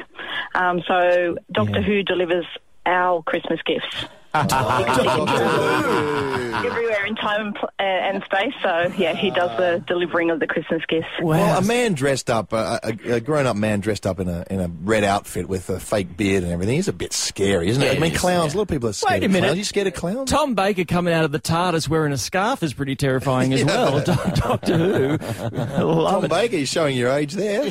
Um, 0.54 0.82
so 0.86 1.36
Doctor 1.50 1.80
Yeah. 1.80 1.86
Who 1.86 2.02
delivers 2.02 2.46
our 2.84 3.22
Christmas 3.22 3.60
gifts. 3.64 4.06
Everywhere 6.64 7.04
in 7.06 7.16
time 7.16 7.46
and, 7.48 7.56
uh, 7.56 7.68
and 7.82 8.22
space, 8.24 8.54
so 8.62 8.92
yeah, 8.96 9.14
he 9.14 9.30
does 9.30 9.54
the 9.58 9.82
delivering 9.86 10.30
of 10.30 10.38
the 10.40 10.46
Christmas 10.46 10.82
gifts. 10.86 11.08
Well, 11.20 11.58
a 11.58 11.62
man 11.62 11.94
dressed 11.94 12.30
up, 12.30 12.52
a, 12.52 12.78
a, 12.82 13.12
a 13.14 13.20
grown-up 13.20 13.56
man 13.56 13.80
dressed 13.80 14.06
up 14.06 14.20
in 14.20 14.28
a 14.28 14.44
in 14.50 14.60
a 14.60 14.68
red 14.68 15.02
outfit 15.04 15.48
with 15.48 15.68
a 15.70 15.80
fake 15.80 16.16
beard 16.16 16.44
and 16.44 16.52
everything 16.52 16.78
is 16.78 16.88
a 16.88 16.92
bit 16.92 17.12
scary, 17.12 17.68
isn't 17.68 17.82
it? 17.82 17.86
Yeah, 17.86 17.92
I 17.92 17.94
mean, 17.96 18.12
it 18.12 18.14
is, 18.14 18.20
clowns. 18.20 18.54
A 18.54 18.58
lot 18.58 18.62
of 18.62 18.68
people 18.68 18.88
are 18.88 18.92
scared 18.92 19.20
Wait 19.20 19.22
a 19.22 19.26
of 19.26 19.32
minute. 19.32 19.46
clowns. 19.48 19.58
you 19.58 19.64
scared 19.64 19.86
of 19.88 19.94
clowns? 19.94 20.30
Tom 20.30 20.54
Baker 20.54 20.84
coming 20.84 21.12
out 21.12 21.24
of 21.24 21.32
the 21.32 21.40
TARDIS 21.40 21.88
wearing 21.88 22.12
a 22.12 22.18
scarf 22.18 22.62
is 22.62 22.72
pretty 22.74 22.94
terrifying 22.96 23.52
as 23.52 23.64
well. 23.64 24.00
Doctor 24.04 24.78
Who. 24.78 25.18
Tom 25.18 26.24
it. 26.24 26.30
Baker, 26.30 26.56
you're 26.56 26.66
showing 26.66 26.96
your 26.96 27.10
age 27.10 27.32
there. 27.34 27.66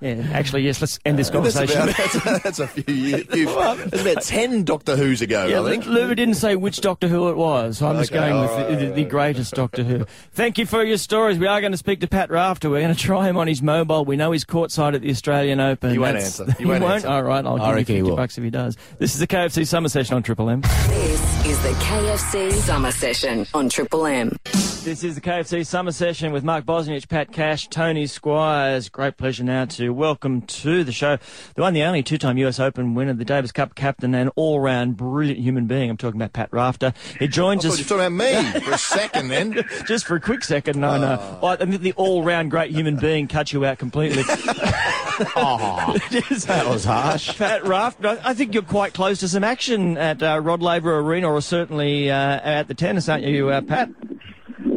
Yeah, 0.00 0.26
actually, 0.32 0.62
yes, 0.62 0.80
let's 0.80 0.98
end 1.04 1.18
this 1.18 1.30
That's, 1.30 1.54
conversation. 1.56 1.82
about, 1.82 1.96
that's, 1.96 2.14
a, 2.14 2.40
that's 2.42 2.58
a 2.58 2.66
few 2.68 2.94
years. 2.94 3.26
Few, 3.26 3.46
that's 3.46 4.00
about 4.02 4.22
ten 4.22 4.64
Doctor 4.64 4.96
Who's 4.96 5.22
ago, 5.22 5.46
Yeah, 5.46 5.62
I 5.62 5.70
think. 5.70 5.77
Luba 5.86 6.14
didn't 6.14 6.34
say 6.34 6.56
which 6.56 6.80
Doctor 6.80 7.08
Who 7.08 7.28
it 7.28 7.36
was. 7.36 7.80
I'm 7.82 7.96
just 7.96 8.12
going 8.12 8.38
with 8.40 8.50
all 8.50 8.56
right, 8.58 8.78
the, 8.78 8.86
the, 8.86 8.92
the 8.92 9.04
greatest 9.04 9.54
Doctor 9.54 9.82
Who. 9.84 10.04
Thank 10.32 10.58
you 10.58 10.66
for 10.66 10.82
your 10.82 10.96
stories. 10.98 11.38
We 11.38 11.46
are 11.46 11.60
going 11.60 11.72
to 11.72 11.78
speak 11.78 12.00
to 12.00 12.06
Pat 12.08 12.30
Rafter. 12.30 12.70
We're 12.70 12.80
going 12.82 12.94
to 12.94 13.00
try 13.00 13.28
him 13.28 13.36
on 13.36 13.46
his 13.46 13.62
mobile. 13.62 14.04
We 14.04 14.16
know 14.16 14.32
he's 14.32 14.44
courtside 14.44 14.94
at 14.94 15.02
the 15.02 15.10
Australian 15.10 15.60
Open. 15.60 15.90
He 15.90 15.98
won't 15.98 16.14
That's- 16.14 16.40
answer. 16.40 16.52
He 16.58 16.64
won't 16.64 16.82
answer. 16.82 17.08
All 17.08 17.22
right, 17.22 17.44
I'll 17.44 17.60
I 17.60 17.68
give 17.68 17.74
reckon 17.76 17.94
you 17.96 18.00
50 18.02 18.10
will. 18.10 18.16
bucks 18.16 18.38
if 18.38 18.44
he 18.44 18.50
does. 18.50 18.76
This 18.98 19.14
is 19.14 19.20
the 19.20 19.26
KFC 19.26 19.66
Summer 19.66 19.88
Session 19.88 20.16
on 20.16 20.22
Triple 20.22 20.50
M. 20.50 20.60
This 20.62 21.46
is 21.46 21.62
the 21.62 21.70
KFC 21.70 22.52
Summer 22.52 22.90
Session 22.92 23.46
on 23.54 23.68
Triple 23.68 24.06
M. 24.06 24.36
This 24.44 25.04
is 25.04 25.14
the 25.16 25.20
KFC 25.20 25.66
Summer 25.66 25.92
Session 25.92 26.32
with 26.32 26.44
Mark 26.44 26.64
Bosnich, 26.64 27.08
Pat 27.08 27.30
Cash, 27.32 27.68
Tony 27.68 28.06
Squires. 28.06 28.88
Great 28.88 29.16
pleasure 29.16 29.44
now 29.44 29.66
to 29.66 29.90
welcome 29.90 30.40
to 30.42 30.82
the 30.84 30.92
show 30.92 31.18
the 31.54 31.62
one, 31.62 31.74
the 31.74 31.82
only 31.82 32.02
two-time 32.02 32.38
US 32.38 32.58
Open 32.58 32.94
winner, 32.94 33.12
the 33.12 33.24
Davis 33.24 33.52
Cup 33.52 33.74
captain, 33.74 34.14
and 34.14 34.30
all-round 34.36 34.96
brilliant 34.96 35.40
human 35.40 35.66
being. 35.68 35.88
I'm 35.90 35.96
talking 35.96 36.20
about 36.20 36.32
Pat 36.32 36.48
Rafter. 36.52 36.92
He 37.18 37.28
joins 37.28 37.64
us 37.64 37.78
you 37.78 37.84
were 37.84 37.88
talking 38.02 38.16
about 38.16 38.54
me 38.54 38.60
for 38.60 38.72
a 38.72 38.78
second 38.78 39.28
then. 39.28 39.64
just 39.86 40.06
for 40.06 40.16
a 40.16 40.20
quick 40.20 40.42
second. 40.42 40.80
No, 40.80 40.98
no. 40.98 41.38
I 41.46 41.56
think 41.56 41.80
the 41.80 41.92
all-round 41.92 42.50
great 42.50 42.70
human 42.72 42.96
being 42.96 43.28
cut 43.28 43.52
you 43.52 43.64
out 43.64 43.78
completely. 43.78 44.22
Just- 46.10 46.46
That 46.48 46.66
was 46.68 46.84
harsh. 46.84 47.36
Pat 47.38 47.64
Raft, 47.64 48.04
I 48.04 48.18
I 48.24 48.34
think 48.34 48.54
you're 48.54 48.62
quite 48.62 48.94
close 48.94 49.20
to 49.20 49.28
some 49.28 49.44
action 49.44 49.96
at 49.98 50.22
uh, 50.22 50.38
Rod 50.40 50.62
Laver 50.62 50.98
Arena, 50.98 51.32
or 51.32 51.40
certainly 51.40 52.10
uh, 52.10 52.14
at 52.16 52.68
the 52.68 52.74
tennis, 52.74 53.08
aren't 53.08 53.24
you, 53.24 53.48
uh, 53.50 53.60
Pat? 53.62 53.88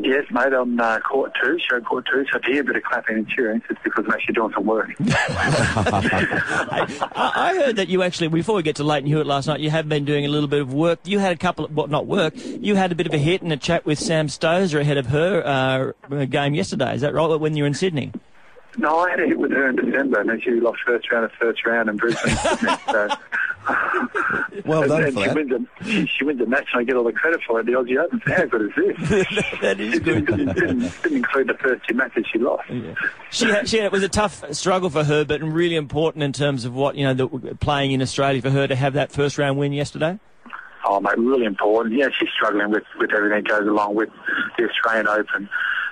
Yes, 0.04 0.26
mate, 0.32 0.54
on 0.54 0.80
uh, 0.80 1.00
court 1.00 1.32
two, 1.42 1.60
show 1.70 1.80
court 1.82 2.08
two, 2.12 2.26
so 2.32 2.40
if 2.40 2.48
you 2.48 2.54
hear 2.54 2.62
a 2.64 2.66
bit 2.66 2.76
of 2.78 2.84
clapping 2.84 3.18
and 3.18 3.28
cheering, 3.28 3.62
it's 3.70 3.80
because 3.84 4.06
I'm 4.08 4.14
actually 4.14 4.34
doing 4.34 4.52
some 4.54 4.66
work. 4.66 4.90
I, 5.00 6.88
I 7.16 7.56
heard 7.56 7.76
that 7.76 7.88
you 7.88 8.02
actually, 8.02 8.30
before 8.30 8.56
we 8.56 8.64
get 8.64 8.78
to 8.78 8.84
Lleyton 8.84 9.08
Hewitt 9.08 9.28
last 9.28 9.46
night, 9.48 9.60
you 9.60 9.70
have 9.70 9.88
been 9.88 10.04
doing 10.04 10.26
a 10.26 10.30
little 10.30 10.48
bit 10.48 10.62
of 10.62 10.74
work. 10.74 11.00
You 11.04 11.20
had 11.20 11.34
a 11.34 11.38
couple 11.38 11.66
of, 11.66 11.76
well, 11.76 11.88
not 11.88 12.08
work, 12.08 12.34
you 12.36 12.76
had 12.76 12.92
a 12.92 12.96
bit 12.96 13.06
of 13.06 13.14
a 13.14 13.20
hit 13.20 13.44
and 13.44 13.54
a 13.54 13.58
chat 13.58 13.86
with 13.86 14.00
Sam 14.00 14.28
Stosur 14.28 14.82
ahead 14.82 14.98
of 14.98 15.06
her 15.08 15.94
uh, 16.10 16.26
game 16.26 16.56
yesterday. 16.56 16.96
Is 16.96 17.02
that 17.02 17.14
right, 17.14 17.28
when 17.36 17.56
you 17.56 17.64
were 17.64 17.68
in 17.68 17.76
Sydney? 17.76 18.12
No, 18.78 19.00
I 19.00 19.10
had 19.12 19.20
a 19.20 19.26
hit 19.28 19.38
with 19.38 19.52
her 19.52 19.70
in 19.70 19.76
December, 19.76 20.22
and 20.22 20.30
then 20.30 20.40
she 20.42 20.52
lost 20.52 20.80
first 20.86 21.12
round 21.12 21.26
of 21.26 21.32
first 21.34 21.66
round 21.66 21.90
in 21.90 21.98
Brisbane. 21.98 22.36
so, 22.90 23.08
Well 24.66 24.88
done 24.88 25.04
and 25.04 25.14
for 25.14 25.22
she 25.22 25.28
that. 25.28 25.36
wins, 25.36 25.52
a, 25.52 25.84
she, 25.84 26.06
she 26.08 26.24
wins 26.24 26.42
a 26.42 26.46
match, 26.46 26.68
and 26.74 26.82
I 26.82 26.84
get 26.84 26.96
all 26.96 27.04
the 27.04 27.12
credit 27.12 27.42
for 27.46 27.60
it. 27.60 27.66
The 27.66 27.74
Aussie 27.74 27.98
Open. 27.98 28.22
How 28.26 28.46
good 28.46 28.62
is 28.62 28.72
this? 28.76 29.44
that 29.62 29.80
is 29.80 29.96
It 29.96 30.04
didn't, 30.04 30.26
didn't, 30.26 30.54
didn't 30.56 31.04
include 31.06 31.48
the 31.50 31.54
first 31.56 31.88
two 31.88 31.96
matches 31.96 32.26
she 32.32 32.40
lost. 32.40 32.64
She 33.32 33.46
had, 33.46 33.68
she 33.68 33.78
had, 33.78 33.86
it 33.88 33.92
was 33.92 34.04
a 34.04 34.10
tough 34.10 34.44
struggle 34.54 34.90
for 34.90 35.04
her, 35.04 35.26
but 35.26 35.42
really 35.42 35.76
important 35.76 36.24
in 36.24 36.32
terms 36.34 36.66
of 36.66 36.74
what, 36.74 36.96
you 36.96 37.04
know, 37.06 37.14
the, 37.14 37.56
playing 37.56 37.92
in 37.92 38.02
Australia 38.02 38.42
for 38.42 38.50
her 38.52 38.68
to 38.68 38.76
have 38.76 38.94
that 38.94 39.12
first 39.12 39.38
round 39.38 39.58
win 39.58 39.74
yesterday. 39.74 40.20
Oh, 40.86 41.00
mate, 41.00 41.18
really 41.18 41.46
important. 41.46 41.96
Yeah, 41.96 42.08
she's 42.18 42.30
struggling 42.30 42.72
with, 42.72 42.84
with 43.00 43.12
everything 43.14 43.44
that 43.44 43.48
goes 43.48 43.68
along 43.68 43.96
with 43.96 44.10
the 44.58 44.68
Australian 44.68 45.08
Open. 45.08 45.50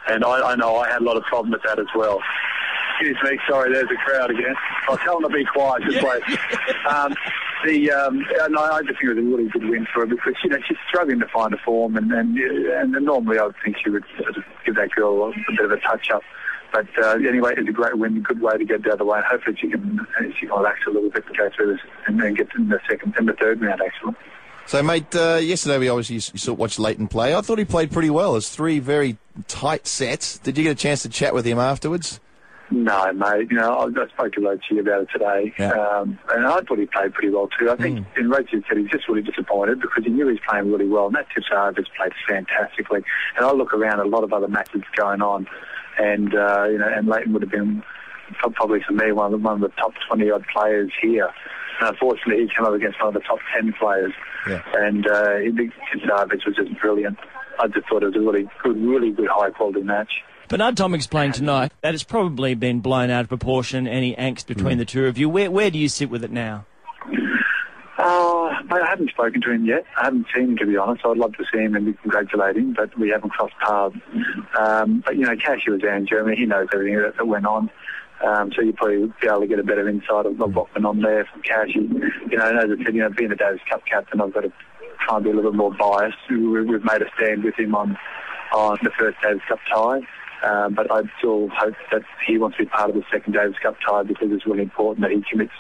And 0.08 0.24
I, 0.26 0.52
I 0.52 0.56
know 0.56 0.78
I 0.78 0.90
had 0.90 1.02
a 1.02 1.04
lot 1.06 1.18
of 1.18 1.24
problem 1.24 1.52
with 1.52 1.62
that 1.64 1.78
as 1.78 1.86
well. 1.96 2.20
Excuse 3.00 3.18
me, 3.24 3.40
sorry, 3.48 3.72
there's 3.72 3.90
a 3.90 3.96
crowd 3.96 4.30
again. 4.30 4.54
I'll 4.90 4.98
tell 4.98 5.22
them 5.22 5.32
to 5.32 5.38
be 5.38 5.46
quiet, 5.46 5.84
just 5.84 6.04
wait. 6.04 6.22
Um, 6.86 7.16
the 7.64 7.92
um, 7.92 8.26
and 8.42 8.58
I, 8.58 8.78
I 8.78 8.82
just 8.82 9.00
think 9.00 9.12
it 9.12 9.16
was 9.16 9.18
a 9.18 9.22
really 9.22 9.50
good 9.50 9.70
win 9.70 9.88
for 9.94 10.02
her 10.02 10.06
because 10.06 10.34
you 10.44 10.50
know 10.50 10.58
she's 10.68 10.78
struggling 10.88 11.20
to 11.20 11.28
find 11.28 11.54
a 11.54 11.58
form, 11.58 11.96
and 11.96 12.12
and, 12.12 12.38
and 12.38 12.92
normally 13.06 13.40
I 13.40 13.46
would 13.46 13.56
think 13.64 13.78
she 13.84 13.90
would 13.90 14.04
give 14.66 14.76
that 14.76 14.92
girl 14.92 15.32
a, 15.32 15.52
bit 15.52 15.66
of 15.66 15.72
a 15.72 15.78
touch 15.78 16.10
up. 16.12 16.24
But 16.72 16.88
uh, 17.02 17.16
anyway, 17.16 17.54
it's 17.58 17.70
a 17.70 17.72
great 17.72 17.98
win, 17.98 18.22
good 18.22 18.42
way 18.42 18.58
to 18.58 18.66
get 18.66 18.84
the 18.84 18.94
other 18.94 19.06
way, 19.06 19.18
and 19.18 19.26
hopefully 19.26 19.58
she 19.60 19.70
can 19.70 20.06
she 20.40 20.46
can 20.48 20.56
relax 20.56 20.80
a 20.88 20.90
little 20.90 21.10
bit 21.10 21.26
to 21.28 21.34
go 21.34 21.50
through 21.56 21.74
this 21.74 21.82
and 22.08 22.20
then 22.20 22.34
get 22.34 22.48
in 22.58 22.68
the 22.68 22.80
second 22.90 23.14
and 23.18 23.30
the 23.30 23.34
third 23.34 23.62
round 23.62 23.82
actually. 23.82 24.16
So, 24.66 24.84
mate, 24.84 25.16
uh, 25.16 25.40
yesterday 25.42 25.80
we 25.80 25.90
obviously 25.90 26.16
you 26.16 26.40
saw, 26.40 26.54
watched 26.54 26.78
Lleyton 26.78 27.08
play. 27.08 27.34
I 27.34 27.42
thought 27.42 27.58
he 27.58 27.66
played 27.66 27.92
pretty 27.92 28.12
well. 28.12 28.36
It's 28.36 28.50
three 28.50 28.78
very 28.78 29.18
tight 29.48 29.88
sets. 29.88 30.38
Did 30.38 30.58
you 30.58 30.64
get 30.64 30.72
a 30.72 30.76
chance 30.76 31.02
to 31.02 31.10
chat 31.10 31.34
with 31.34 31.46
him 31.46 31.58
afterwards? 31.58 32.20
No, 32.72 33.12
mate. 33.14 33.50
You 33.50 33.58
know, 33.58 33.74
I, 33.74 33.86
I 34.02 34.08
spoke 34.10 34.34
to 34.34 34.42
Rochi 34.42 34.80
about 34.80 35.02
it 35.04 35.10
today, 35.12 35.54
um, 35.66 36.20
and 36.34 36.46
I 36.46 36.62
thought 36.62 36.78
he 36.78 36.86
played 36.86 37.14
pretty 37.14 37.30
well 37.34 37.50
too. 37.60 37.70
I 37.72 37.76
think, 37.76 38.06
and 38.16 38.32
Rochi 38.32 38.64
said 38.68 38.78
he's 38.78 38.90
just 38.92 39.08
really 39.08 39.24
disappointed 39.24 39.82
because 39.82 40.04
he 40.04 40.12
knew 40.12 40.28
he 40.28 40.34
was 40.34 40.42
playing 40.48 40.72
really 40.72 40.88
well, 40.88 41.08
and 41.08 41.16
that 41.16 41.28
Tipsarevic 41.36 41.78
has 41.78 41.86
played 41.98 42.12
fantastically. 42.28 43.02
And 43.38 43.46
I 43.46 43.52
look 43.54 43.74
around 43.74 44.00
at 44.00 44.06
a 44.06 44.10
lot 44.10 44.24
of 44.24 44.34
other 44.34 44.48
matches 44.48 44.84
going 44.96 45.22
on, 45.22 45.48
and 45.98 46.36
uh, 46.36 46.66
you 46.70 46.78
know, 46.78 46.88
and 46.96 47.08
Lleyton 47.08 47.34
would 47.34 47.42
have 47.42 47.52
been 47.52 47.82
probably 48.54 48.82
for 48.86 48.94
me 48.94 49.12
one 49.12 49.34
of 49.34 49.40
the, 49.42 49.44
one 49.46 49.56
of 49.56 49.62
the 49.62 49.76
top 49.82 49.94
twenty 50.08 50.30
odd 50.30 50.46
players 50.54 50.92
here. 51.02 51.30
And 51.82 51.90
unfortunately, 51.90 52.44
he 52.44 52.50
came 52.56 52.66
up 52.66 52.74
against 52.74 53.00
one 53.02 53.08
of 53.08 53.14
the 53.16 53.28
top 53.28 53.40
ten 53.56 53.74
players, 53.74 54.14
Yeah. 54.48 54.62
and 54.76 55.08
uh, 55.08 55.38
he 55.38 55.50
Tipsarevic 55.50 56.46
was 56.46 56.56
just 56.56 56.78
brilliant. 56.80 57.18
I 57.60 57.68
just 57.68 57.88
thought 57.90 58.04
it 58.04 58.08
was 58.08 58.16
a 58.16 58.20
really 58.20 58.50
good, 58.64 58.78
really 58.78 59.12
good, 59.12 59.28
high 59.30 59.50
quality 59.52 59.82
match. 59.82 60.12
Bernard 60.48 60.76
Tomic 60.76 60.96
explained 60.96 61.36
tonight 61.36 61.72
that 61.82 61.94
it's 61.94 62.04
probably 62.04 62.56
been 62.56 62.80
blown 62.80 63.12
out 63.12 63.22
of 63.22 63.30
proportion, 63.30 63.88
any 63.88 64.16
angst 64.16 64.48
between 64.48 64.80
the 64.80 64.86
two 64.86 65.06
of 65.06 65.18
you. 65.18 65.30
Where, 65.30 65.52
where 65.52 65.70
do 65.70 65.78
you 65.78 65.88
sit 65.90 66.10
with 66.10 66.24
it 66.24 66.32
now? 66.32 66.66
Uh, 68.00 68.48
I 68.72 68.86
haven't 68.88 69.10
spoken 69.10 69.42
to 69.42 69.52
him 69.52 69.66
yet. 69.66 69.86
I 69.96 70.06
haven't 70.06 70.26
seen 70.34 70.52
him, 70.52 70.58
to 70.58 70.66
be 70.66 70.78
honest. 70.78 71.06
I'd 71.06 71.18
love 71.18 71.34
to 71.34 71.44
see 71.54 71.60
him 71.60 71.76
and 71.76 71.86
be 71.86 71.94
congratulating, 71.94 72.74
but 72.74 72.98
we 72.98 73.10
haven't 73.10 73.32
crossed 73.32 73.54
paths. 73.60 73.96
Um, 74.58 75.04
but, 75.06 75.18
you 75.18 75.26
know, 75.26 75.36
Cashy 75.36 75.70
was 75.70 75.82
there 75.82 75.96
in 75.96 76.08
Germany. 76.08 76.38
He 76.38 76.46
knows 76.46 76.68
everything 76.74 76.98
that, 76.98 77.18
that 77.18 77.26
went 77.26 77.46
on. 77.46 77.70
Um, 78.26 78.52
so 78.56 78.62
you 78.62 78.74
probably 78.74 79.14
be 79.22 79.28
able 79.28 79.42
to 79.42 79.48
get 79.48 79.60
a 79.60 79.64
better 79.64 79.88
insight 79.88 80.26
of 80.26 80.40
what 80.40 80.74
went 80.74 80.86
on 80.86 81.02
there 81.02 81.26
from 81.26 81.42
Cashy. 81.42 81.80
You 81.80 82.38
know, 82.38 82.50
and 82.50 82.58
as 82.58 82.80
I 82.80 82.84
said, 82.84 82.96
you 82.96 83.02
know, 83.02 83.10
being 83.10 83.30
the 83.30 83.36
Davis 83.36 83.62
Cup 83.70 83.86
captain, 83.86 84.20
I've 84.20 84.34
got 84.34 84.42
to 84.42 84.54
try 85.06 85.16
and 85.18 85.24
be 85.24 85.32
a 85.32 85.34
little 85.36 85.52
bit 85.52 85.58
more 85.58 85.74
biased. 85.74 86.18
We, 86.30 86.38
we've 86.64 86.84
made 86.84 87.02
a 87.02 87.10
stand 87.16 87.44
with 87.44 87.56
him 87.56 87.76
on, 87.76 87.98
on 88.54 88.78
the 88.84 88.92
first 88.98 89.18
Davis 89.22 89.42
Cup 89.48 89.60
tie. 89.74 90.02
Um, 90.42 90.74
but 90.74 90.90
I 90.92 91.02
still 91.18 91.50
hope 91.50 91.76
that 91.92 92.02
he 92.26 92.38
wants 92.38 92.58
to 92.58 92.64
be 92.64 92.70
part 92.70 92.90
of 92.90 92.96
the 92.96 93.04
second 93.12 93.34
Davis 93.34 93.58
Cup 93.62 93.76
tie 93.86 94.04
because 94.04 94.32
it's 94.32 94.46
really 94.46 94.64
important 94.64 95.02
that 95.02 95.12
he 95.12 95.22
commits 95.30 95.52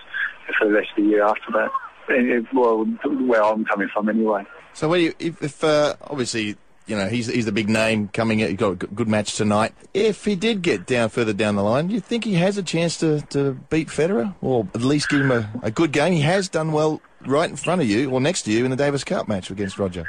for 0.57 0.67
the 0.67 0.73
rest 0.73 0.89
of 0.97 1.03
the 1.03 1.09
year 1.09 1.23
after 1.23 1.51
that. 1.53 1.69
It- 2.07 2.45
well, 2.53 2.85
where 3.27 3.43
I'm 3.43 3.65
coming 3.65 3.89
from 3.93 4.09
anyway. 4.09 4.45
So, 4.73 4.87
where 4.87 4.99
you, 4.99 5.13
if, 5.19 5.41
if 5.43 5.63
uh, 5.63 5.95
obviously, 6.01 6.55
you 6.87 6.95
know, 6.95 7.07
he's 7.07 7.27
he's 7.27 7.45
the 7.45 7.51
big 7.51 7.69
name 7.69 8.07
coming. 8.07 8.39
in. 8.39 8.49
He's 8.49 8.57
got 8.57 8.71
a 8.71 8.75
good 8.75 9.07
match 9.07 9.35
tonight. 9.35 9.73
If 9.93 10.25
he 10.25 10.35
did 10.35 10.61
get 10.61 10.87
down 10.87 11.09
further 11.09 11.33
down 11.33 11.55
the 11.55 11.63
line, 11.63 11.87
do 11.87 11.93
you 11.93 11.99
think 11.99 12.23
he 12.23 12.35
has 12.35 12.57
a 12.57 12.63
chance 12.63 12.97
to, 12.97 13.21
to 13.31 13.53
beat 13.69 13.89
Federer, 13.89 14.33
or 14.41 14.67
at 14.73 14.81
least 14.81 15.09
give 15.09 15.21
him 15.21 15.31
a, 15.31 15.49
a 15.61 15.71
good 15.71 15.91
game? 15.91 16.13
He 16.13 16.21
has 16.21 16.49
done 16.49 16.71
well 16.71 17.01
right 17.25 17.49
in 17.49 17.55
front 17.55 17.81
of 17.81 17.87
you, 17.87 18.09
or 18.11 18.21
next 18.21 18.43
to 18.43 18.51
you, 18.51 18.65
in 18.65 18.71
the 18.71 18.77
Davis 18.77 19.03
Cup 19.03 19.27
match 19.27 19.49
against 19.49 19.77
Roger. 19.77 20.05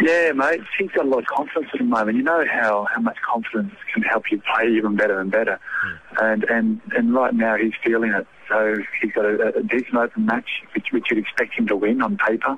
Yeah, 0.00 0.32
mate. 0.32 0.60
He's 0.78 0.90
got 0.90 1.04
a 1.04 1.08
lot 1.08 1.18
of 1.18 1.26
confidence 1.26 1.68
at 1.74 1.78
the 1.78 1.84
moment. 1.84 2.16
You 2.16 2.22
know 2.22 2.44
how, 2.50 2.86
how 2.94 3.00
much 3.02 3.18
confidence 3.20 3.74
can 3.92 4.02
help 4.02 4.30
you 4.30 4.40
play 4.54 4.68
even 4.68 4.96
better 4.96 5.20
and 5.20 5.30
better. 5.30 5.60
Hmm. 5.82 6.24
And, 6.24 6.44
and 6.44 6.80
and 6.96 7.14
right 7.14 7.34
now 7.34 7.56
he's 7.56 7.74
feeling 7.84 8.12
it. 8.12 8.26
So 8.48 8.76
he's 9.00 9.12
got 9.12 9.26
a, 9.26 9.58
a 9.58 9.62
decent 9.62 9.94
open 9.94 10.26
match, 10.26 10.48
which, 10.74 10.86
which 10.90 11.06
you'd 11.10 11.18
expect 11.18 11.54
him 11.54 11.66
to 11.66 11.76
win 11.76 12.00
on 12.00 12.16
paper. 12.16 12.56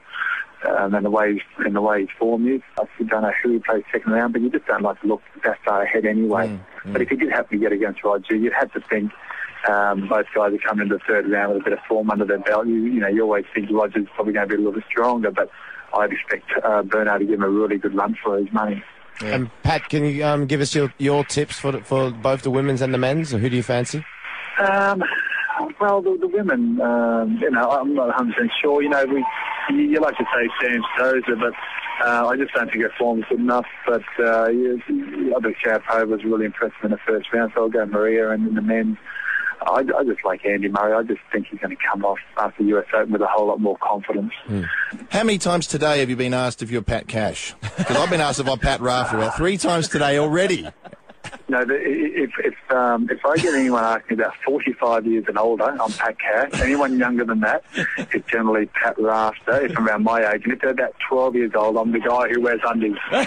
Um, 0.65 0.95
and 0.95 1.05
the 1.05 1.11
way 1.11 1.35
he's, 1.35 1.43
and 1.59 1.75
the 1.75 1.81
way 1.81 2.03
his 2.03 2.11
form 2.17 2.47
is, 2.47 2.61
I 2.79 2.85
still 2.95 3.09
don't 3.09 3.23
know 3.23 3.33
who 3.43 3.55
he 3.55 3.59
plays 3.59 3.83
second 3.91 4.13
round, 4.13 4.33
but 4.33 4.43
you 4.43 4.49
just 4.49 4.67
don't 4.67 4.83
like 4.83 5.01
to 5.01 5.09
look 5.09 5.23
that 5.43 5.59
far 5.65 5.83
ahead 5.83 6.07
anyway. 6.07 6.47
Hmm, 6.47 6.57
hmm. 6.83 6.93
But 6.93 7.03
if 7.03 7.09
he 7.09 7.17
did 7.17 7.31
happen 7.31 7.59
to 7.59 7.63
get 7.65 7.73
against 7.73 8.05
Roger, 8.05 8.37
you'd 8.37 8.53
have 8.53 8.73
to 8.73 8.81
think 8.89 9.11
um, 9.69 10.09
both 10.09 10.27
guys 10.35 10.53
are 10.53 10.59
coming 10.59 10.85
into 10.85 10.97
the 10.97 11.03
third 11.07 11.31
round 11.31 11.55
with 11.55 11.63
a 11.63 11.65
bit 11.65 11.73
of 11.75 11.79
form 11.89 12.11
under 12.11 12.25
their 12.25 12.39
belt. 12.39 12.67
You, 12.67 12.85
you 12.85 13.01
know, 13.01 13.09
you 13.09 13.23
always 13.23 13.45
think 13.55 13.71
Roger's 13.71 14.07
probably 14.15 14.33
going 14.33 14.49
to 14.49 14.57
be 14.57 14.63
a 14.63 14.65
little 14.65 14.81
bit 14.81 14.85
stronger, 14.89 15.31
but 15.31 15.51
I'd 15.95 16.13
expect 16.13 16.51
uh, 16.65 16.83
Bernard 16.83 17.21
to 17.21 17.27
give 17.27 17.35
him 17.35 17.45
a 17.45 17.49
really 17.49 17.79
good 17.79 17.95
run 17.95 18.17
for 18.23 18.39
his 18.39 18.53
money. 18.53 18.83
And 19.21 19.51
Pat, 19.63 19.89
can 19.89 20.05
you 20.05 20.25
um, 20.25 20.47
give 20.47 20.61
us 20.61 20.75
your, 20.75 20.93
your 20.99 21.25
tips 21.25 21.59
for 21.59 21.73
the, 21.73 21.81
for 21.81 22.11
both 22.11 22.43
the 22.43 22.51
women's 22.51 22.83
and 22.83 22.93
the 22.93 22.99
men's? 22.99 23.33
Or 23.33 23.39
who 23.39 23.49
do 23.49 23.57
you 23.57 23.63
fancy? 23.63 24.05
Um, 24.59 25.03
well, 25.81 26.03
the, 26.03 26.17
the 26.21 26.29
women, 26.29 26.81
um, 26.81 27.39
you 27.41 27.51
know, 27.51 27.71
I'm 27.71 27.95
not 27.95 28.17
100% 28.17 28.33
sure. 28.61 28.83
You 28.83 28.89
know, 28.89 29.05
we 29.05 29.25
you, 29.71 29.77
you 29.77 30.01
like 30.01 30.17
to 30.17 30.25
say 30.35 30.49
Sam 30.61 30.83
Stosur, 30.97 31.39
but 31.39 31.55
uh, 32.07 32.27
I 32.27 32.37
just 32.37 32.53
don't 32.55 32.71
think 32.71 32.83
her 32.83 32.93
form's 32.99 33.25
good 33.29 33.41
enough. 33.41 33.67
But 33.87 34.03
uh, 34.19 34.49
yeah, 34.49 34.75
I 34.89 35.41
think 35.41 35.57
Sharapova 35.65 36.09
was 36.09 36.25
really 36.25 36.47
impressive 36.47 36.77
in 36.83 36.91
the 36.91 36.99
first 37.07 37.33
round, 37.33 37.53
so 37.55 37.63
I'll 37.63 37.69
go 37.69 37.87
Maria 37.87 38.31
and 38.31 38.49
in 38.49 38.55
the 38.55 38.63
men. 38.63 38.99
I, 39.67 39.81
I 39.99 40.05
just 40.05 40.25
like 40.25 40.45
Andy 40.45 40.69
Murray. 40.69 40.93
I 40.93 41.03
just 41.03 41.21
think 41.33 41.47
he's 41.51 41.61
going 41.61 41.77
to 41.77 41.83
come 41.91 42.05
off 42.05 42.19
after 42.37 42.63
US 42.63 42.87
Open 42.95 43.13
with 43.13 43.23
a 43.23 43.27
whole 43.27 43.47
lot 43.47 43.61
more 43.61 43.77
confidence. 43.79 44.33
Hmm. 44.45 44.63
How 45.11 45.25
many 45.25 45.39
times 45.39 45.67
today 45.67 46.01
have 46.01 46.11
you 46.11 46.17
been 46.17 46.35
asked 46.35 46.63
if 46.63 46.71
you're 46.71 46.83
Pat 46.83 47.09
Cash? 47.09 47.55
Because 47.77 47.97
I've 47.97 48.11
been 48.11 48.21
asked 48.21 48.41
if 48.41 48.49
I'm 48.49 48.59
Pat 48.59 48.81
Rafter 48.81 49.31
three 49.37 49.57
times 49.57 49.89
today 49.89 50.19
already. 50.19 50.69
No, 51.53 51.65
the, 51.67 51.75
if 51.75 52.31
if 52.39 52.55
um, 52.73 53.11
if 53.11 53.23
I 53.27 53.37
get 53.37 53.53
anyone 53.53 53.85
asking 53.85 54.19
about 54.19 54.33
45 54.43 55.05
years 55.05 55.27
and 55.29 55.37
older, 55.37 55.65
I'm 55.65 55.93
Pat 55.93 56.17
Cash. 56.19 56.59
Anyone 56.63 56.97
younger 56.97 57.27
than 57.27 57.41
that 57.41 57.63
is 58.15 58.23
generally 58.27 58.65
Pat 58.65 58.99
Rafter. 58.99 59.67
If 59.67 59.77
I'm 59.77 59.87
around 59.87 60.03
my 60.03 60.33
age, 60.33 60.45
and 60.45 60.55
if 60.55 60.63
they're 60.63 60.71
about 60.71 60.95
12 61.11 61.35
years 61.37 61.53
old, 61.55 61.77
I'm 61.77 61.93
the 61.93 61.99
guy 61.99 62.31
who 62.31 62.41
wears 62.41 62.63
undies. 62.65 62.97
that 63.11 63.27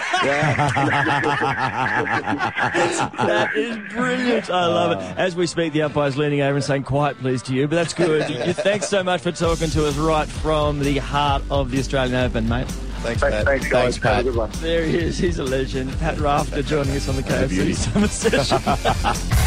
is 3.54 3.76
brilliant. 3.92 4.50
I 4.50 4.66
love 4.66 5.00
it. 5.00 5.04
As 5.16 5.36
we 5.36 5.46
speak, 5.46 5.72
the 5.72 5.82
umpire's 5.82 6.16
leaning 6.16 6.40
over 6.40 6.56
and 6.56 6.64
saying, 6.64 6.82
quiet 6.82 7.16
please 7.18 7.42
to 7.42 7.54
you, 7.54 7.68
but 7.68 7.76
that's 7.76 7.94
good. 7.94 8.26
Thanks 8.56 8.88
so 8.88 9.04
much 9.04 9.20
for 9.20 9.30
talking 9.30 9.70
to 9.70 9.86
us 9.86 9.94
right 9.94 10.26
from 10.26 10.80
the 10.80 10.98
heart 10.98 11.44
of 11.48 11.70
the 11.70 11.78
Australian 11.78 12.16
Open, 12.16 12.48
mate. 12.48 12.66
Thanks, 13.06 13.22
Pat. 13.22 13.44
Thanks, 13.44 13.68
guys. 13.68 13.96
Have 13.98 14.18
a 14.18 14.22
good 14.24 14.36
one. 14.36 14.50
There 14.54 14.84
he 14.84 14.98
is. 14.98 15.16
He's 15.18 15.38
a 15.38 15.44
legend. 15.44 15.96
Pat 16.00 16.18
Rafter 16.18 16.62
joining 16.62 16.96
us 16.96 17.08
on 17.08 17.14
the 17.14 17.22
KFC 17.22 17.74
Summer 17.74 18.08
Session. 18.08 18.60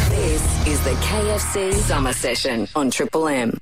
This 0.10 0.66
is 0.66 0.84
the 0.84 0.90
KFC 0.90 1.72
Summer 1.72 2.12
Session 2.12 2.68
on 2.74 2.90
Triple 2.90 3.28
M. 3.28 3.56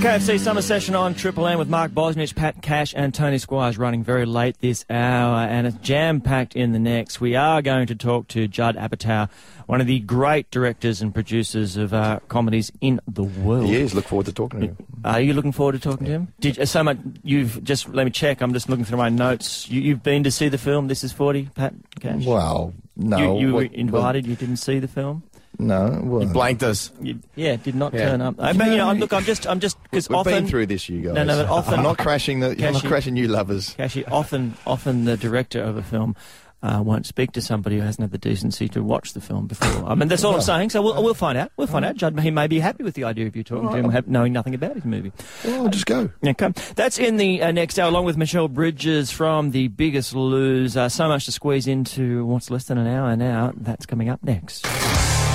KFC 0.00 0.38
Summer 0.40 0.62
Session 0.62 0.94
on 0.94 1.14
Triple 1.14 1.46
M 1.46 1.58
with 1.58 1.68
Mark 1.68 1.92
Bosnich, 1.92 2.34
Pat 2.34 2.62
Cash, 2.62 2.94
and 2.96 3.12
Tony 3.12 3.36
Squires 3.36 3.76
running 3.76 4.02
very 4.02 4.24
late 4.24 4.58
this 4.60 4.82
hour, 4.88 5.40
and 5.46 5.66
it's 5.66 5.76
jam 5.78 6.22
packed 6.22 6.56
in 6.56 6.72
the 6.72 6.78
next. 6.78 7.20
We 7.20 7.36
are 7.36 7.60
going 7.60 7.86
to 7.88 7.94
talk 7.94 8.26
to 8.28 8.48
Judd 8.48 8.76
Apatow, 8.76 9.28
one 9.66 9.82
of 9.82 9.86
the 9.86 10.00
great 10.00 10.50
directors 10.50 11.02
and 11.02 11.12
producers 11.12 11.76
of 11.76 11.92
uh, 11.92 12.20
comedies 12.28 12.72
in 12.80 12.98
the 13.06 13.24
world. 13.24 13.66
He 13.66 13.76
is. 13.76 13.94
Look 13.94 14.06
forward 14.06 14.24
to 14.26 14.32
talking 14.32 14.60
to 14.60 14.66
him. 14.68 14.76
Are 15.04 15.20
you 15.20 15.34
looking 15.34 15.52
forward 15.52 15.72
to 15.72 15.78
talking 15.78 16.06
to 16.06 16.12
him? 16.12 16.32
Did 16.40 16.66
so 16.66 16.82
much? 16.82 16.96
You've 17.22 17.62
just 17.62 17.86
let 17.90 18.04
me 18.04 18.10
check. 18.10 18.40
I'm 18.40 18.54
just 18.54 18.70
looking 18.70 18.86
through 18.86 18.98
my 18.98 19.10
notes. 19.10 19.68
You, 19.68 19.82
you've 19.82 20.02
been 20.02 20.24
to 20.24 20.30
see 20.30 20.48
the 20.48 20.58
film. 20.58 20.88
This 20.88 21.04
is 21.04 21.12
forty, 21.12 21.50
Pat 21.54 21.74
Cash. 22.00 22.24
Well, 22.24 22.72
no. 22.96 23.18
You, 23.38 23.48
you 23.48 23.54
were 23.54 23.62
Well- 23.64 23.70
invited. 23.74 24.26
you 24.26 24.34
didn't 24.34 24.56
see 24.56 24.78
the 24.78 24.88
film. 24.88 25.24
No. 25.60 26.00
Well, 26.02 26.22
You 26.22 26.28
blanked 26.28 26.62
us. 26.62 26.90
You, 27.00 27.20
yeah, 27.36 27.56
did 27.56 27.74
not 27.74 27.92
Yeah. 27.94 28.10
turn 28.10 28.20
up. 28.22 28.36
I 28.38 28.52
mean, 28.52 28.72
you 28.72 28.78
know, 28.78 28.88
I'm- 28.88 28.98
look, 28.98 29.12
I'm 29.12 29.24
just, 29.24 29.46
I'm 29.46 29.60
just 29.60 29.80
because 29.84 30.08
We've 30.08 30.16
often 30.18 30.32
been 30.32 30.46
through 30.46 30.66
this, 30.66 30.88
you 30.88 31.00
guys. 31.02 31.14
No, 31.14 31.24
no, 31.24 31.36
but 31.42 31.50
often 31.50 31.74
I'm 31.74 31.82
not 31.82 31.98
crashing 31.98 32.40
the. 32.40 32.50
I'm 32.66 32.72
not 32.72 32.84
crashing 32.84 33.16
you 33.16 33.28
lovers. 33.28 33.74
Cashy, 33.76 34.04
often, 34.06 34.54
often 34.66 35.04
the 35.04 35.16
director 35.16 35.62
of 35.62 35.76
a 35.76 35.82
film 35.82 36.16
uh, 36.62 36.82
won't 36.84 37.06
speak 37.06 37.32
to 37.32 37.40
somebody 37.40 37.76
who 37.76 37.82
hasn't 37.82 38.02
had 38.02 38.10
the 38.12 38.18
decency 38.18 38.68
to 38.68 38.82
watch 38.82 39.14
the 39.14 39.20
film 39.20 39.46
before. 39.46 39.86
I 39.86 39.94
mean, 39.94 40.08
that's 40.08 40.24
all 40.24 40.34
I'm 40.34 40.42
saying. 40.42 40.68
So 40.70 40.82
we'll, 40.82 41.02
we'll 41.02 41.14
find 41.14 41.38
out. 41.38 41.50
We'll 41.56 41.66
find 41.66 41.86
out. 41.86 41.96
Judd, 41.96 42.20
he 42.20 42.30
may 42.30 42.48
be 42.48 42.60
happy 42.60 42.84
with 42.84 42.94
the 42.94 43.04
idea 43.04 43.26
of 43.26 43.34
you 43.34 43.42
talking 43.42 43.70
to 43.70 43.90
him, 43.90 44.04
knowing 44.06 44.32
nothing 44.34 44.54
about 44.54 44.74
his 44.74 44.84
movie. 44.84 45.10
Well, 45.44 45.68
just 45.68 45.86
go. 45.86 46.10
Okay, 46.26 46.52
that's 46.74 46.98
in 46.98 47.16
the 47.16 47.42
uh, 47.42 47.50
next 47.52 47.78
hour, 47.78 47.88
along 47.88 48.04
with 48.04 48.16
Michelle 48.18 48.48
Bridges 48.48 49.10
from 49.10 49.52
The 49.52 49.68
Biggest 49.68 50.14
Loser. 50.14 50.80
Uh, 50.80 50.88
so 50.90 51.08
much 51.08 51.24
to 51.26 51.32
squeeze 51.32 51.66
into 51.66 52.24
what's 52.26 52.50
less 52.50 52.64
than 52.64 52.76
an 52.78 52.86
hour 52.86 53.16
now. 53.16 53.52
That's 53.56 53.86
coming 53.86 54.08
up 54.10 54.22
next. 54.22 54.66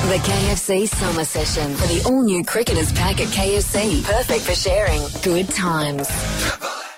The 0.05 0.21
KFC 0.21 0.87
Summer 0.87 1.25
Session 1.25 1.75
for 1.75 1.87
the 1.87 2.03
all 2.05 2.21
new 2.21 2.43
Cricketers 2.43 2.93
Pack 2.93 3.19
at 3.19 3.27
KFC. 3.29 4.03
Perfect 4.03 4.43
for 4.43 4.53
sharing. 4.53 5.01
Good 5.23 5.49
times. 5.49 6.07